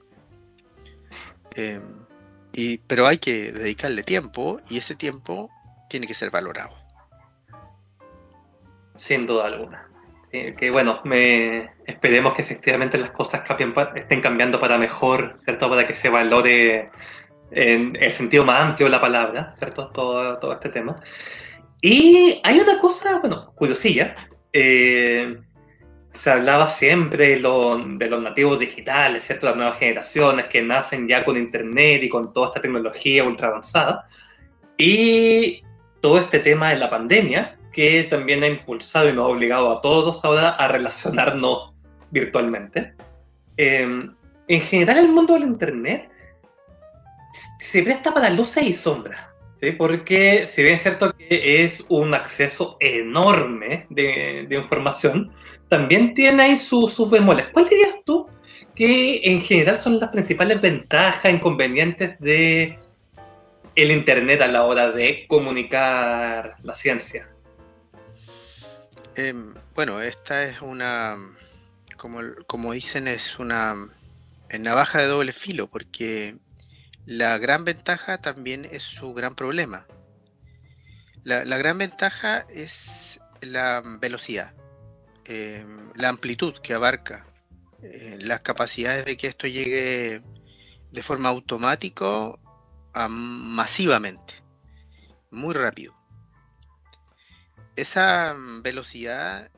Y, 2.52 2.78
pero 2.78 3.06
hay 3.06 3.18
que 3.18 3.52
dedicarle 3.52 4.02
tiempo 4.02 4.60
y 4.68 4.78
ese 4.78 4.94
tiempo 4.94 5.50
tiene 5.88 6.06
que 6.06 6.14
ser 6.14 6.30
valorado. 6.30 6.74
Sin 8.96 9.26
duda 9.26 9.46
alguna. 9.46 9.88
Que 10.30 10.70
bueno, 10.70 11.00
me, 11.04 11.70
esperemos 11.86 12.34
que 12.34 12.42
efectivamente 12.42 12.98
las 12.98 13.10
cosas 13.10 13.42
cambien, 13.42 13.74
estén 13.94 14.20
cambiando 14.20 14.60
para 14.60 14.78
mejor, 14.78 15.38
¿cierto? 15.44 15.68
Para 15.68 15.86
que 15.86 15.94
se 15.94 16.08
valore 16.08 16.90
en 17.50 17.96
el 18.00 18.12
sentido 18.12 18.44
más 18.44 18.60
amplio 18.60 18.86
de 18.86 18.90
la 18.90 19.00
palabra, 19.00 19.54
¿cierto? 19.58 19.88
Todo, 19.88 20.38
todo 20.38 20.52
este 20.52 20.68
tema. 20.68 21.00
Y 21.80 22.40
hay 22.42 22.60
una 22.60 22.78
cosa, 22.80 23.18
bueno, 23.20 23.52
curiosilla, 23.54 24.16
eh, 24.52 25.38
se 26.12 26.30
hablaba 26.30 26.68
siempre 26.68 27.28
de, 27.28 27.36
de, 27.36 28.10
los 28.10 28.22
nativos 28.22 28.58
digitales, 28.58 29.24
¿cierto? 29.24 29.46
Las 29.46 29.56
nuevas 29.56 29.78
generaciones 29.78 30.46
que 30.46 30.60
nacen 30.60 31.08
ya 31.08 31.24
con 31.24 31.36
Internet 31.36 32.02
y 32.02 32.08
con 32.08 32.32
toda 32.32 32.48
esta 32.48 32.60
tecnología 32.60 33.24
ultra 33.24 33.48
avanzada. 33.48 34.06
Y 34.76 35.62
todo 36.00 36.18
este 36.18 36.40
tema 36.40 36.70
de 36.70 36.76
la 36.76 36.90
pandemia, 36.90 37.57
que 37.72 38.04
también 38.04 38.42
ha 38.42 38.48
impulsado 38.48 39.08
y 39.08 39.12
nos 39.12 39.26
ha 39.26 39.28
obligado 39.28 39.70
a 39.70 39.80
todos 39.80 40.24
ahora 40.24 40.50
a 40.50 40.68
relacionarnos 40.68 41.72
virtualmente. 42.10 42.94
Em, 43.56 44.14
en 44.48 44.60
general, 44.60 44.98
el 44.98 45.08
mundo 45.08 45.34
del 45.34 45.42
Internet 45.42 46.10
se 47.60 47.82
presta 47.82 48.12
para 48.12 48.30
luces 48.30 48.62
y 48.62 48.72
sombras. 48.72 49.28
¿sí? 49.60 49.72
porque 49.72 50.48
si 50.52 50.62
bien 50.62 50.76
es 50.76 50.82
cierto 50.82 51.12
que 51.16 51.64
es 51.64 51.84
un 51.88 52.14
acceso 52.14 52.76
enorme 52.80 53.86
de, 53.90 54.46
información, 54.50 55.32
también 55.68 56.14
tiene 56.14 56.42
ahí 56.42 56.56
sus, 56.56 56.92
sus 56.92 57.10
bemoles. 57.10 57.46
¿Cuál 57.52 57.68
dirías 57.68 57.98
tú 58.04 58.26
que 58.74 59.20
en 59.24 59.42
general 59.42 59.78
son 59.78 59.98
las 59.98 60.10
principales 60.10 60.60
ventajas, 60.60 61.32
inconvenientes 61.32 62.18
de 62.20 62.78
el 63.74 63.90
Internet 63.90 64.40
a 64.42 64.48
la 64.48 64.64
hora 64.64 64.90
de 64.90 65.26
comunicar 65.28 66.56
la 66.62 66.74
ciencia? 66.74 67.28
Em, 69.18 69.52
bueno, 69.74 70.00
esta 70.00 70.44
es 70.44 70.62
una, 70.62 71.18
como, 71.96 72.72
dicen, 72.72 73.08
es 73.08 73.40
una 73.40 73.88
navaja 74.60 75.00
de 75.00 75.06
doble 75.06 75.32
filo, 75.32 75.68
porque 75.68 76.36
la 77.04 77.36
gran 77.38 77.64
ventaja 77.64 78.18
también 78.18 78.64
es 78.64 78.84
su 78.84 79.14
gran 79.14 79.34
problema. 79.34 79.88
La, 81.24 81.42
gran 81.42 81.78
ventaja 81.78 82.46
es 82.48 83.18
la 83.40 83.82
velocidad, 83.84 84.52
eh, 85.24 85.66
la 85.96 86.10
amplitud 86.10 86.54
que 86.62 86.74
abarca, 86.74 87.26
eh, 87.82 88.18
las 88.20 88.40
capacidades 88.44 89.04
de 89.04 89.16
que 89.16 89.26
esto 89.26 89.48
llegue 89.48 90.22
de 90.92 91.02
forma 91.02 91.28
automática 91.28 92.34
masivamente, 92.94 94.34
muy 95.32 95.54
rápido. 95.54 95.97
Esa 97.78 98.34
velocidad 98.36 99.52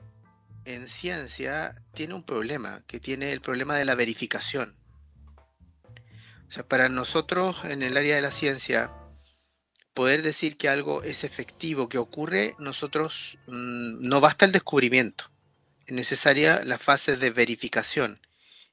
en 0.67 0.89
ciencia 0.89 1.73
tiene 1.95 2.13
un 2.13 2.23
problema, 2.23 2.83
que 2.87 3.01
tiene 3.01 3.33
el 3.33 3.41
problema 3.41 3.79
de 3.79 3.87
la 3.87 3.95
verificación. 3.95 4.77
O 6.47 6.51
sea, 6.51 6.69
para 6.69 6.91
nosotros 6.91 7.65
en 7.65 7.83
el 7.83 7.97
área 7.97 8.17
de 8.17 8.21
la 8.21 8.31
ciencia, 8.31 8.93
poder 9.95 10.21
decir 10.21 10.59
que 10.59 10.69
algo 10.69 11.03
es 11.03 11.25
efectivo, 11.25 11.89
que 11.89 11.97
ocurre, 11.97 12.57
nosotros 12.59 13.39
mm, 13.47 14.07
no 14.07 14.21
basta 14.21 14.45
el 14.45 14.53
descubrimiento. 14.53 15.31
Es 15.87 15.95
necesaria 15.95 16.61
la 16.63 16.77
fase 16.77 17.17
de 17.17 17.31
verificación. 17.31 18.21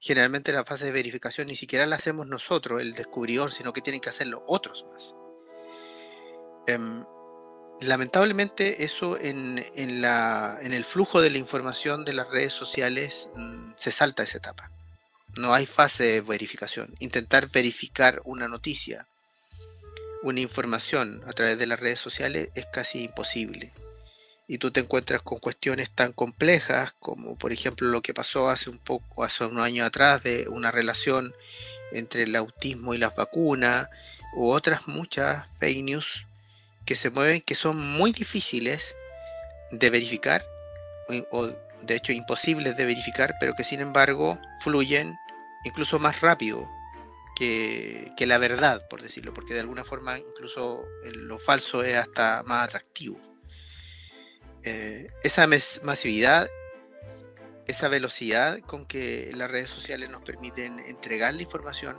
Generalmente 0.01 0.51
la 0.51 0.65
fase 0.65 0.87
de 0.87 0.91
verificación 0.91 1.47
ni 1.47 1.55
siquiera 1.55 1.85
la 1.85 1.95
hacemos 1.95 2.27
nosotros, 2.27 2.81
el 2.81 2.95
descubridor, 2.95 3.53
sino 3.53 3.71
que 3.71 3.81
tienen 3.81 4.01
que 4.01 4.09
hacerlo 4.09 4.43
otros 4.45 4.85
más. 4.91 5.15
Em, 6.67 7.05
lamentablemente 7.81 8.83
eso 8.83 9.17
en, 9.19 9.63
la, 10.01 10.57
en, 10.61 10.73
el 10.73 10.85
flujo 10.85 11.21
de 11.21 11.29
la 11.29 11.37
información 11.37 12.05
de 12.05 12.13
las 12.13 12.29
redes 12.29 12.53
sociales 12.53 13.29
mm, 13.35 13.71
se 13.75 13.91
salta 13.91 14.23
esa 14.23 14.37
etapa. 14.37 14.71
No 15.35 15.53
hay 15.53 15.65
fase 15.65 16.03
de 16.03 16.21
verificación. 16.21 16.95
Intentar 16.99 17.49
verificar 17.51 18.21
una 18.25 18.47
noticia, 18.47 19.07
una 20.23 20.39
información 20.39 21.21
a 21.27 21.33
través 21.33 21.59
de 21.59 21.67
las 21.67 21.79
redes 21.79 21.99
sociales 21.99 22.49
es 22.55 22.65
casi 22.65 23.03
imposible. 23.03 23.71
Y 24.47 24.57
tú 24.57 24.71
te 24.71 24.79
encuentras 24.79 25.21
con 25.21 25.39
cuestiones 25.39 25.89
tan 25.91 26.13
complejas 26.13 26.93
como 26.99 27.37
por 27.37 27.51
ejemplo 27.51 27.89
lo 27.89 28.01
que 28.01 28.13
pasó 28.13 28.49
hace 28.49 28.69
un 28.69 28.79
poco, 28.79 29.23
hace 29.23 29.45
unos 29.45 29.63
años 29.63 29.85
atrás 29.85 30.23
de 30.23 30.47
una 30.47 30.71
relación 30.71 31.33
entre 31.91 32.23
el 32.23 32.35
autismo 32.35 32.93
y 32.93 32.97
las 32.97 33.15
vacunas, 33.15 33.89
u 34.33 34.49
otras 34.49 34.87
muchas 34.87 35.45
fake 35.59 35.83
news 35.83 36.26
que 36.87 36.95
se 36.95 37.11
mueven 37.11 37.41
que 37.41 37.53
son 37.53 37.77
muy 37.77 38.11
difíciles 38.11 38.95
de 39.69 39.89
verificar 39.91 40.43
o 41.29 41.47
de 41.81 41.95
hecho 41.95 42.11
imposibles 42.11 42.75
de 42.75 42.85
verificar, 42.85 43.35
pero 43.39 43.53
que 43.55 43.63
sin 43.63 43.81
embargo 43.81 44.39
fluyen 44.61 45.15
incluso 45.63 45.99
más 45.99 46.21
rápido 46.21 46.67
que, 47.35 48.25
la 48.25 48.39
verdad, 48.39 48.87
por 48.89 49.03
decirlo, 49.03 49.31
porque 49.31 49.53
de 49.53 49.59
alguna 49.59 49.83
forma 49.83 50.17
incluso 50.17 50.85
lo 51.03 51.37
falso 51.37 51.83
es 51.83 51.95
hasta 51.95 52.41
más 52.43 52.65
atractivo. 52.65 53.19
Eh, 54.63 55.07
esa 55.23 55.45
masividad, 55.83 56.49
esa 57.67 57.89
velocidad 57.89 58.59
con 58.61 58.87
que 58.87 59.31
las 59.35 59.51
redes 59.51 59.69
sociales 59.69 60.09
nos 60.09 60.23
permiten 60.23 60.79
entregar 60.79 61.35
la 61.35 61.43
información, 61.43 61.97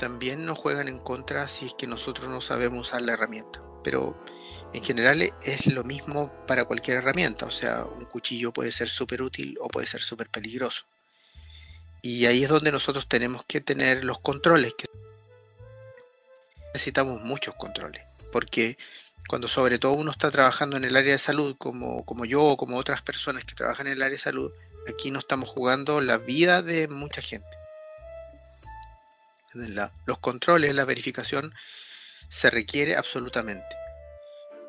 también 0.00 0.44
nos 0.44 0.58
juegan 0.58 0.88
en 0.88 0.98
contra 0.98 1.46
si 1.46 1.66
es 1.66 1.74
que 1.74 1.86
nosotros 1.86 2.28
no 2.28 2.40
sabemos 2.40 2.88
usar 2.88 3.02
la 3.02 3.12
herramienta. 3.12 3.62
Pero 3.82 4.16
en 4.72 4.82
general 4.82 5.32
es 5.42 5.66
lo 5.66 5.84
mismo 5.84 6.32
para 6.46 6.64
cualquier 6.64 6.98
herramienta, 6.98 7.46
o 7.46 7.50
sea, 7.50 7.84
un 7.84 8.06
cuchillo 8.06 8.52
puede 8.52 8.72
ser 8.72 8.88
súper 8.88 9.22
útil 9.22 9.58
o 9.60 9.68
puede 9.68 9.86
ser 9.86 10.00
súper 10.00 10.28
peligroso. 10.28 10.84
Y 12.00 12.26
ahí 12.26 12.42
es 12.42 12.48
donde 12.48 12.72
nosotros 12.72 13.06
tenemos 13.06 13.44
que 13.46 13.60
tener 13.60 14.04
los 14.04 14.18
controles. 14.20 14.74
Necesitamos 16.74 17.22
muchos 17.22 17.54
controles, 17.54 18.06
porque 18.32 18.78
cuando 19.28 19.46
sobre 19.46 19.78
todo 19.78 19.92
uno 19.92 20.10
está 20.10 20.30
trabajando 20.30 20.76
en 20.76 20.84
el 20.84 20.96
área 20.96 21.12
de 21.12 21.18
salud, 21.18 21.54
como, 21.58 22.04
como 22.04 22.24
yo 22.24 22.42
o 22.42 22.56
como 22.56 22.76
otras 22.76 23.02
personas 23.02 23.44
que 23.44 23.54
trabajan 23.54 23.86
en 23.86 23.94
el 23.94 24.02
área 24.02 24.16
de 24.16 24.18
salud, 24.18 24.50
aquí 24.88 25.10
no 25.10 25.18
estamos 25.18 25.50
jugando 25.50 26.00
la 26.00 26.18
vida 26.18 26.62
de 26.62 26.88
mucha 26.88 27.22
gente. 27.22 27.46
los 29.54 30.18
controles, 30.18 30.74
la 30.74 30.86
verificación 30.86 31.54
se 32.32 32.48
requiere 32.48 32.96
absolutamente. 32.96 33.76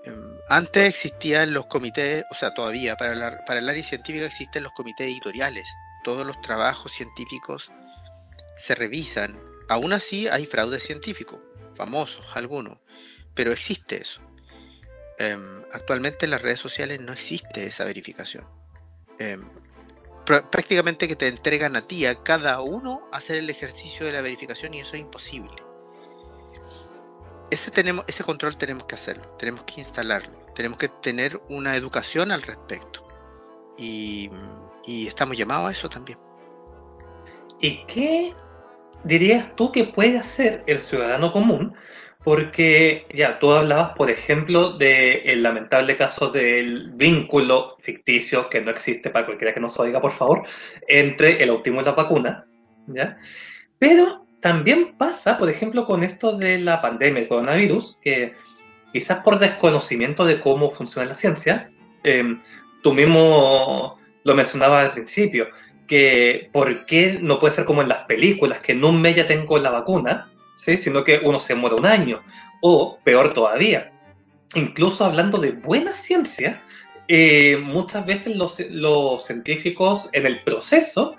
Em, 0.03 0.37
antes 0.49 0.85
existían 0.85 1.53
los 1.53 1.67
comités, 1.67 2.25
o 2.29 2.35
sea, 2.35 2.53
todavía 2.53 2.97
para, 2.97 3.45
para 3.45 3.59
el 3.59 3.69
área 3.69 3.81
científica 3.81 4.25
existen 4.25 4.63
los 4.63 4.73
comités 4.73 5.07
editoriales, 5.07 5.65
todos 6.03 6.27
los 6.27 6.39
trabajos 6.41 6.91
científicos 6.91 7.71
se 8.57 8.75
revisan. 8.75 9.39
Aún 9.69 9.93
así 9.93 10.27
hay 10.27 10.45
fraude 10.45 10.81
científico, 10.81 11.41
famosos 11.73 12.25
algunos, 12.33 12.79
pero 13.33 13.53
existe 13.53 14.01
eso. 14.01 14.21
Em, 15.17 15.63
actualmente 15.71 16.25
en 16.25 16.31
las 16.31 16.41
redes 16.41 16.59
sociales 16.59 16.99
no 16.99 17.13
existe 17.13 17.65
esa 17.65 17.85
verificación. 17.85 18.45
Em, 19.19 19.41
prácticamente 20.25 21.07
que 21.07 21.15
te 21.15 21.29
entregan 21.29 21.77
a 21.77 21.87
ti, 21.87 22.05
a 22.05 22.23
cada 22.23 22.59
uno, 22.59 23.07
hacer 23.13 23.37
el 23.37 23.49
ejercicio 23.49 24.05
de 24.05 24.11
la 24.11 24.21
verificación 24.21 24.73
y 24.73 24.81
eso 24.81 24.95
es 24.95 25.01
imposible. 25.01 25.62
Ese, 27.53 27.71
tenemos, 27.71 28.03
ese 28.07 28.23
control 28.23 28.57
tenemos 28.57 28.85
que 28.85 28.95
hacerlo, 28.95 29.23
tenemos 29.37 29.63
que 29.63 29.81
instalarlo, 29.81 30.33
tenemos 30.55 30.77
que 30.77 30.89
tener 30.89 31.39
una 31.49 31.75
educación 31.75 32.31
al 32.31 32.41
respecto. 32.41 33.07
Y, 33.77 34.29
y 34.85 35.07
estamos 35.07 35.37
llamados 35.37 35.69
a 35.69 35.71
eso 35.71 35.89
también. 35.89 36.17
¿Y 37.61 37.85
qué 37.85 38.33
dirías 39.03 39.55
tú 39.55 39.71
que 39.71 39.85
puede 39.85 40.17
hacer 40.17 40.63
el 40.67 40.79
ciudadano 40.79 41.31
común? 41.31 41.75
Porque 42.23 43.05
ya 43.13 43.37
tú 43.39 43.51
hablabas, 43.51 43.89
por 43.95 44.09
ejemplo, 44.09 44.77
del 44.77 45.43
lamentable 45.43 45.97
caso 45.97 46.29
del 46.29 46.91
vínculo 46.91 47.77
ficticio 47.81 48.49
que 48.49 48.61
no 48.61 48.71
existe 48.71 49.09
para 49.09 49.25
cualquiera 49.25 49.53
que 49.53 49.59
nos 49.59 49.77
oiga, 49.79 50.01
por 50.01 50.11
favor, 50.11 50.43
entre 50.87 51.43
el 51.43 51.49
autismo 51.49 51.81
y 51.81 51.85
la 51.85 51.91
vacuna. 51.91 52.45
¿ya? 52.87 53.17
Pero 53.77 54.22
también 54.43 54.95
pasa, 54.97 55.37
por 55.37 55.49
ejemplo, 55.49 55.85
con 55.85 56.03
esto 56.03 56.37
de 56.37 56.59
la 56.59 56.81
pandemia, 56.81 57.21
el 57.21 57.29
coronavirus, 57.29 57.97
que 58.01 58.33
quizás 58.91 59.23
por 59.23 59.39
desconocimiento 59.39 60.25
de 60.25 60.41
cómo 60.41 60.69
funciona 60.69 61.07
la 61.07 61.15
ciencia, 61.15 61.71
eh, 62.03 62.37
tú 62.83 62.93
mismo 62.93 63.97
lo 64.25 64.35
mencionabas 64.35 64.83
al 64.83 64.91
principio, 64.91 65.47
que 65.87 66.49
por 66.51 66.85
qué 66.85 67.19
no 67.21 67.39
puede 67.39 67.55
ser 67.55 67.63
como 67.63 67.83
en 67.83 67.87
las 67.87 67.99
películas, 67.99 68.59
que 68.59 68.73
en 68.73 68.83
un 68.83 68.99
mes 68.99 69.15
ya 69.15 69.25
tengo 69.25 69.57
la 69.59 69.69
vacuna, 69.69 70.29
¿sí? 70.57 70.75
sino 70.75 71.05
que 71.05 71.21
uno 71.23 71.39
se 71.39 71.55
muere 71.55 71.77
un 71.77 71.85
año, 71.85 72.21
o 72.61 72.99
peor 73.01 73.33
todavía, 73.33 73.93
incluso 74.55 75.05
hablando 75.05 75.37
de 75.37 75.51
buena 75.51 75.93
ciencia, 75.93 76.61
eh, 77.07 77.55
muchas 77.55 78.05
veces 78.05 78.35
los, 78.35 78.59
los, 78.69 79.25
científicos 79.25 80.09
en 80.11 80.25
el 80.25 80.43
proceso 80.43 81.15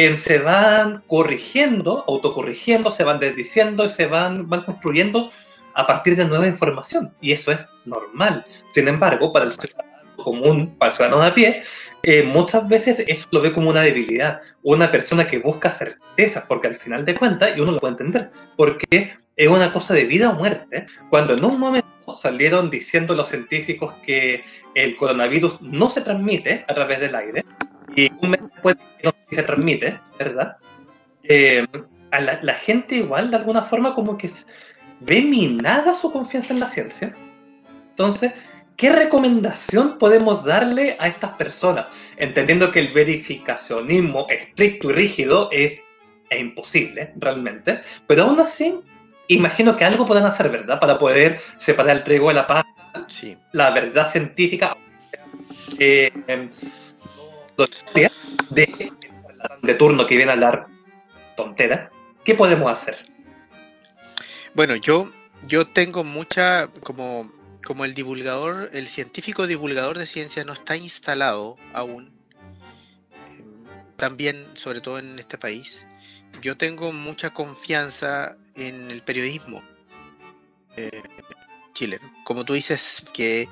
eh, 0.00 0.16
se 0.16 0.38
van 0.38 1.02
corrigiendo, 1.08 2.04
autocorrigiendo, 2.06 2.88
se 2.92 3.02
van 3.02 3.18
desdiciendo 3.18 3.84
y 3.84 3.88
se 3.88 4.06
van, 4.06 4.48
van 4.48 4.62
construyendo 4.62 5.32
a 5.74 5.88
partir 5.88 6.14
de 6.14 6.24
nueva 6.24 6.46
información. 6.46 7.12
Y 7.20 7.32
eso 7.32 7.50
es 7.50 7.66
normal. 7.84 8.46
Sin 8.72 8.86
embargo, 8.86 9.32
para 9.32 9.46
el 9.46 9.50
ciudadano 9.50 10.14
común, 10.22 10.76
para 10.78 10.92
el 10.92 10.96
ciudadano 10.96 11.22
de 11.22 11.26
a 11.26 11.34
pie, 11.34 11.64
eh, 12.04 12.22
muchas 12.22 12.68
veces 12.68 13.02
eso 13.08 13.26
lo 13.32 13.40
ve 13.40 13.52
como 13.52 13.70
una 13.70 13.80
debilidad, 13.80 14.40
una 14.62 14.88
persona 14.88 15.26
que 15.26 15.40
busca 15.40 15.68
certezas, 15.68 16.44
porque 16.46 16.68
al 16.68 16.76
final 16.76 17.04
de 17.04 17.16
cuentas, 17.16 17.56
y 17.56 17.60
uno 17.60 17.72
lo 17.72 17.80
puede 17.80 17.94
entender, 17.94 18.30
porque 18.56 19.14
es 19.34 19.48
una 19.48 19.72
cosa 19.72 19.94
de 19.94 20.04
vida 20.04 20.30
o 20.30 20.34
muerte, 20.34 20.86
cuando 21.10 21.34
en 21.34 21.44
un 21.44 21.58
momento 21.58 22.16
salieron 22.16 22.70
diciendo 22.70 23.14
los 23.14 23.26
científicos 23.26 23.94
que 24.06 24.44
el 24.76 24.94
coronavirus 24.94 25.60
no 25.60 25.90
se 25.90 26.02
transmite 26.02 26.64
a 26.68 26.74
través 26.74 27.00
del 27.00 27.16
aire, 27.16 27.44
y 27.96 28.10
un 28.20 28.30
mes 28.30 28.40
después 28.42 28.76
no 29.02 29.14
se 29.30 29.42
transmite, 29.42 29.98
¿verdad? 30.18 30.56
Eh, 31.24 31.66
a 32.10 32.20
la, 32.20 32.38
la 32.42 32.54
gente 32.54 32.96
igual 32.96 33.30
de 33.30 33.36
alguna 33.36 33.62
forma 33.62 33.94
como 33.94 34.16
que 34.16 34.30
ve 35.00 35.20
minada 35.20 35.94
su 35.94 36.10
confianza 36.12 36.54
en 36.54 36.60
la 36.60 36.70
ciencia. 36.70 37.14
Entonces, 37.90 38.32
¿qué 38.76 38.92
recomendación 38.92 39.98
podemos 39.98 40.44
darle 40.44 40.96
a 41.00 41.08
estas 41.08 41.32
personas? 41.32 41.86
Entendiendo 42.16 42.70
que 42.72 42.80
el 42.80 42.92
verificacionismo 42.92 44.26
estricto 44.28 44.90
y 44.90 44.92
rígido 44.94 45.48
es, 45.52 45.80
es 46.30 46.40
imposible, 46.40 47.12
realmente, 47.16 47.80
pero 48.06 48.24
aún 48.24 48.40
así, 48.40 48.74
imagino 49.28 49.76
que 49.76 49.84
algo 49.84 50.06
pueden 50.06 50.24
hacer, 50.24 50.48
¿verdad? 50.50 50.80
Para 50.80 50.98
poder 50.98 51.40
separar 51.58 51.96
el 51.98 52.04
trigo 52.04 52.28
de 52.28 52.34
la 52.34 52.46
paz, 52.46 52.64
Sí. 53.08 53.36
la 53.52 53.70
verdad 53.70 54.10
científica, 54.10 54.76
eh, 55.78 56.10
de, 58.50 58.92
de 59.62 59.74
turno 59.74 60.06
que 60.06 60.16
viene 60.16 60.30
a 60.30 60.34
hablar 60.34 60.66
tontera. 61.36 61.90
¿Qué 62.24 62.34
podemos 62.34 62.72
hacer? 62.72 62.98
Bueno, 64.54 64.76
yo, 64.76 65.10
yo 65.46 65.66
tengo 65.66 66.04
mucha, 66.04 66.68
como, 66.82 67.32
como 67.64 67.84
el 67.84 67.94
divulgador, 67.94 68.70
el 68.72 68.88
científico 68.88 69.46
divulgador 69.46 69.98
de 69.98 70.06
ciencia 70.06 70.44
no 70.44 70.52
está 70.52 70.76
instalado 70.76 71.56
aún, 71.72 72.18
también, 73.98 74.46
sobre 74.54 74.80
todo 74.80 75.00
en 75.00 75.18
este 75.18 75.38
país, 75.38 75.84
yo 76.40 76.56
tengo 76.56 76.92
mucha 76.92 77.30
confianza 77.30 78.36
en 78.54 78.90
el 78.90 79.02
periodismo 79.02 79.60
eh, 80.76 81.02
chileno. 81.74 82.08
Como 82.24 82.44
tú 82.44 82.52
dices, 82.52 83.02
que, 83.12 83.48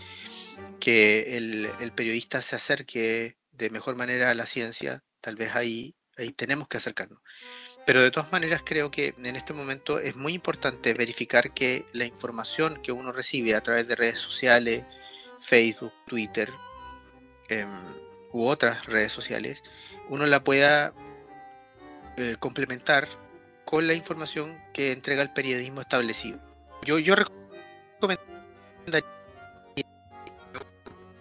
que 0.79 1.37
el, 1.37 1.93
periodista 1.95 2.43
se 2.43 2.57
acerque 2.57 3.37
de 3.57 3.71
mejor 3.71 3.97
manera 3.97 4.31
a 4.31 4.35
la 4.35 4.47
ciencia, 4.47 5.03
tal 5.21 5.37
vez 5.37 5.55
ahí, 5.55 5.97
ahí 6.17 6.33
tenemos 6.33 6.69
que 6.69 6.77
acercarnos. 6.77 7.21
Pero 7.87 8.03
de 8.03 8.11
todas 8.11 8.33
maneras 8.33 8.63
creo 8.65 8.91
que 8.91 9.15
en 9.17 9.37
este 9.37 9.53
momento 9.53 10.01
es 10.01 10.17
muy 10.17 10.35
importante 10.35 10.93
verificar 10.93 11.55
que 11.55 11.87
la 11.93 12.05
información 12.05 12.81
que 12.83 12.93
uno 12.93 13.13
recibe 13.13 13.55
a 13.55 13.61
través 13.63 13.87
de 13.87 13.95
redes 13.95 14.19
sociales, 14.19 14.85
Facebook, 15.41 15.93
Twitter 16.07 16.51
eh, 17.49 17.65
u 18.33 18.47
otras 18.47 18.87
redes 18.87 19.13
sociales, 19.13 19.63
uno 20.09 20.27
la 20.27 20.43
pueda 20.43 20.93
eh, 22.17 22.37
complementar 22.41 23.09
con 23.65 23.87
la 23.87 23.95
información 23.95 24.59
que 24.73 24.93
entrega 24.93 25.23
el 25.23 25.33
periodismo 25.33 25.81
establecido. 25.81 26.41
Yo, 26.83 26.99
yo 26.99 27.15
recomendaría 27.15 28.27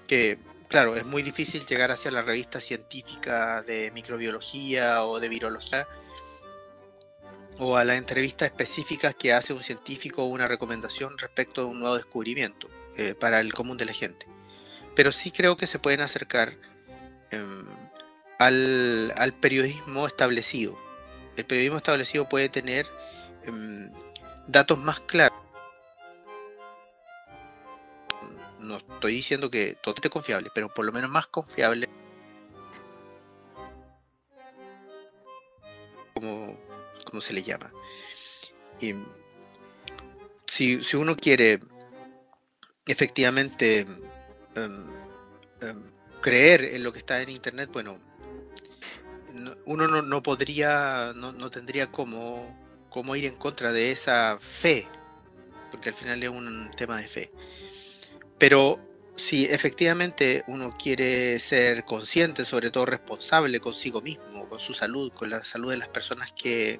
que, 0.07 0.37
claro, 0.75 0.97
es 0.97 1.05
muy 1.05 1.23
difícil 1.23 1.65
llegar 1.65 1.89
hacia 1.93 2.11
la 2.11 2.21
revista 2.21 2.59
científica 2.59 3.61
de 3.61 3.91
microbiología 3.91 5.05
o 5.05 5.21
de 5.21 5.29
virología 5.29 5.87
o 7.59 7.77
a 7.77 7.85
las 7.85 7.97
entrevistas 7.97 8.49
específicas 8.49 9.15
que 9.15 9.31
hace 9.31 9.53
un 9.53 9.63
científico 9.63 10.23
o 10.23 10.25
una 10.25 10.49
recomendación 10.49 11.17
respecto 11.17 11.61
a 11.61 11.65
un 11.67 11.79
nuevo 11.79 11.95
descubrimiento 11.95 12.67
eh, 12.97 13.15
para 13.17 13.39
el 13.39 13.53
común 13.53 13.77
de 13.77 13.85
la 13.85 13.93
gente. 13.93 14.27
Pero 14.97 15.13
sí 15.13 15.31
creo 15.31 15.55
que 15.55 15.65
se 15.65 15.79
pueden 15.79 16.01
acercar 16.01 16.57
eh, 17.31 17.45
al, 18.37 19.13
al, 19.15 19.31
periodismo 19.31 20.07
establecido. 20.07 20.77
El 21.37 21.45
periodismo 21.45 21.77
establecido 21.77 22.27
puede 22.27 22.49
tener 22.49 22.85
eh, 23.45 23.89
datos 24.45 24.77
más 24.77 24.99
claros. 24.99 25.44
No 28.65 28.77
estoy 28.77 29.15
diciendo 29.15 29.49
que 29.49 29.77
esté 29.83 30.09
confiable, 30.09 30.49
pero 30.53 30.73
por 30.73 30.85
lo 30.85 30.91
menos 30.91 31.09
más 31.09 31.27
confiable. 31.27 31.89
Como 36.13 36.57
como 37.05 37.21
se 37.21 37.31
le 37.31 37.43
llama. 37.43 37.71
Y 38.81 38.93
si, 40.45 40.83
si 40.83 40.97
uno 40.97 41.15
quiere 41.15 41.61
efectivamente 42.85 43.85
um, 44.57 44.87
um, 45.65 45.83
creer 46.21 46.65
en 46.75 46.83
lo 46.83 46.91
que 46.91 46.99
está 46.99 47.21
en 47.21 47.29
Internet, 47.29 47.69
bueno, 47.71 47.99
no, 49.33 49.55
uno 49.65 49.87
no, 49.87 50.01
no 50.01 50.21
podría, 50.21 51.13
no, 51.15 51.31
no, 51.31 51.49
tendría 51.49 51.89
cómo, 51.89 52.53
cómo 52.89 53.15
ir 53.15 53.25
en 53.25 53.35
contra 53.35 53.71
de 53.71 53.91
esa 53.91 54.37
fe, 54.39 54.87
porque 55.71 55.89
al 55.89 55.95
final 55.95 56.21
es 56.21 56.29
un 56.29 56.69
tema 56.75 56.97
de 56.97 57.07
fe. 57.07 57.31
Pero 58.37 58.79
si 59.15 59.45
efectivamente 59.45 60.43
uno 60.47 60.75
quiere 60.77 61.39
ser 61.39 61.85
consciente, 61.85 62.43
sobre 62.43 62.71
todo 62.71 62.85
responsable 62.85 63.59
consigo 63.59 64.01
mismo, 64.01 64.47
con 64.49 64.59
su 64.59 64.73
salud, 64.73 65.11
con 65.13 65.29
la 65.29 65.43
salud 65.43 65.71
de 65.71 65.77
las 65.77 65.87
personas 65.87 66.31
que, 66.33 66.79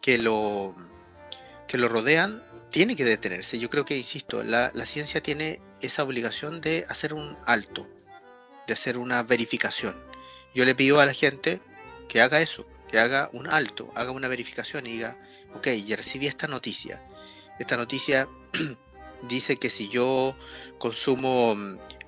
que 0.00 0.18
lo, 0.18 0.74
que 1.68 1.78
lo 1.78 1.88
rodean 1.88 2.42
tiene 2.70 2.96
que 2.96 3.04
detenerse. 3.04 3.58
Yo 3.58 3.70
creo 3.70 3.84
que, 3.84 3.96
insisto, 3.96 4.42
la, 4.42 4.72
la, 4.74 4.84
ciencia 4.84 5.22
tiene 5.22 5.60
esa 5.80 6.02
obligación 6.02 6.60
de 6.60 6.84
hacer 6.88 7.14
un 7.14 7.36
alto, 7.46 7.86
de 8.66 8.72
hacer 8.72 8.98
una 8.98 9.22
verificación. 9.22 9.94
Yo 10.54 10.64
le 10.64 10.74
pido 10.74 10.98
a 10.98 11.06
la 11.06 11.14
gente 11.14 11.60
que 12.08 12.20
haga 12.20 12.40
eso, 12.40 12.66
que 12.90 12.98
haga 12.98 13.30
un 13.32 13.46
alto, 13.48 13.92
haga 13.94 14.10
una 14.10 14.26
verificación 14.26 14.88
y 14.88 14.94
diga, 14.94 15.16
ok, 15.54 15.68
ya 15.86 15.94
recibí 15.94 16.26
esta 16.26 16.48
noticia. 16.48 17.00
Esta 17.60 17.76
noticia 17.76 18.28
dice 19.28 19.58
que 19.58 19.70
si 19.70 19.88
yo 19.88 20.36
consumo 20.78 21.56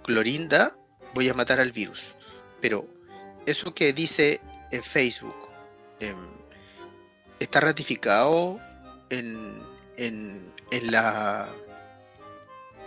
clorinda, 0.03 0.77
voy 1.15 1.29
a 1.29 1.35
matar 1.35 1.61
al 1.61 1.73
virus. 1.73 2.03
Pero 2.61 2.87
eso 3.47 3.75
que 3.75 3.93
dice 3.93 4.41
en 4.71 4.83
Facebook, 4.83 5.35
en 6.01 6.17
está 7.39 7.61
ratificado 7.61 8.59
en, 9.11 9.63
en, 9.97 10.53
en, 10.71 10.91
la, 10.91 11.49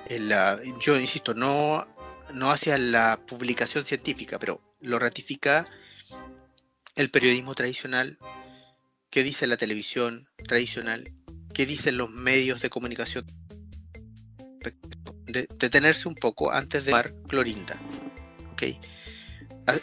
en 0.07 0.29
la. 0.29 0.59
Yo 0.79 0.99
insisto, 0.99 1.33
no, 1.33 1.87
no 2.33 2.51
hacia 2.51 2.77
la 2.77 3.19
publicación 3.27 3.85
científica, 3.85 4.39
pero 4.39 4.61
lo 4.81 4.99
ratifica 4.99 5.67
el 6.95 7.11
periodismo 7.11 7.55
tradicional, 7.55 8.17
qué 9.09 9.23
dice 9.23 9.47
la 9.47 9.57
televisión 9.57 10.27
tradicional, 10.47 11.11
qué 11.53 11.65
dicen 11.65 11.97
los 11.97 12.09
medios 12.09 12.61
de 12.61 12.69
comunicación. 12.69 13.25
De, 15.25 15.47
detenerse 15.57 16.07
un 16.07 16.15
poco 16.15 16.51
antes 16.51 16.85
de 16.85 16.91
tomar 16.91 17.13
clorinda. 17.27 17.79
¿okay? 18.51 18.79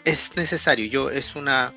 Es 0.05 0.37
necesario, 0.37 0.87
yo 0.87 1.11
es 1.11 1.37
una. 1.37 1.72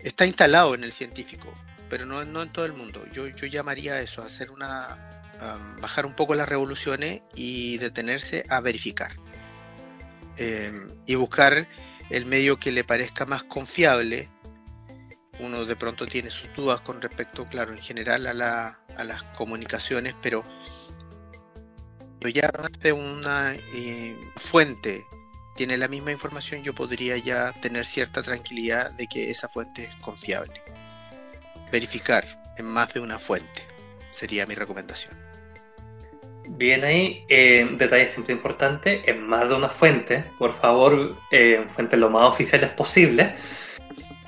Está 0.00 0.26
instalado 0.26 0.74
en 0.74 0.84
el 0.84 0.92
científico 0.92 1.52
pero 1.90 2.06
no, 2.06 2.24
no 2.24 2.40
en 2.40 2.50
todo 2.50 2.64
el 2.64 2.72
mundo. 2.72 3.04
Yo, 3.12 3.26
yo 3.26 3.46
llamaría 3.48 3.94
a 3.94 4.00
eso, 4.00 4.22
a 4.22 4.26
hacer 4.26 4.50
una, 4.52 4.96
bajar 5.80 6.06
un 6.06 6.14
poco 6.14 6.34
las 6.34 6.48
revoluciones 6.48 7.22
y 7.34 7.76
detenerse 7.78 8.44
a 8.48 8.60
verificar. 8.60 9.10
Em, 10.36 10.88
y 11.06 11.16
buscar 11.16 11.68
el 12.08 12.24
medio 12.24 12.58
que 12.58 12.72
le 12.72 12.84
parezca 12.84 13.26
más 13.26 13.42
confiable. 13.42 14.30
Uno 15.40 15.64
de 15.64 15.76
pronto 15.76 16.06
tiene 16.06 16.30
sus 16.30 16.54
dudas 16.54 16.80
con 16.80 17.02
respecto, 17.02 17.46
claro, 17.46 17.72
en 17.72 17.78
general 17.78 18.26
a, 18.26 18.78
las 19.04 19.22
comunicaciones, 19.36 20.14
pero 20.22 20.44
ya 22.28 22.50
de 22.80 22.92
una 22.92 23.54
eh, 23.74 24.16
fuente 24.36 25.06
tiene 25.56 25.76
la 25.76 25.88
misma 25.88 26.12
información, 26.12 26.62
yo 26.62 26.74
podría 26.74 27.16
ya 27.18 27.52
tener 27.60 27.84
cierta 27.84 28.22
tranquilidad 28.22 28.92
de 28.92 29.06
que 29.06 29.30
esa 29.30 29.48
fuente 29.48 29.84
es 29.84 29.94
confiable. 30.02 30.62
Verificar 31.70 32.24
en 32.56 32.66
más 32.66 32.94
de 32.94 33.00
una 33.00 33.18
fuente 33.18 33.66
sería 34.10 34.46
mi 34.46 34.54
recomendación. 34.54 35.14
Bien 36.48 36.82
ahí, 36.82 37.24
eh, 37.28 37.68
detalle 37.76 38.08
siempre 38.08 38.34
importante, 38.34 39.08
en 39.08 39.26
más 39.26 39.48
de 39.48 39.54
una 39.54 39.68
fuente, 39.68 40.24
por 40.38 40.58
favor, 40.60 41.16
eh, 41.30 41.64
fuentes 41.74 41.98
lo 41.98 42.10
más 42.10 42.22
oficiales 42.22 42.70
posible, 42.70 43.34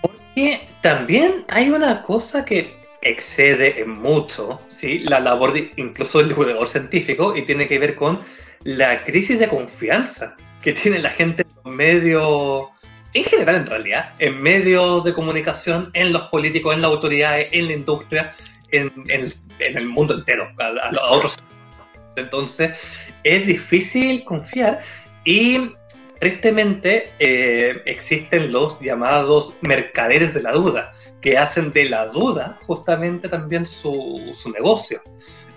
porque 0.01 0.69
también 0.83 1.45
hay 1.49 1.71
una 1.71 2.03
cosa 2.03 2.45
que 2.45 2.82
excede 3.03 3.81
en 3.81 3.91
mucho 3.91 4.61
¿sí? 4.71 5.01
la 5.01 5.21
labor 5.21 5.53
incluso 5.77 6.19
del 6.19 6.29
divulgador 6.29 6.69
científico 6.69 7.37
y 7.37 7.43
tiene 7.43 7.67
que 7.67 7.79
ver 7.79 7.95
con 7.95 8.21
la 8.65 9.05
crisis 9.05 9.39
de 9.39 9.49
confianza 9.49 10.37
que 10.63 10.73
tiene 10.73 11.01
la 11.01 11.11
gente 11.11 11.45
en 11.65 11.77
medios, 11.77 12.67
en 13.15 13.25
general 13.25 13.57
en 13.57 13.67
realidad, 13.67 14.15
en 14.21 14.41
medios 14.41 15.05
de 15.05 15.13
comunicación, 15.13 15.91
en 15.95 16.13
los 16.13 16.23
políticos, 16.29 16.75
en 16.75 16.83
las 16.83 16.91
autoridades, 16.93 17.49
en 17.51 17.67
la 17.67 17.73
industria, 17.73 18.35
en, 18.71 18.93
el 19.59 19.89
mundo 19.89 20.15
entero, 20.15 20.49
a 20.59 21.13
otros. 21.13 21.37
Entonces, 22.17 22.71
es 23.25 23.47
difícil 23.47 24.25
confiar 24.25 24.81
y 25.25 25.71
tristemente 26.21 27.13
eh, 27.19 27.83
existen 27.87 28.53
los 28.53 28.79
llamados 28.81 29.55
mercaderes 29.63 30.33
de 30.35 30.43
la 30.43 30.53
duda, 30.53 30.93
que 31.23 31.39
hacen 31.39 31.71
de 31.73 31.89
la 31.89 32.07
duda 32.07 32.59
justamente 32.67 33.29
también 33.29 33.65
su, 33.65 34.35
negocio. 34.53 35.01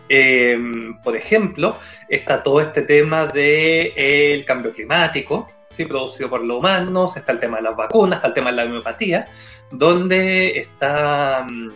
Eh, 0.08 0.58
por 1.04 1.18
ejemplo, 1.18 1.80
está 2.08 2.44
todo 2.44 2.62
este 2.62 2.84
tema 2.84 3.26
del 3.26 3.92
el 3.96 4.46
cambio 4.46 4.72
climático, 4.72 5.48
¿sí? 5.76 5.84
producido 5.86 6.30
por 6.30 6.44
los 6.44 6.60
humanos, 6.60 7.18
está 7.18 7.32
el 7.32 7.40
tema 7.40 7.58
de 7.58 7.64
las 7.64 7.76
vacunas, 7.76 8.18
está 8.18 8.28
el 8.28 8.34
tema 8.36 8.52
de 8.52 8.56
la 8.56 8.64
homeopatía, 8.66 9.26
donde 9.72 10.60
está 10.60 11.46
mm, 11.50 11.70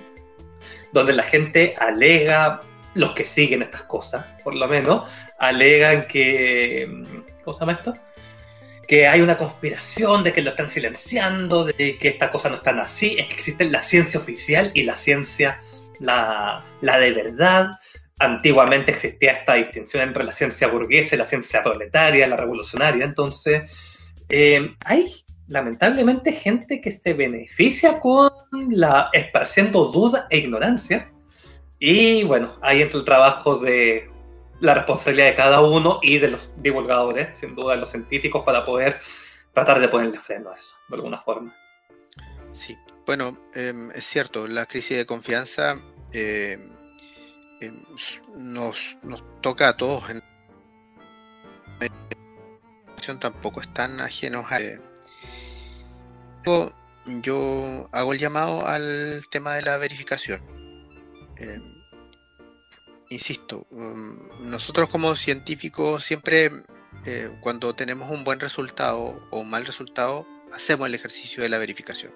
donde 0.92 1.14
la 1.14 1.24
gente 1.24 1.76
alega 1.80 2.60
los 2.94 3.12
que 3.12 3.24
siguen 3.24 3.62
estas 3.62 3.84
cosas, 3.84 4.26
por 4.44 4.56
lo 4.56 4.68
menos, 4.68 5.10
alegan 5.38 6.08
que. 6.08 6.88
¿Cómo 7.44 7.54
se 7.54 7.60
llama 7.60 7.72
esto? 7.74 7.94
Que 8.90 9.08
hay 9.08 9.22
una 9.22 9.38
conspiración 9.38 10.24
de 10.24 10.34
que 10.34 10.42
lo 10.42 10.50
están 10.50 10.70
silenciando, 10.70 11.64
de 11.64 11.98
que 11.98 12.08
estas 12.10 12.30
cosas 12.32 12.52
no 12.52 12.58
están 12.58 12.80
así. 12.80 13.16
Es 13.18 13.28
que 13.28 13.36
existe 13.36 13.64
la 13.70 13.82
ciencia 13.82 14.20
oficial 14.20 14.72
y 14.74 14.84
la 14.84 14.96
ciencia, 14.96 15.62
la, 16.00 16.66
de 16.82 17.12
verdad. 17.14 17.72
Antiguamente 18.20 18.92
existía 18.92 19.32
esta 19.32 19.54
distinción 19.54 20.04
entre 20.04 20.26
la 20.26 20.34
ciencia 20.34 20.68
burguesa 20.68 21.16
y 21.16 21.20
la 21.20 21.26
ciencia 21.26 21.64
proletaria, 21.64 22.28
la 22.28 22.36
revolucionaria. 22.36 23.06
Entonces, 23.06 23.72
eh, 24.28 24.76
hay 24.84 25.24
lamentablemente 25.48 26.34
gente 26.34 26.82
que 26.82 26.92
se 26.92 27.14
beneficia 27.14 28.00
con 28.00 28.32
la 28.72 29.10
esparciendo 29.14 29.86
duda 29.86 30.28
e 30.30 30.40
ignorancia 30.40 31.12
y 31.80 32.24
bueno, 32.24 32.58
ahí 32.62 32.82
entra 32.82 33.00
el 33.00 33.06
trabajo 33.06 33.58
de 33.58 34.10
la 34.60 34.74
responsabilidad 34.74 35.28
de 35.28 35.36
cada 35.36 35.62
uno 35.62 36.00
y 36.02 36.20
de 36.20 36.30
los 36.30 36.50
divulgadores, 36.58 37.38
sin 37.40 37.56
duda 37.56 37.74
de 37.74 37.82
los 37.82 37.90
científicos, 37.90 38.44
para 38.44 38.66
poder 38.66 39.00
tratar 39.54 39.80
de 39.80 39.88
ponerle 39.88 40.20
freno 40.20 40.52
a 40.52 40.58
eso, 40.58 40.76
de 40.90 40.96
alguna 40.96 41.22
forma. 41.22 41.56
Sí, 42.52 42.78
bueno, 43.06 43.38
em, 43.54 43.92
es 43.92 44.06
cierto, 44.06 44.48
la 44.48 44.66
crisis 44.66 44.98
de 44.98 45.06
confianza 45.06 45.78
em, 46.12 46.70
em, 47.62 47.84
nos, 48.36 48.98
nos, 49.04 49.24
toca 49.42 49.70
a 49.70 49.78
todos. 49.78 50.10
En... 50.10 50.24
Tampoco 53.20 53.62
están 53.62 54.00
ajenos 54.02 54.46
a... 54.52 54.60
Yo 57.24 57.90
hago 57.92 58.14
el 58.14 58.20
llamado 58.20 58.68
al 58.68 59.26
tema 59.32 59.56
de 59.56 59.64
la 59.64 59.78
verificación 59.80 60.42
eh, 61.38 61.60
insisto, 63.10 63.68
um, 63.72 64.18
nosotros 64.42 64.90
como 64.90 65.16
científicos 65.16 66.04
siempre 66.04 66.52
eh, 67.06 67.30
cuando 67.42 67.74
tenemos 67.74 68.10
un 68.12 68.24
buen 68.24 68.40
resultado 68.40 69.22
o 69.30 69.40
un 69.40 69.50
mal 69.50 69.66
resultado, 69.66 70.26
hacemos 70.54 70.88
el 70.88 70.96
ejercicio 70.96 71.44
de 71.44 71.50
la 71.50 71.58
verificación. 71.58 72.12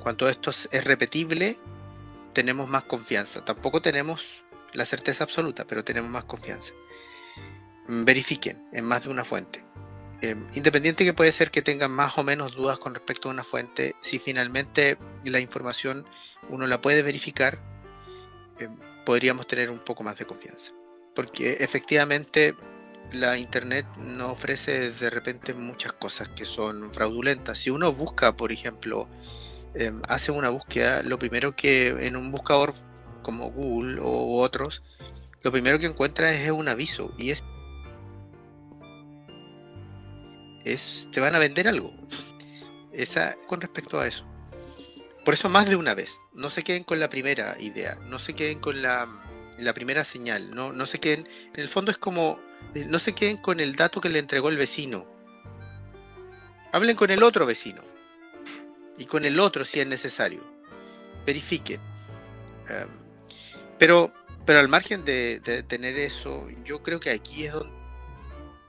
Cuando 0.00 0.28
esto 0.28 0.50
es 0.50 0.84
repetible, 0.84 1.56
tenemos 2.32 2.68
más 2.68 2.84
confianza. 2.84 3.44
Tampoco 3.44 3.82
tenemos 3.82 4.24
la 4.72 4.84
certeza 4.84 5.24
absoluta, 5.24 5.66
pero 5.66 5.84
tenemos 5.84 6.10
más 6.10 6.24
confianza. 6.24 6.72
Mm, 7.88 8.04
verifiquen 8.04 8.68
en 8.72 8.84
más 8.84 9.04
de 9.04 9.08
una 9.10 9.24
fuente. 9.24 9.64
Eh, 10.20 10.36
independiente 10.54 11.04
que 11.04 11.12
puede 11.12 11.32
ser 11.32 11.50
que 11.50 11.62
tengan 11.62 11.92
más 11.92 12.18
o 12.18 12.24
menos 12.24 12.54
dudas 12.54 12.78
con 12.78 12.94
respecto 12.94 13.28
a 13.28 13.32
una 13.32 13.44
fuente, 13.44 13.94
si 14.00 14.18
finalmente 14.18 14.98
la 15.24 15.40
información 15.40 16.04
uno 16.48 16.66
la 16.66 16.80
puede 16.80 17.02
verificar, 17.02 17.60
eh, 18.60 18.68
podríamos 19.04 19.46
tener 19.46 19.70
un 19.70 19.78
poco 19.78 20.02
más 20.02 20.18
de 20.18 20.26
confianza. 20.26 20.72
Porque 21.14 21.56
efectivamente 21.60 22.54
la 23.12 23.38
Internet 23.38 23.86
nos 23.98 24.32
ofrece 24.32 24.90
de 24.90 25.10
repente 25.10 25.54
muchas 25.54 25.92
cosas 25.92 26.28
que 26.28 26.44
son 26.44 26.92
fraudulentas. 26.92 27.58
Si 27.58 27.70
uno 27.70 27.92
busca, 27.92 28.36
por 28.36 28.52
ejemplo, 28.52 29.08
em, 29.74 30.00
hace 30.08 30.30
una 30.32 30.50
búsqueda, 30.50 31.02
lo 31.02 31.18
primero 31.18 31.56
que 31.56 31.88
en 32.06 32.16
un 32.16 32.30
buscador 32.30 32.74
como 33.22 33.50
Google 33.50 34.00
o 34.02 34.40
otros, 34.40 34.82
lo 35.42 35.52
primero 35.52 35.78
que 35.78 35.86
encuentra 35.86 36.32
es 36.32 36.50
un 36.50 36.68
aviso 36.68 37.14
y 37.18 37.30
es, 37.30 37.44
es 40.64 41.08
te 41.12 41.20
van 41.20 41.34
a 41.34 41.38
vender 41.38 41.68
algo. 41.68 41.92
Esa 42.92 43.36
con 43.46 43.60
respecto 43.60 44.00
a 44.00 44.06
eso. 44.06 44.24
Por 45.28 45.34
eso 45.34 45.50
más 45.50 45.68
de 45.68 45.76
una 45.76 45.92
vez. 45.92 46.22
No 46.32 46.48
se 46.48 46.64
queden 46.64 46.84
con 46.84 46.98
la 47.00 47.10
primera 47.10 47.54
idea, 47.60 47.96
no 48.06 48.18
se 48.18 48.32
queden 48.32 48.60
con 48.60 48.80
la, 48.80 49.06
primera 49.74 50.02
señal, 50.02 50.54
no, 50.54 50.72
no 50.72 50.86
se 50.86 51.00
queden. 51.00 51.28
En 51.52 51.60
el 51.60 51.68
fondo 51.68 51.90
es 51.90 51.98
como, 51.98 52.40
eh, 52.74 52.86
no 52.86 52.98
se 52.98 53.12
queden 53.12 53.36
con 53.36 53.60
el 53.60 53.76
dato 53.76 54.00
que 54.00 54.08
le 54.08 54.20
entregó 54.20 54.48
el 54.48 54.56
vecino. 54.56 55.04
Hablen 56.72 56.96
con 56.96 57.10
el 57.10 57.22
otro 57.22 57.44
vecino. 57.44 57.82
Y 58.96 59.04
con 59.04 59.26
el 59.26 59.38
otro 59.38 59.66
si 59.66 59.80
es 59.80 59.86
necesario. 59.86 60.42
Verifiquen. 61.26 61.82
Em, 62.70 62.88
pero, 63.78 64.10
pero 64.46 64.60
al 64.60 64.68
margen 64.68 65.04
de, 65.04 65.40
de 65.40 65.62
tener 65.62 65.98
eso, 65.98 66.48
yo 66.64 66.82
creo 66.82 67.00
que 67.00 67.10
aquí 67.10 67.44
es 67.44 67.52
donde 67.52 67.76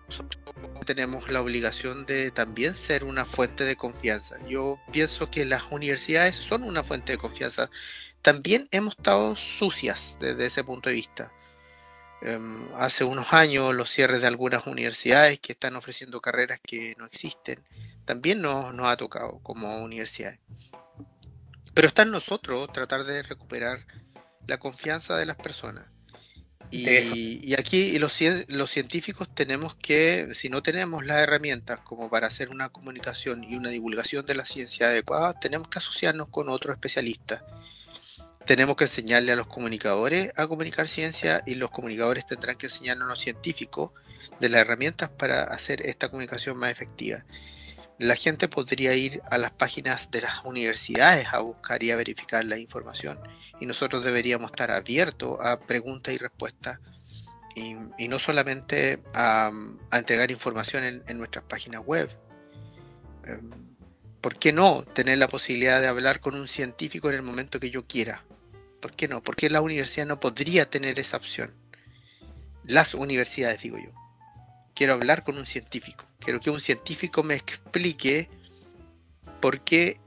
nosotros 0.09 0.43
tenemos 0.85 1.29
la 1.29 1.41
obligación 1.41 2.05
de 2.05 2.31
también 2.31 2.73
ser 2.75 3.03
una 3.03 3.25
fuente 3.25 3.63
de 3.63 3.75
confianza. 3.75 4.37
Yo 4.47 4.79
pienso 4.91 5.29
que 5.29 5.45
las 5.45 5.63
universidades 5.71 6.35
son 6.35 6.63
una 6.63 6.83
fuente 6.83 7.13
de 7.13 7.17
confianza. 7.17 7.69
También 8.21 8.67
hemos 8.71 8.95
estado 8.97 9.35
sucias 9.35 10.17
desde 10.19 10.47
ese 10.47 10.63
punto 10.63 10.89
de 10.89 10.95
vista. 10.95 11.31
Em, 12.21 12.67
hace 12.75 13.03
unos 13.03 13.31
años 13.31 13.73
los 13.73 13.89
cierres 13.89 14.21
de 14.21 14.27
algunas 14.27 14.67
universidades 14.67 15.39
que 15.39 15.53
están 15.53 15.75
ofreciendo 15.75 16.19
carreras 16.19 16.59
que 16.61 16.95
no 16.97 17.05
existen, 17.05 17.63
también 18.03 18.41
nos, 18.41 18.73
nos 18.73 18.87
ha 18.87 18.97
tocado 18.97 19.39
como 19.41 19.81
universidades. 19.81 20.39
Pero 21.73 21.87
está 21.87 22.01
en 22.01 22.11
nosotros 22.11 22.71
tratar 22.73 23.05
de 23.05 23.23
recuperar 23.23 23.85
la 24.47 24.57
confianza 24.57 25.15
de 25.15 25.25
las 25.25 25.37
personas. 25.37 25.85
Y, 26.71 27.55
aquí 27.55 27.97
los, 27.97 28.19
los 28.47 28.69
científicos 28.69 29.27
tenemos 29.33 29.75
que, 29.75 30.29
si 30.33 30.49
no 30.49 30.61
tenemos 30.61 31.05
las 31.05 31.17
herramientas 31.17 31.79
como 31.79 32.09
para 32.09 32.27
hacer 32.27 32.49
una 32.49 32.69
comunicación 32.69 33.43
y 33.43 33.55
una 33.55 33.69
divulgación 33.69 34.25
de 34.25 34.35
la 34.35 34.45
ciencia 34.45 34.87
adecuada, 34.87 35.39
tenemos 35.39 35.67
que 35.67 35.79
asociarnos 35.79 36.29
con 36.29 36.49
otros 36.49 36.75
especialistas. 36.75 37.43
Tenemos 38.45 38.75
que 38.75 38.85
enseñarle 38.85 39.31
a 39.31 39.35
los 39.35 39.47
comunicadores 39.47 40.31
a 40.35 40.47
comunicar 40.47 40.87
ciencia 40.87 41.43
y 41.45 41.55
los 41.55 41.71
comunicadores 41.71 42.25
tendrán 42.25 42.57
que 42.57 42.67
enseñarnos 42.67 43.07
a 43.07 43.11
los 43.11 43.19
científicos 43.19 43.91
de 44.39 44.49
las 44.49 44.61
herramientas 44.61 45.09
para 45.09 45.43
hacer 45.43 45.81
esta 45.85 46.09
comunicación 46.09 46.57
más 46.57 46.71
efectiva 46.71 47.25
la 47.99 48.15
gente 48.15 48.47
podría 48.47 48.95
ir 48.95 49.21
a 49.29 49.37
las 49.37 49.51
páginas 49.51 50.09
de 50.09 50.21
las 50.21 50.43
universidades 50.45 51.27
a 51.31 51.39
buscar 51.39 51.83
y 51.83 51.91
a 51.91 51.95
verificar 51.95 52.43
la 52.45 52.57
información 52.57 53.19
y 53.59 53.65
nosotros 53.65 54.03
deberíamos 54.03 54.51
estar 54.51 54.71
abiertos 54.71 55.37
a 55.41 55.59
preguntas 55.59 56.13
y 56.13 56.17
respuestas 56.17 56.79
y, 57.55 58.07
no 58.07 58.19
solamente 58.19 58.99
a, 59.13 59.51
entregar 59.91 60.31
información 60.31 61.03
en, 61.05 61.17
nuestras 61.17 61.43
páginas 61.43 61.85
web. 61.85 62.09
Em, 63.25 63.49
¿Por 64.21 64.37
qué 64.37 64.53
no 64.53 64.83
tener 64.83 65.17
la 65.17 65.27
posibilidad 65.27 65.81
de 65.81 65.87
hablar 65.87 66.21
con 66.21 66.35
un 66.35 66.47
científico 66.47 67.09
en 67.09 67.15
el 67.15 67.21
momento 67.21 67.59
que 67.59 67.69
yo 67.69 67.85
quiera? 67.85 68.23
¿Por 68.79 68.95
qué 68.95 69.09
no? 69.09 69.21
¿Por 69.21 69.35
qué 69.35 69.49
la 69.49 69.61
universidad 69.61 70.05
no 70.05 70.21
podría 70.21 70.69
tener 70.69 70.99
esa 70.99 71.17
opción? 71.17 71.53
las 72.69 72.93
universidades, 72.93 73.61
digo 73.61 73.77
yo. 73.77 73.89
Quiero 74.79 74.93
hablar 74.93 75.25
con 75.25 75.37
un 75.37 75.45
científico. 75.45 76.05
Quiero 76.19 76.39
que 76.39 76.49
un 76.49 76.61
científico 76.61 77.21
me 77.21 77.35
explique 77.35 78.29
por 79.41 79.59
qué 79.59 79.99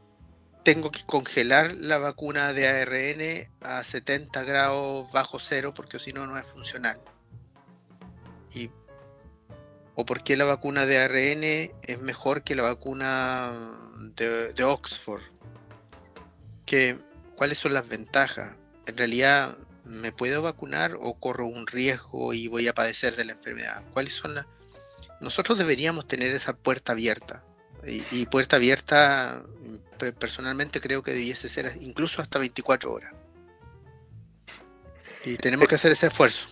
tengo 0.65 0.91
que 0.91 1.05
congelar 1.05 1.75
la 1.75 1.99
vacuna 1.99 2.55
de 2.55 2.69
ARN 2.69 3.51
a 3.61 3.85
70 3.85 4.43
grados 4.45 5.13
bajo 5.13 5.39
cero 5.41 5.75
porque 5.77 5.99
si 5.99 6.15
no 6.15 6.27
no 6.27 6.39
es 6.39 6.47
funcional. 6.47 6.99
Y, 8.55 8.71
o 9.95 10.07
por 10.07 10.25
qué 10.25 10.39
la 10.39 10.47
vacuna 10.47 10.87
de 10.87 11.01
ARN 11.01 11.45
es 11.83 12.01
mejor 12.01 12.43
que 12.43 12.57
la 12.57 12.63
vacuna 12.63 13.53
de, 14.17 14.65
Oxford. 14.65 15.21
Que, 16.65 16.99
¿Cuáles 17.37 17.59
son 17.59 17.75
las 17.75 17.87
ventajas? 17.87 18.57
En 18.87 18.97
realidad, 18.97 19.59
¿me 19.85 20.13
puedo 20.13 20.41
vacunar 20.41 20.97
o 20.99 21.21
corro 21.21 21.45
un 21.45 21.67
riesgo 21.67 22.33
y 22.33 22.49
voy 22.49 22.69
a 22.69 22.75
padecer 22.75 23.17
de 23.17 23.27
la 23.27 23.33
enfermedad? 23.33 23.83
¿Cuáles 23.93 24.15
son 24.15 24.37
las... 24.37 24.47
Nosotros 25.23 25.57
deberíamos 25.57 26.07
tener 26.07 26.33
esa 26.33 26.53
puerta 26.53 26.93
abierta. 26.93 27.45
Y, 27.85 28.27
puerta 28.27 28.57
abierta, 28.57 29.43
personalmente 30.19 30.81
creo 30.81 31.03
que 31.03 31.13
debiese 31.13 31.49
ser 31.49 31.79
incluso 31.81 32.23
hasta 32.23 32.39
24 32.39 32.93
horas. 32.93 33.13
Y 35.25 35.37
tenemos 35.37 35.69
que 35.69 35.77
hacer 35.77 35.93
ese 35.93 36.09
esfuerzo. 36.09 36.49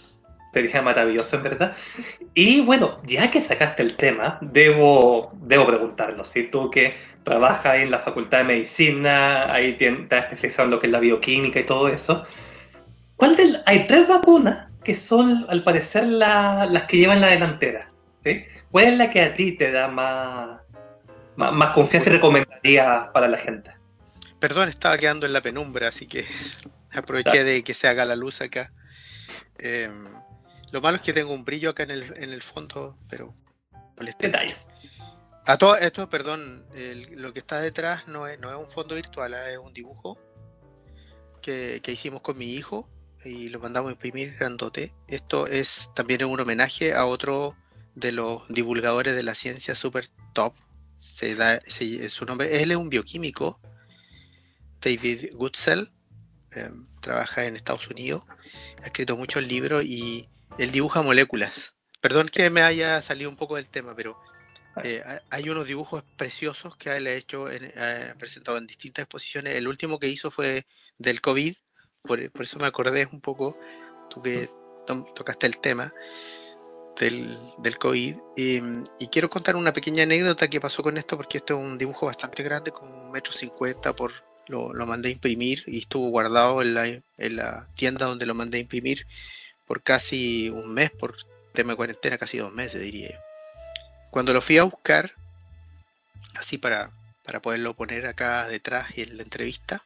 Sería 0.52 0.82
maravilloso, 0.82 1.36
en 1.36 1.42
verdad. 1.44 1.76
Y 2.34 2.60
bueno, 2.62 3.00
ya 3.06 3.30
que 3.30 3.40
sacaste 3.40 3.82
el 3.82 3.96
tema, 3.96 4.38
debo, 4.40 5.32
debo. 5.42 6.24
Si 6.24 6.44
tú 6.44 6.70
que 6.70 6.94
trabajas 7.22 7.76
en 7.76 7.90
la 7.90 8.00
Facultad 8.00 8.38
de 8.38 8.44
Medicina, 8.44 9.52
ahí 9.52 9.74
te, 9.74 9.88
has 9.88 10.24
especializado 10.24 10.64
en 10.64 10.70
lo 10.72 10.80
que 10.80 10.86
es 10.86 10.92
la 10.92 11.00
bioquímica 11.00 11.60
y 11.60 11.66
todo 11.66 11.88
eso, 11.88 12.24
¿cuál 13.16 13.36
de, 13.36 13.60
hay 13.66 13.86
tres 13.86 14.08
vacunas 14.08 14.68
que 14.82 14.94
son, 14.94 15.46
al 15.48 15.62
parecer, 15.62 16.04
las 16.04 16.82
que 16.84 16.96
llevan 16.96 17.20
la 17.20 17.28
delantera? 17.28 17.89
¿Cuál 18.70 18.86
es 18.86 18.98
la 18.98 19.10
que 19.10 19.22
a 19.22 19.34
ti 19.34 19.52
te 19.52 19.72
da 19.72 19.88
más, 19.88 20.60
más, 21.36 21.72
confianza 21.72 22.10
y 22.10 22.12
recomendaría 22.12 23.10
para 23.12 23.28
la 23.28 23.38
gente. 23.38 23.72
Perdón, 24.38 24.68
estaba 24.68 24.98
quedando 24.98 25.26
en 25.26 25.32
la 25.32 25.40
penumbra, 25.40 25.88
así 25.88 26.06
que 26.06 26.24
aproveché 26.92 27.44
de 27.44 27.62
que 27.62 27.74
se 27.74 27.88
haga 27.88 28.04
la 28.04 28.16
luz 28.16 28.40
acá. 28.40 28.72
Em, 29.58 30.08
lo 30.72 30.80
malo 30.80 30.96
es 30.96 31.02
que 31.02 31.12
tengo 31.12 31.32
un 31.32 31.44
brillo 31.44 31.70
acá 31.70 31.82
en 31.82 31.90
el, 31.90 32.14
en 32.16 32.30
el 32.30 32.42
fondo, 32.42 32.96
pero 33.08 33.34
Detalles. 34.18 34.56
A 35.44 35.58
todo 35.58 35.76
esto, 35.76 36.08
perdón, 36.08 36.64
lo 37.16 37.34
que 37.34 37.40
está 37.40 37.60
detrás 37.60 38.08
no 38.08 38.26
es, 38.26 38.40
no 38.40 38.50
es 38.50 38.56
un 38.56 38.70
fondo 38.70 38.94
virtual, 38.94 39.34
es 39.34 39.58
un 39.58 39.74
dibujo 39.74 40.18
que, 41.42 41.80
que, 41.82 41.92
hicimos 41.92 42.22
con 42.22 42.38
mi 42.38 42.46
hijo 42.54 42.88
y 43.24 43.50
lo 43.50 43.58
mandamos 43.58 43.90
a 43.90 43.92
imprimir 43.92 44.36
grandote. 44.38 44.94
Esto 45.06 45.46
es 45.46 45.90
también 45.94 46.24
un 46.24 46.40
homenaje 46.40 46.94
a 46.94 47.04
otro 47.04 47.56
de 47.94 48.12
los 48.12 48.42
divulgadores 48.48 49.14
de 49.14 49.22
la 49.22 49.34
ciencia 49.34 49.74
super 49.74 50.08
top 50.32 50.54
se 51.00 51.34
da 51.34 51.60
su 52.08 52.24
nombre. 52.24 52.62
Él 52.62 52.70
es 52.70 52.76
un 52.76 52.88
bioquímico, 52.88 53.60
David 54.80 55.30
Goodsell, 55.34 55.90
em, 56.52 56.86
trabaja 57.00 57.44
en 57.46 57.56
Estados 57.56 57.88
Unidos, 57.88 58.24
ha 58.82 58.86
escrito 58.86 59.16
muchos 59.16 59.46
libros 59.46 59.84
y 59.84 60.28
él 60.58 60.70
dibuja 60.72 61.02
moléculas. 61.02 61.74
Perdón 62.00 62.28
que 62.28 62.48
me 62.50 62.62
haya 62.62 63.02
salido 63.02 63.28
un 63.28 63.36
poco 63.36 63.56
del 63.56 63.68
tema, 63.68 63.94
pero 63.94 64.18
eh, 64.82 65.02
hay 65.28 65.48
unos 65.48 65.66
dibujos 65.66 66.04
preciosos 66.16 66.76
que 66.76 66.96
él 66.96 67.06
ha 67.06 67.12
hecho, 67.12 67.46
ha 67.46 68.14
presentado 68.18 68.56
en 68.58 68.66
distintas 68.66 69.02
exposiciones. 69.02 69.56
El 69.56 69.68
último 69.68 69.98
que 69.98 70.08
hizo 70.08 70.30
fue 70.30 70.66
del 70.98 71.20
COVID, 71.20 71.54
por, 72.02 72.30
por 72.30 72.42
eso 72.44 72.58
me 72.58 72.66
acordé 72.66 73.06
un 73.12 73.20
poco, 73.20 73.58
tú 74.08 74.22
que 74.22 74.48
tocaste 75.14 75.46
el 75.46 75.58
tema 75.58 75.92
del, 77.00 77.38
del 77.58 77.78
COVID. 77.78 78.16
Y, 78.36 78.60
quiero 79.08 79.28
contar 79.28 79.56
una 79.56 79.72
pequeña 79.72 80.04
anécdota 80.04 80.48
que 80.48 80.60
pasó 80.60 80.82
con 80.82 80.96
esto, 80.96 81.16
porque 81.16 81.38
esto 81.38 81.54
es 81.54 81.64
un 81.64 81.78
dibujo 81.78 82.06
bastante 82.06 82.42
grande, 82.42 82.70
con 82.70 82.92
un 82.92 83.10
metro 83.10 83.32
cincuenta 83.32 83.94
por 83.94 84.12
lo, 84.46 84.72
lo, 84.72 84.86
mandé 84.86 85.08
a 85.08 85.12
imprimir 85.12 85.64
y 85.66 85.78
estuvo 85.78 86.10
guardado 86.10 86.62
en 86.62 86.74
la, 86.74 86.86
en 86.86 87.36
la 87.36 87.68
tienda 87.74 88.06
donde 88.06 88.26
lo 88.26 88.34
mandé 88.34 88.58
a 88.58 88.60
imprimir 88.60 89.06
por 89.66 89.82
casi 89.82 90.50
un 90.50 90.72
mes, 90.72 90.90
por 90.90 91.16
tema 91.52 91.72
de 91.72 91.76
cuarentena, 91.76 92.18
casi 92.18 92.38
dos 92.38 92.52
meses 92.52 92.80
diría 92.80 93.10
yo. 93.10 93.18
Cuando 94.10 94.32
lo 94.32 94.40
fui 94.40 94.58
a 94.58 94.64
buscar, 94.64 95.12
así 96.34 96.58
para, 96.58 96.90
para 97.24 97.40
poderlo 97.40 97.74
poner 97.74 98.06
acá 98.06 98.48
detrás 98.48 98.98
en 98.98 99.16
la 99.16 99.22
entrevista, 99.22 99.84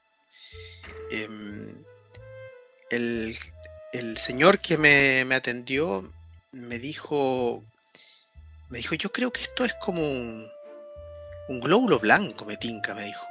em, 1.10 1.74
el, 2.90 3.36
el, 3.92 4.16
señor 4.16 4.60
que 4.60 4.78
me, 4.78 5.24
me, 5.26 5.34
atendió 5.34 6.10
me 6.54 6.78
dijo, 6.78 7.64
me 8.68 8.78
dijo, 8.78 8.94
yo 8.94 9.10
creo 9.12 9.32
que 9.32 9.42
esto 9.42 9.64
es 9.64 9.74
como 9.74 10.02
un, 10.02 10.50
glóbulo 11.48 11.98
blanco, 11.98 12.44
me 12.44 12.56
tinca, 12.56 12.94
me 12.94 13.04
dijo. 13.04 13.26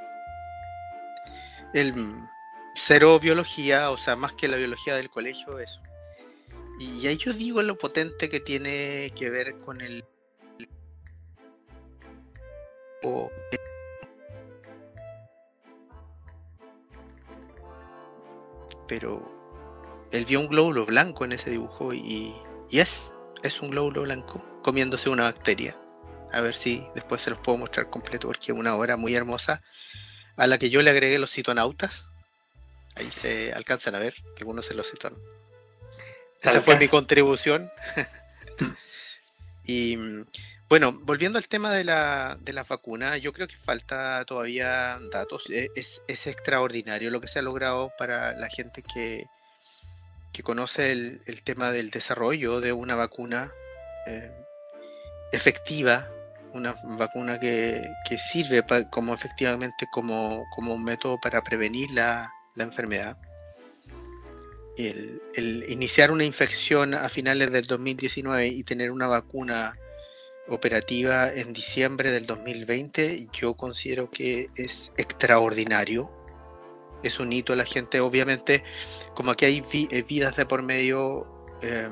El 1.72 1.94
cero 2.76 3.18
biología, 3.18 3.90
o 3.90 3.98
sea, 3.98 4.16
más 4.16 4.32
que 4.34 4.48
la 4.48 4.56
biología 4.56 4.94
del 4.94 5.10
colegio, 5.10 5.58
eso. 5.58 5.80
Y 6.78 7.06
ahí 7.06 7.16
yo 7.16 7.32
digo 7.32 7.62
lo 7.62 7.78
potente 7.78 8.28
que 8.28 8.40
tiene 8.40 9.12
que 9.16 9.30
ver 9.30 9.58
con 9.60 9.80
el... 9.80 10.04
Pero 18.88 19.22
él 20.10 20.24
vio 20.24 20.40
un 20.40 20.48
glóbulo 20.48 20.86
blanco 20.86 21.24
en 21.24 21.32
ese 21.32 21.50
dibujo 21.50 21.92
y, 21.92 22.34
y 22.70 22.78
es 22.78 23.10
es 23.44 23.60
un 23.60 23.70
glóbulo 23.70 24.02
blanco 24.02 24.44
comiéndose 24.62 25.10
una 25.10 25.24
bacteria. 25.24 25.76
A 26.32 26.40
ver 26.40 26.54
si 26.54 26.84
después 26.94 27.22
se 27.22 27.30
los 27.30 27.38
puedo 27.38 27.58
mostrar 27.58 27.90
completo 27.90 28.26
porque 28.26 28.50
es 28.50 28.58
una 28.58 28.74
obra 28.74 28.96
muy 28.96 29.14
hermosa 29.14 29.62
a 30.36 30.46
la 30.46 30.58
que 30.58 30.70
yo 30.70 30.82
le 30.82 30.90
agregué 30.90 31.18
los 31.18 31.30
citonautas. 31.30 32.06
Ahí 32.96 33.12
se 33.12 33.52
alcanzan 33.52 33.94
a 33.94 33.98
ver, 33.98 34.14
algunos 34.38 34.66
se 34.66 34.74
los 34.74 34.90
citan. 34.90 35.14
Esa 36.40 36.62
fue 36.62 36.76
mi 36.76 36.88
contribución. 36.88 37.70
y 39.64 39.96
bueno, 40.68 40.92
volviendo 41.02 41.38
al 41.38 41.46
tema 41.46 41.72
de 41.72 41.84
la, 41.84 42.38
de 42.40 42.52
la 42.52 42.64
vacuna, 42.64 43.18
yo 43.18 43.32
creo 43.32 43.46
que 43.46 43.56
falta 43.56 44.24
todavía 44.26 44.98
datos. 45.12 45.44
E, 45.50 45.70
es, 45.76 46.02
es 46.08 46.26
extraordinario 46.26 47.10
lo 47.10 47.20
que 47.20 47.28
se 47.28 47.38
ha 47.38 47.42
logrado 47.42 47.92
para 47.98 48.32
la 48.32 48.48
gente 48.48 48.82
que, 48.82 49.26
que 50.34 50.42
conoce 50.42 50.90
el, 50.90 51.42
tema 51.44 51.70
del 51.70 51.90
desarrollo 51.90 52.60
de 52.60 52.72
una 52.72 52.96
vacuna 52.96 53.52
eh, 54.06 54.32
efectiva, 55.30 56.10
una 56.52 56.74
vacuna 56.82 57.38
que, 57.38 57.88
sirve 58.18 58.64
como 58.90 59.14
efectivamente 59.14 59.86
como, 59.92 60.44
como, 60.54 60.74
un 60.74 60.82
método 60.82 61.18
para 61.20 61.40
prevenir 61.42 61.92
la, 61.92 62.32
enfermedad. 62.56 63.16
El, 64.76 65.22
el, 65.36 65.64
iniciar 65.68 66.10
una 66.10 66.24
infección 66.24 66.94
a 66.94 67.08
finales 67.08 67.52
del 67.52 67.66
2019 67.66 68.48
y 68.48 68.64
tener 68.64 68.90
una 68.90 69.06
vacuna 69.06 69.72
operativa 70.48 71.32
en 71.32 71.52
diciembre 71.52 72.10
del 72.10 72.26
2020, 72.26 73.28
yo 73.32 73.54
considero 73.54 74.10
que 74.10 74.50
es 74.56 74.90
extraordinario 74.96 76.10
es 77.08 77.20
un 77.20 77.32
hito. 77.32 77.54
La 77.56 77.64
gente, 77.64 78.00
obviamente, 78.00 78.64
como 79.14 79.30
aquí 79.30 79.44
hay 79.44 79.64
eh, 79.72 80.02
vidas 80.02 80.36
de 80.36 80.46
por 80.46 80.62
medio, 80.62 81.26
eh, 81.62 81.88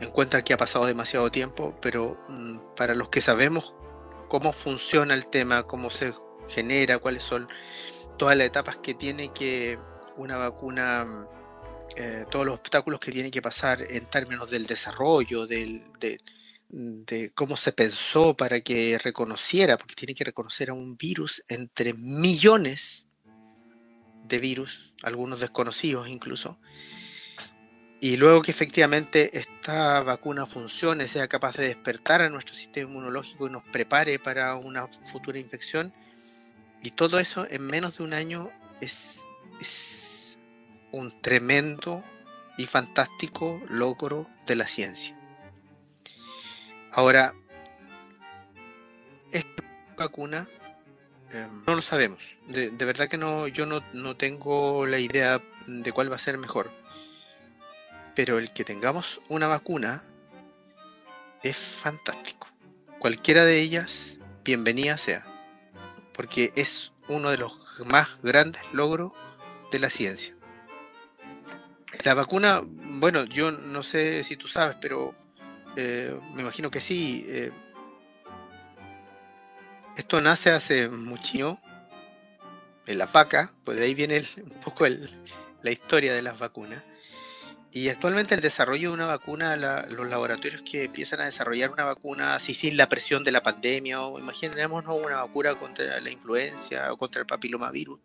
encuentran 0.00 0.42
que 0.42 0.52
ha 0.52 0.56
pasado 0.56 0.86
demasiado 0.86 1.30
tiempo, 1.30 1.74
pero 1.80 2.18
mm, 2.28 2.58
para 2.76 2.94
los 2.94 3.08
que 3.08 3.20
sabemos 3.20 3.74
cómo 4.28 4.52
funciona 4.52 5.14
el 5.14 5.26
tema, 5.26 5.64
cómo 5.64 5.90
se 5.90 6.14
genera, 6.48 6.98
cuáles 6.98 7.22
son 7.22 7.48
todas 8.16 8.36
las 8.36 8.46
etapas 8.46 8.76
que 8.78 8.94
tiene 8.94 9.32
que 9.32 9.78
una 10.16 10.36
vacuna, 10.36 11.26
eh, 11.96 12.24
todos 12.30 12.46
los 12.46 12.54
obstáculos 12.56 13.00
que 13.00 13.12
tiene 13.12 13.30
que 13.30 13.42
pasar 13.42 13.82
en 13.82 14.06
términos 14.06 14.50
del 14.50 14.66
desarrollo, 14.66 15.46
del, 15.46 15.84
de, 15.98 16.20
de 16.68 17.32
cómo 17.32 17.56
se 17.56 17.72
pensó 17.72 18.36
para 18.36 18.60
que 18.60 18.98
reconociera, 19.02 19.76
porque 19.76 19.94
tiene 19.94 20.14
que 20.14 20.24
reconocer 20.24 20.70
a 20.70 20.74
un 20.74 20.96
virus 20.96 21.42
entre 21.48 21.94
millones 21.94 23.06
virus, 24.38 24.92
algunos 25.02 25.40
desconocidos 25.40 26.08
incluso, 26.08 26.58
y 28.00 28.16
luego 28.16 28.40
que 28.40 28.50
efectivamente 28.50 29.38
esta 29.38 30.00
vacuna 30.00 30.46
funcione, 30.46 31.06
sea 31.06 31.28
capaz 31.28 31.56
de 31.56 31.66
despertar 31.66 32.22
a 32.22 32.30
nuestro 32.30 32.54
sistema 32.54 32.88
inmunológico 32.90 33.46
y 33.46 33.50
nos 33.50 33.62
prepare 33.64 34.18
para 34.18 34.54
una 34.56 34.86
futura 35.12 35.38
infección, 35.38 35.92
y 36.82 36.92
todo 36.92 37.18
eso 37.18 37.46
en 37.50 37.66
menos 37.66 37.98
de 37.98 38.04
un 38.04 38.14
año 38.14 38.50
es 38.80 39.24
un 40.92 41.20
tremendo 41.20 42.02
y 42.56 42.66
fantástico 42.66 43.60
logro 43.68 44.26
de 44.46 44.56
la 44.56 44.66
ciencia. 44.66 45.14
Ahora, 46.90 47.34
esta 49.30 49.62
vacuna 49.96 50.48
Em, 51.32 51.62
no 51.66 51.76
lo 51.76 51.82
sabemos. 51.82 52.20
De, 52.48 52.70
verdad 52.70 53.08
que 53.08 53.16
no, 53.16 53.46
yo 53.46 53.66
no, 53.66 53.80
no, 53.92 54.16
tengo 54.16 54.86
la 54.86 54.98
idea 54.98 55.40
de 55.66 55.92
cuál 55.92 56.10
va 56.10 56.16
a 56.16 56.18
ser 56.18 56.38
mejor. 56.38 56.70
pero 58.14 58.38
el 58.38 58.52
que 58.52 58.64
tengamos 58.64 59.20
una 59.28 59.46
vacuna 59.46 60.02
es 61.42 61.56
fantástico. 61.56 62.48
Cualquiera 62.98 63.44
de 63.44 63.60
ellas, 63.60 64.18
bienvenida 64.44 64.98
sea, 64.98 65.24
porque 66.12 66.52
es 66.54 66.92
uno 67.08 67.30
de 67.30 67.38
los 67.38 67.52
más 67.86 68.08
grandes 68.22 68.62
logros 68.72 69.12
de 69.70 69.78
la 69.78 69.88
ciencia. 69.88 70.34
La 72.04 72.14
vacuna, 72.14 72.62
bueno, 72.64 73.24
yo 73.24 73.52
no 73.52 73.82
sé 73.82 74.22
si 74.22 74.36
tú 74.36 74.48
sabes, 74.48 74.76
pero 74.80 75.14
eh, 75.76 76.14
me 76.34 76.42
imagino 76.42 76.70
que 76.70 76.80
sí. 76.80 77.24
Eh, 77.28 77.52
esto 80.00 80.20
nace 80.22 80.50
hace 80.50 80.88
mucho 80.88 81.58
en 82.86 82.96
la 82.96 83.06
PACA, 83.06 83.52
pues 83.64 83.76
de 83.76 83.84
ahí 83.84 83.94
viene 83.94 84.24
un 84.38 84.62
poco 84.62 84.86
la 84.88 85.70
historia 85.70 86.14
de 86.14 86.22
las 86.22 86.38
vacunas. 86.38 86.82
Y 87.70 87.88
actualmente 87.90 88.34
el 88.34 88.40
desarrollo 88.40 88.88
de 88.88 88.94
una 88.94 89.06
vacuna, 89.06 89.56
los 89.56 90.08
laboratorios 90.08 90.62
que 90.62 90.84
empiezan 90.84 91.20
a 91.20 91.26
desarrollar 91.26 91.70
una 91.70 91.84
vacuna 91.84 92.34
así 92.34 92.54
sin 92.54 92.78
la 92.78 92.88
presión 92.88 93.22
de 93.22 93.30
la 93.30 93.42
pandemia, 93.42 94.00
o 94.00 94.18
imaginémonos 94.18 95.04
una 95.04 95.16
vacuna 95.16 95.54
contra 95.54 96.00
la 96.00 96.10
influencia 96.10 96.90
o 96.92 96.96
contra 96.96 97.20
el 97.20 97.26
papilomavirus, 97.26 98.00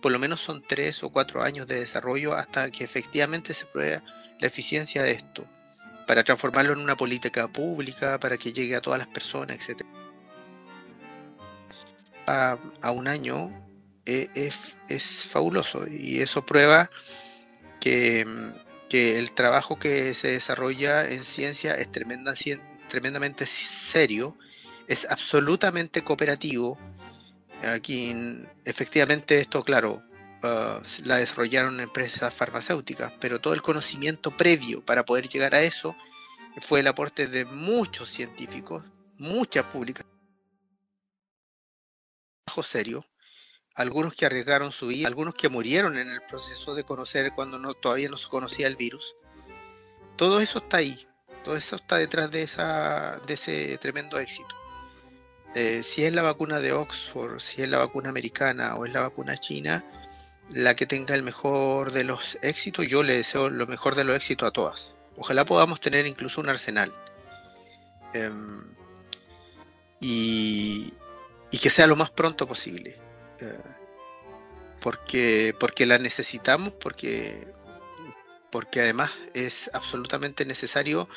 por 0.00 0.12
lo 0.12 0.20
menos 0.20 0.40
son 0.40 0.62
tres 0.62 1.02
o 1.02 1.10
cuatro 1.10 1.42
años 1.42 1.66
de 1.66 1.80
desarrollo 1.80 2.34
hasta 2.34 2.70
que 2.70 2.84
efectivamente 2.84 3.52
se 3.52 3.66
pruebe 3.66 4.00
la 4.38 4.46
eficiencia 4.46 5.02
de 5.02 5.10
esto, 5.10 5.44
para 6.06 6.22
transformarlo 6.22 6.72
en 6.72 6.78
una 6.78 6.96
política 6.96 7.48
pública, 7.48 8.20
para 8.20 8.38
que 8.38 8.52
llegue 8.52 8.76
a 8.76 8.80
todas 8.80 9.00
las 9.00 9.08
personas, 9.08 9.68
etc. 9.68 9.84
A, 12.26 12.58
un 12.90 13.08
año 13.08 13.50
eh, 14.04 14.28
es, 14.88 15.26
fabuloso. 15.30 15.86
Y 15.86 16.20
eso 16.20 16.44
prueba 16.44 16.90
que, 17.80 18.26
que, 18.88 19.18
el 19.18 19.32
trabajo 19.32 19.78
que 19.78 20.14
se 20.14 20.32
desarrolla 20.32 21.08
en 21.08 21.24
ciencia 21.24 21.74
es 21.74 21.90
tremenda, 21.92 22.34
tremendamente 22.88 23.46
serio, 23.46 24.36
es 24.88 25.06
absolutamente 25.10 26.02
cooperativo. 26.02 26.78
Aquí, 27.62 28.14
efectivamente, 28.64 29.40
esto, 29.40 29.64
claro, 29.64 30.02
uh, 30.42 30.82
la 31.04 31.16
desarrollaron 31.16 31.80
empresas 31.80 32.34
farmacéuticas, 32.34 33.12
pero 33.20 33.40
todo 33.40 33.54
el 33.54 33.62
conocimiento 33.62 34.30
previo 34.30 34.84
para 34.84 35.04
poder 35.04 35.28
llegar 35.28 35.54
a 35.54 35.62
eso 35.62 35.96
fue 36.60 36.80
el 36.80 36.86
aporte 36.86 37.26
de 37.26 37.44
muchos 37.44 38.10
científicos, 38.10 38.84
muchas 39.18 39.64
publicaciones, 39.66 40.15
serio, 42.62 43.06
algunos 43.74 44.14
que 44.14 44.26
arriesgaron 44.26 44.72
su 44.72 44.88
vida, 44.88 45.06
algunos 45.06 45.34
que 45.34 45.48
murieron 45.48 45.98
en 45.98 46.10
el 46.10 46.22
proceso 46.22 46.74
de 46.74 46.84
conocer 46.84 47.32
cuando 47.34 47.58
no, 47.58 47.74
todavía 47.74 48.08
no 48.08 48.16
se 48.16 48.28
conocía 48.28 48.66
el 48.66 48.76
virus. 48.76 49.14
Todo 50.16 50.40
eso 50.40 50.58
está 50.58 50.78
ahí, 50.78 51.06
todo 51.44 51.56
eso 51.56 51.76
está 51.76 51.98
detrás 51.98 52.30
de, 52.30 52.42
esa, 52.42 53.18
de 53.26 53.34
ese 53.34 53.78
tremendo 53.78 54.18
éxito. 54.18 54.54
Eh, 55.54 55.82
si 55.82 56.04
es 56.04 56.12
la 56.12 56.22
vacuna 56.22 56.60
de 56.60 56.72
Oxford, 56.72 57.40
si 57.40 57.62
es 57.62 57.68
la 57.68 57.78
vacuna 57.78 58.08
americana 58.08 58.76
o 58.76 58.86
es 58.86 58.92
la 58.92 59.02
vacuna 59.02 59.36
china, 59.36 59.84
la 60.50 60.74
que 60.76 60.86
tenga 60.86 61.14
el 61.14 61.22
mejor 61.22 61.92
de 61.92 62.04
los 62.04 62.38
éxitos, 62.42 62.86
yo 62.86 63.02
le 63.02 63.16
deseo 63.16 63.50
lo 63.50 63.66
mejor 63.66 63.94
de 63.94 64.04
los 64.04 64.16
éxitos 64.16 64.48
a 64.48 64.52
todas. 64.52 64.94
Ojalá 65.16 65.44
podamos 65.44 65.80
tener 65.80 66.06
incluso 66.06 66.40
un 66.40 66.48
arsenal. 66.48 66.92
Em, 68.12 68.62
y, 70.00 70.92
que 71.50 71.70
sea 71.70 71.86
lo 71.86 71.96
más 71.96 72.10
pronto 72.10 72.46
posible. 72.46 72.98
Eh, 73.40 73.58
porque, 74.80 75.54
porque 75.58 75.86
la 75.86 75.98
necesitamos, 75.98 76.72
porque, 76.74 77.48
porque 78.50 78.80
además 78.80 79.10
es 79.34 79.70
absolutamente 79.72 80.44
necesario 80.44 81.08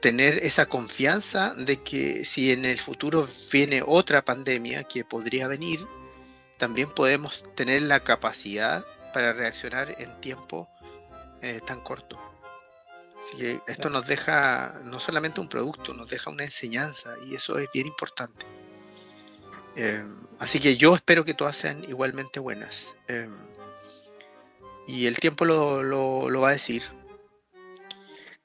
tener 0.00 0.38
esa 0.38 0.66
confianza 0.66 1.54
de 1.54 1.80
que 1.82 2.24
si 2.24 2.52
en 2.52 2.64
el 2.64 2.80
futuro 2.80 3.28
viene 3.52 3.82
otra 3.86 4.24
pandemia 4.24 4.84
que 4.84 5.04
podría 5.04 5.46
venir, 5.46 5.86
también 6.58 6.90
podemos 6.90 7.44
tener 7.54 7.82
la 7.82 8.00
capacidad 8.00 8.84
para 9.12 9.32
reaccionar 9.32 9.94
en 9.98 10.20
tiempo 10.20 10.68
eh, 11.40 11.60
tan 11.66 11.80
corto. 11.80 12.18
Así 13.24 13.36
que 13.36 13.60
esto 13.68 13.90
nos 13.90 14.06
deja 14.06 14.80
no 14.84 14.98
solamente 14.98 15.40
un 15.40 15.48
producto, 15.48 15.94
nos 15.94 16.08
deja 16.08 16.30
una 16.30 16.44
enseñanza 16.44 17.14
y 17.24 17.34
eso 17.34 17.58
es 17.58 17.70
bien 17.72 17.86
importante. 17.86 18.44
Em, 19.76 20.26
así 20.38 20.60
que 20.60 20.76
yo 20.76 20.94
espero 20.94 21.24
que 21.24 21.34
todas 21.34 21.56
sean 21.56 21.84
igualmente 21.84 22.40
buenas. 22.40 22.94
Em, 23.08 23.32
y 24.86 25.06
el 25.06 25.18
tiempo 25.18 25.44
lo, 25.44 25.82
lo, 25.82 26.40
va 26.40 26.50
a 26.50 26.52
decir. 26.52 26.82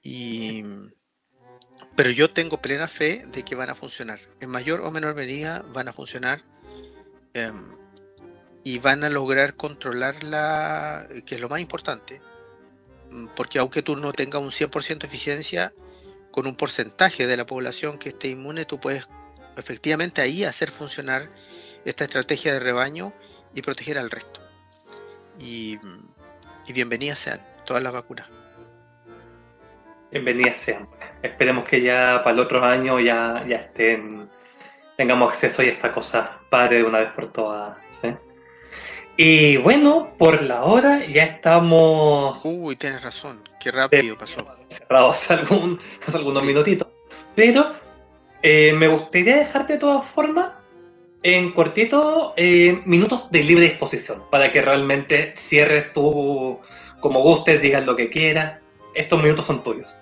Y 0.02 0.64
pero 1.96 2.12
yo 2.12 2.30
tengo 2.30 2.62
plena 2.62 2.88
fe 2.88 3.26
de 3.30 3.44
que 3.44 3.56
van 3.56 3.70
a 3.70 3.76
funcionar. 3.76 4.22
En 4.40 4.50
mayor 4.50 4.80
o 4.82 4.90
menor 4.90 5.16
medida 5.16 5.66
van 5.74 5.90
a 5.90 5.94
funcionar 5.94 6.44
em, 7.34 7.76
y 8.64 8.80
van 8.80 9.04
a 9.04 9.10
lograr 9.10 9.56
controlarla, 9.56 11.10
que 11.26 11.36
es 11.36 11.42
lo 11.42 11.50
más 11.50 11.60
importante. 11.60 12.22
Mm, 13.12 13.28
porque 13.36 13.60
aunque 13.60 13.82
tú 13.82 13.98
no 13.98 14.14
tengas 14.14 14.42
un 14.42 14.52
100% 14.52 15.00
de 15.00 15.08
eficiencia, 15.08 15.74
con 16.32 16.48
un 16.48 16.56
porcentaje 16.56 17.28
de 17.28 17.38
la 17.38 17.46
población 17.46 17.98
que 17.98 18.10
esté 18.10 18.30
inmune, 18.30 18.64
tú 18.64 18.80
puedes 18.80 19.06
efectivamente 19.60 20.22
ahí 20.22 20.44
hacer 20.44 20.72
funcionar 20.72 21.30
esta 21.86 22.06
estrategia 22.06 22.54
de 22.54 22.60
rebaño 22.60 23.14
y 23.54 23.62
proteger 23.62 23.98
al 23.98 24.10
resto. 24.10 24.40
Y, 25.40 25.78
y 26.68 26.74
bienvenidas 26.74 27.20
sean 27.20 27.42
todas 27.66 27.84
las 27.84 27.94
vacunas. 27.94 28.28
Bienvenidas 30.12 30.58
sean. 30.58 30.88
Esperemos 31.22 31.68
que 31.68 31.82
ya 31.82 32.22
para 32.24 32.34
el 32.34 32.40
otro 32.40 32.64
año 32.64 33.00
ya, 33.00 33.46
ya 33.48 33.58
estén, 33.58 34.28
tengamos 34.98 35.34
acceso 35.34 35.62
a 35.62 35.66
esta 35.66 35.92
cosa 35.92 36.40
padre 36.50 36.78
de 36.78 36.84
una 36.84 37.00
vez 37.02 37.12
por 37.12 37.32
todas. 37.32 37.78
Y 39.22 39.58
bueno, 39.58 40.16
por 40.18 40.42
la 40.42 40.64
hora 40.64 41.06
ya 41.06 41.26
estamos. 41.26 42.40
Uy, 42.46 42.78
tienes 42.78 43.04
razón, 43.04 43.44
qué 43.60 43.70
rápido 43.70 44.18
pasó. 44.18 44.48
Cerrados 44.70 45.30
algún, 45.32 45.78
hace 46.08 46.16
algunos 46.16 46.42
minutitos. 46.42 46.88
Pero 47.36 47.76
eh, 48.42 48.74
me 48.74 48.88
gustaría 48.88 49.38
dejarte 49.38 49.74
de 49.74 49.80
todas 49.80 50.10
formas 50.12 50.54
en 51.24 51.52
cortito 51.52 52.34
eh, 52.38 52.82
minutos 52.86 53.30
de 53.32 53.44
libre 53.44 53.66
disposición 53.66 54.24
para 54.30 54.52
que 54.52 54.62
realmente 54.62 55.34
cierres 55.36 55.92
tú 55.94 56.60
como 57.00 57.22
gustes, 57.22 57.62
digas 57.62 57.86
lo 57.86 57.96
que 57.96 58.10
quieras. 58.10 58.60
Estos 58.94 59.22
minutos 59.22 59.46
son 59.46 59.64
tuyos. 59.64 60.00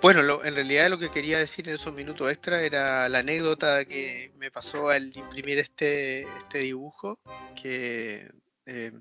Bueno, 0.00 0.44
en 0.44 0.54
realidad 0.54 0.90
lo 0.90 0.98
que 0.98 1.10
quería 1.10 1.38
decir 1.38 1.66
en 1.66 1.76
esos 1.76 1.94
minutos 1.94 2.30
extra 2.30 2.62
era 2.62 3.08
la 3.08 3.20
anécdota 3.20 3.86
que 3.86 4.32
me 4.36 4.50
pasó 4.50 4.90
al 4.90 5.16
imprimir 5.16 5.58
este, 5.58 6.22
este 6.22 6.58
dibujo, 6.58 7.18
que, 7.60 8.28
eh, 8.66 8.92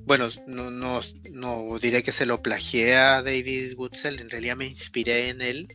bueno, 0.00 0.28
no, 0.46 0.70
no, 0.70 1.78
diré 1.78 2.02
que 2.02 2.12
se 2.12 2.26
lo 2.26 2.42
plagié 2.42 2.96
a 2.96 3.22
David 3.22 3.78
Woodsell, 3.78 4.20
en 4.20 4.28
realidad 4.28 4.56
me 4.56 4.66
inspiré 4.66 5.30
en 5.30 5.40
él 5.40 5.68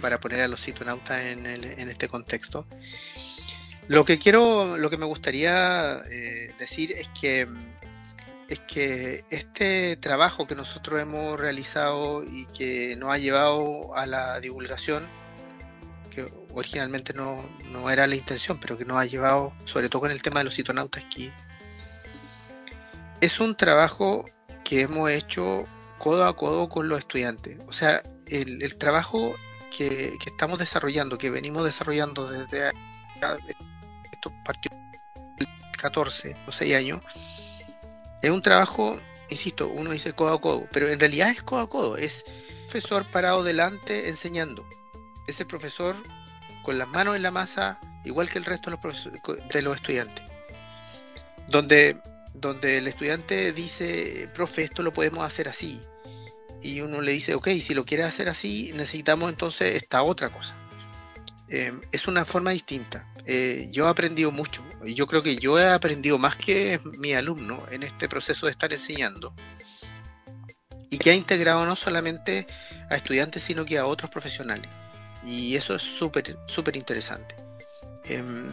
para 0.00 0.20
poner 0.20 0.40
a 0.40 0.48
los 0.48 0.60
citonautas 0.60 1.20
en, 1.24 1.46
en 1.46 1.88
este 1.88 2.08
contexto. 2.08 2.66
Lo 3.90 4.04
que 4.04 4.18
quiero, 4.18 4.76
lo 4.76 4.88
que 4.88 4.96
me 4.96 5.04
gustaría 5.04 6.00
eh, 6.10 6.54
decir 6.60 6.92
es 6.92 7.08
que 7.20 7.48
es 8.50 8.60
que 8.60 9.24
este 9.30 9.96
trabajo 9.96 10.46
que 10.46 10.54
nosotros 10.54 11.00
hemos 11.00 11.38
realizado 11.38 12.22
y 12.24 12.46
que 12.46 12.94
nos 12.96 13.10
ha 13.10 13.18
llevado 13.18 13.92
a 13.96 14.06
la 14.06 14.38
divulgación, 14.38 15.08
que 16.10 16.32
originalmente 16.52 17.12
no, 17.14 17.44
era 17.90 18.06
la 18.06 18.14
intención, 18.14 18.60
pero 18.60 18.78
que 18.78 18.84
nos 18.84 18.96
ha 18.96 19.06
llevado, 19.06 19.52
sobre 19.64 19.88
todo 19.88 20.02
con 20.02 20.12
el 20.12 20.22
tema 20.22 20.38
de 20.38 20.44
los 20.44 20.54
citonautas 20.54 21.04
aquí, 21.04 21.32
es 23.20 23.40
un 23.40 23.56
trabajo 23.56 24.24
que 24.62 24.82
hemos 24.82 25.10
hecho 25.10 25.66
codo 25.98 26.26
a 26.26 26.36
codo 26.36 26.68
con 26.68 26.88
los 26.88 27.00
estudiantes. 27.00 27.58
O 27.66 27.72
sea, 27.72 28.02
el, 28.26 28.76
trabajo 28.78 29.34
que, 29.70 30.18
que, 30.18 30.30
estamos 30.30 30.58
desarrollando, 30.58 31.18
que 31.18 31.30
venimos 31.30 31.64
desarrollando 31.64 32.28
desde 32.28 32.70
estos 34.12 34.32
partidos 34.44 34.78
14 35.78 36.36
o 36.46 36.52
6 36.52 36.74
años, 36.74 37.02
es 38.22 38.30
un 38.30 38.42
trabajo, 38.42 39.00
insisto, 39.30 39.68
uno 39.68 39.92
dice 39.92 40.12
codo 40.12 40.34
a 40.34 40.40
codo, 40.40 40.66
pero 40.72 40.88
en 40.88 41.00
realidad 41.00 41.30
es 41.30 41.42
codo 41.42 41.60
a 41.60 41.68
codo, 41.68 41.96
es 41.96 42.24
profesor 42.70 43.04
parado 43.10 43.42
delante 43.42 44.08
enseñando. 44.08 44.64
Es 45.26 45.40
el 45.40 45.46
profesor 45.46 45.96
con 46.62 46.78
las 46.78 46.86
manos 46.86 47.16
en 47.16 47.22
la 47.22 47.30
masa, 47.32 47.80
igual 48.04 48.30
que 48.30 48.38
el 48.38 48.44
resto 48.44 48.70
de 48.70 48.78
los, 48.80 49.08
de 49.52 49.62
los 49.62 49.74
estudiantes. 49.74 50.24
Donde, 51.48 52.00
donde 52.32 52.78
el 52.78 52.86
estudiante 52.86 53.52
dice, 53.52 54.28
profe, 54.34 54.62
esto 54.62 54.82
lo 54.82 54.92
podemos 54.92 55.24
hacer 55.24 55.48
así. 55.48 55.80
Y 56.62 56.80
uno 56.80 57.00
le 57.00 57.12
dice, 57.12 57.34
ok, 57.34 57.48
si 57.62 57.74
lo 57.74 57.84
quiere 57.84 58.04
hacer 58.04 58.28
así, 58.28 58.72
necesitamos 58.74 59.30
entonces 59.30 59.74
esta 59.74 60.02
otra 60.02 60.28
cosa. 60.28 60.54
Eh, 61.48 61.72
es 61.90 62.06
una 62.06 62.24
forma 62.24 62.50
distinta. 62.50 63.06
Eh, 63.26 63.68
yo 63.70 63.86
he 63.86 63.88
aprendido 63.88 64.30
mucho. 64.30 64.64
Yo 64.84 65.06
creo 65.06 65.22
que 65.22 65.36
yo 65.36 65.58
he 65.58 65.68
aprendido 65.68 66.18
más 66.18 66.36
que 66.36 66.80
mi 66.98 67.12
alumno 67.12 67.58
en 67.70 67.82
este 67.82 68.08
proceso 68.08 68.46
de 68.46 68.52
estar 68.52 68.72
enseñando. 68.72 69.34
y 70.92 70.98
que 70.98 71.10
ha 71.10 71.14
integrado 71.14 71.64
no 71.64 71.76
solamente 71.76 72.48
a 72.88 72.96
estudiantes, 72.96 73.44
sino 73.44 73.64
que 73.64 73.78
a 73.78 73.86
otros 73.86 74.10
profesionales. 74.10 74.68
Y 75.24 75.54
eso 75.54 75.76
es 75.76 75.82
súper, 75.82 76.36
súper 76.46 76.74
interesante. 76.74 77.36
Em, 78.06 78.48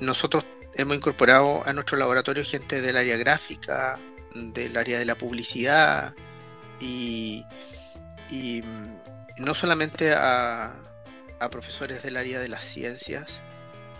nosotros 0.00 0.44
hemos 0.74 0.96
incorporado 0.96 1.62
a 1.66 1.72
nuestro 1.74 1.98
laboratorio 1.98 2.46
gente 2.46 2.80
del 2.80 2.96
área 2.96 3.18
gráfica, 3.18 4.00
del 4.34 4.76
área 4.78 4.98
de 4.98 5.04
la 5.04 5.16
publicidad 5.16 6.14
y, 6.82 8.62
mm, 8.62 9.42
no 9.44 9.54
solamente 9.54 10.12
a, 10.12 10.74
profesores 11.50 12.04
del 12.04 12.16
área 12.16 12.38
de 12.38 12.48
las 12.48 12.62
ciencias 12.62 13.42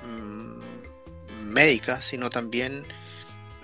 mm, 0.07 1.43
médicas, 1.43 2.05
sino 2.05 2.31
también 2.31 2.85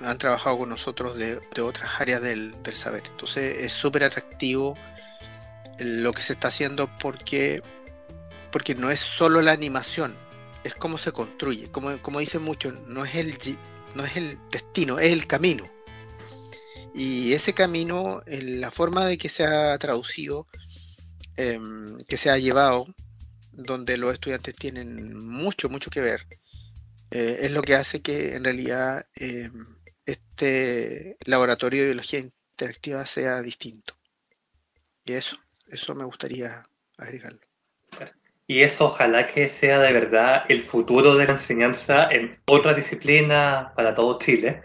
han 0.02 0.18
trabajado 0.18 0.58
con 0.58 0.68
nosotros 0.68 1.16
de, 1.16 1.40
otras 1.60 2.00
áreas 2.00 2.20
del, 2.20 2.56
saber. 2.74 3.04
Entonces 3.08 3.58
es 3.58 3.72
súper 3.72 4.02
atractivo 4.02 4.76
lo 5.78 6.12
que 6.12 6.22
se 6.22 6.32
está 6.32 6.48
haciendo 6.48 6.90
porque, 7.00 7.62
porque 8.50 8.74
no 8.74 8.90
es 8.90 8.98
solo 8.98 9.42
la 9.42 9.52
animación, 9.52 10.16
es 10.64 10.74
cómo 10.74 10.98
se 10.98 11.12
construye. 11.12 11.70
Como, 11.70 11.96
como 11.98 12.18
dicen 12.18 12.42
muchos, 12.42 12.74
no 12.80 13.04
no 13.94 14.04
es 14.04 14.16
el 14.16 14.38
destino, 14.50 14.98
es 14.98 15.12
el 15.12 15.26
camino. 15.28 15.68
Y 16.98 17.32
ese 17.32 17.54
camino, 17.54 18.22
en 18.26 18.60
la 18.60 18.72
forma 18.72 19.06
de 19.06 19.18
que 19.18 19.28
se 19.28 19.44
ha 19.44 19.78
traducido, 19.78 20.48
em, 21.36 21.96
que 22.08 22.16
se 22.16 22.28
ha 22.28 22.38
llevado, 22.38 22.86
donde 23.52 23.96
los 23.96 24.12
estudiantes 24.14 24.56
tienen 24.56 25.16
mucho, 25.16 25.68
mucho 25.68 25.90
que 25.90 26.00
ver, 26.00 26.26
eh, 27.12 27.38
es 27.42 27.52
lo 27.52 27.62
que 27.62 27.76
hace 27.76 28.02
que 28.02 28.34
en 28.34 28.42
realidad 28.42 29.06
em, 29.14 29.76
este 30.06 31.16
laboratorio 31.24 31.82
de 31.82 31.88
biología 31.90 32.18
interactiva 32.18 33.06
sea 33.06 33.42
distinto. 33.42 33.94
Y 35.04 35.12
eso, 35.12 35.38
eso 35.68 35.94
me 35.94 36.04
gustaría 36.04 36.68
agregarlo. 36.96 37.40
Y 38.48 38.62
eso 38.62 38.86
ojalá 38.86 39.28
que 39.28 39.48
sea 39.48 39.78
de 39.78 39.92
verdad 39.92 40.46
el 40.48 40.62
futuro 40.62 41.14
de 41.14 41.26
la 41.26 41.34
enseñanza 41.34 42.10
en 42.10 42.40
otras 42.46 42.74
disciplinas 42.74 43.72
para 43.76 43.94
todo 43.94 44.18
Chile, 44.18 44.62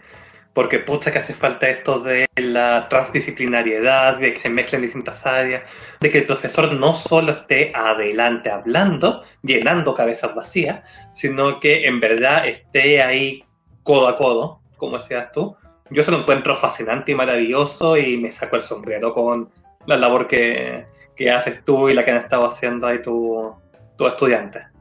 porque 0.54 0.78
pucha 0.78 1.12
que 1.12 1.18
hace 1.18 1.34
falta 1.34 1.68
esto 1.68 1.98
de 1.98 2.26
la 2.36 2.88
transdisciplinariedad, 2.88 4.18
de 4.18 4.32
que 4.32 4.40
se 4.40 4.48
mezclen 4.48 4.82
distintas 4.82 5.26
áreas, 5.26 5.64
de 6.00 6.10
que 6.10 6.18
el 6.18 6.26
profesor 6.26 6.72
no 6.72 6.94
solo 6.94 7.32
esté 7.32 7.72
adelante 7.74 8.50
hablando, 8.50 9.24
llenando 9.42 9.94
cabezas 9.94 10.32
vacías, 10.34 10.82
sino 11.12 11.58
que 11.58 11.86
en 11.86 11.98
verdad 11.98 12.46
esté 12.46 13.02
ahí 13.02 13.44
codo 13.82 14.06
a 14.06 14.16
codo, 14.16 14.60
como 14.76 14.96
decías 14.96 15.32
tú. 15.32 15.56
Yo 15.90 16.04
se 16.04 16.12
lo 16.12 16.20
encuentro 16.20 16.56
fascinante 16.56 17.12
y 17.12 17.14
maravilloso 17.16 17.96
y 17.96 18.16
me 18.16 18.30
saco 18.30 18.56
el 18.56 18.62
sombrero 18.62 19.12
con 19.12 19.50
la 19.86 19.96
labor 19.96 20.28
que, 20.28 20.86
que 21.16 21.32
haces 21.32 21.64
tú 21.64 21.88
y 21.88 21.94
la 21.94 22.04
que 22.04 22.12
han 22.12 22.18
estado 22.18 22.46
haciendo 22.46 22.86
ahí 22.86 23.02
tu, 23.02 23.52
tus 23.96 24.08
estudiantes. 24.08 24.73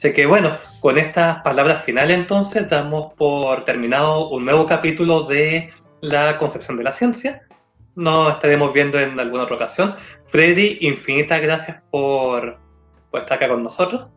Así 0.00 0.14
que 0.14 0.24
bueno, 0.24 0.58
con 0.80 0.96
estas 0.96 1.42
palabras 1.42 1.84
finales 1.84 2.16
entonces 2.16 2.66
damos 2.70 3.12
por 3.18 3.66
terminado 3.66 4.30
un 4.30 4.46
nuevo 4.46 4.64
capítulo 4.64 5.24
de 5.24 5.74
la 6.00 6.38
concepción 6.38 6.78
de 6.78 6.84
la 6.84 6.92
ciencia. 6.92 7.42
Nos 7.96 8.32
estaremos 8.32 8.72
viendo 8.72 8.98
en 8.98 9.20
alguna 9.20 9.42
otra 9.42 9.56
ocasión. 9.56 9.94
Freddy, 10.28 10.78
infinitas 10.80 11.42
gracias 11.42 11.82
por, 11.90 12.58
estar 13.12 13.34
acá 13.34 13.48
con 13.50 13.62
nosotros. 13.62 14.08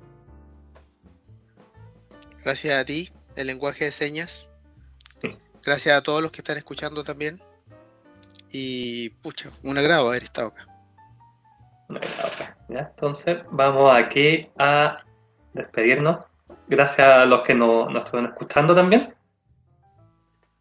Gracias 2.45 2.79
a 2.79 2.85
ti, 2.85 3.11
el 3.35 3.47
lenguaje 3.47 3.83
de 3.83 3.91
señas. 3.91 4.47
Gracias 5.65 5.97
a 5.97 6.01
todos 6.01 6.21
los 6.21 6.31
que 6.31 6.39
están 6.39 6.55
escuchando 6.55 7.03
también. 7.03 7.41
Y 8.53 9.09
pucha, 9.21 9.51
un 9.63 9.77
agrado 9.77 10.07
haber 10.07 10.23
estado 10.23 10.47
acá. 10.47 10.65
Entonces 12.69 13.39
vamos 13.51 13.97
aquí 13.97 14.47
a 14.57 15.03
despedirnos. 15.53 16.25
Gracias 16.67 17.07
a 17.07 17.25
los 17.25 17.41
que 17.41 17.53
nos, 17.53 17.91
nos 17.91 18.05
estuvieron 18.05 18.31
escuchando 18.31 18.75
también. 18.75 19.13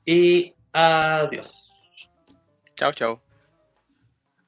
Y 0.05 0.55
adiós. 0.73 1.71
Chao, 2.75 2.93
chao. 2.93 3.32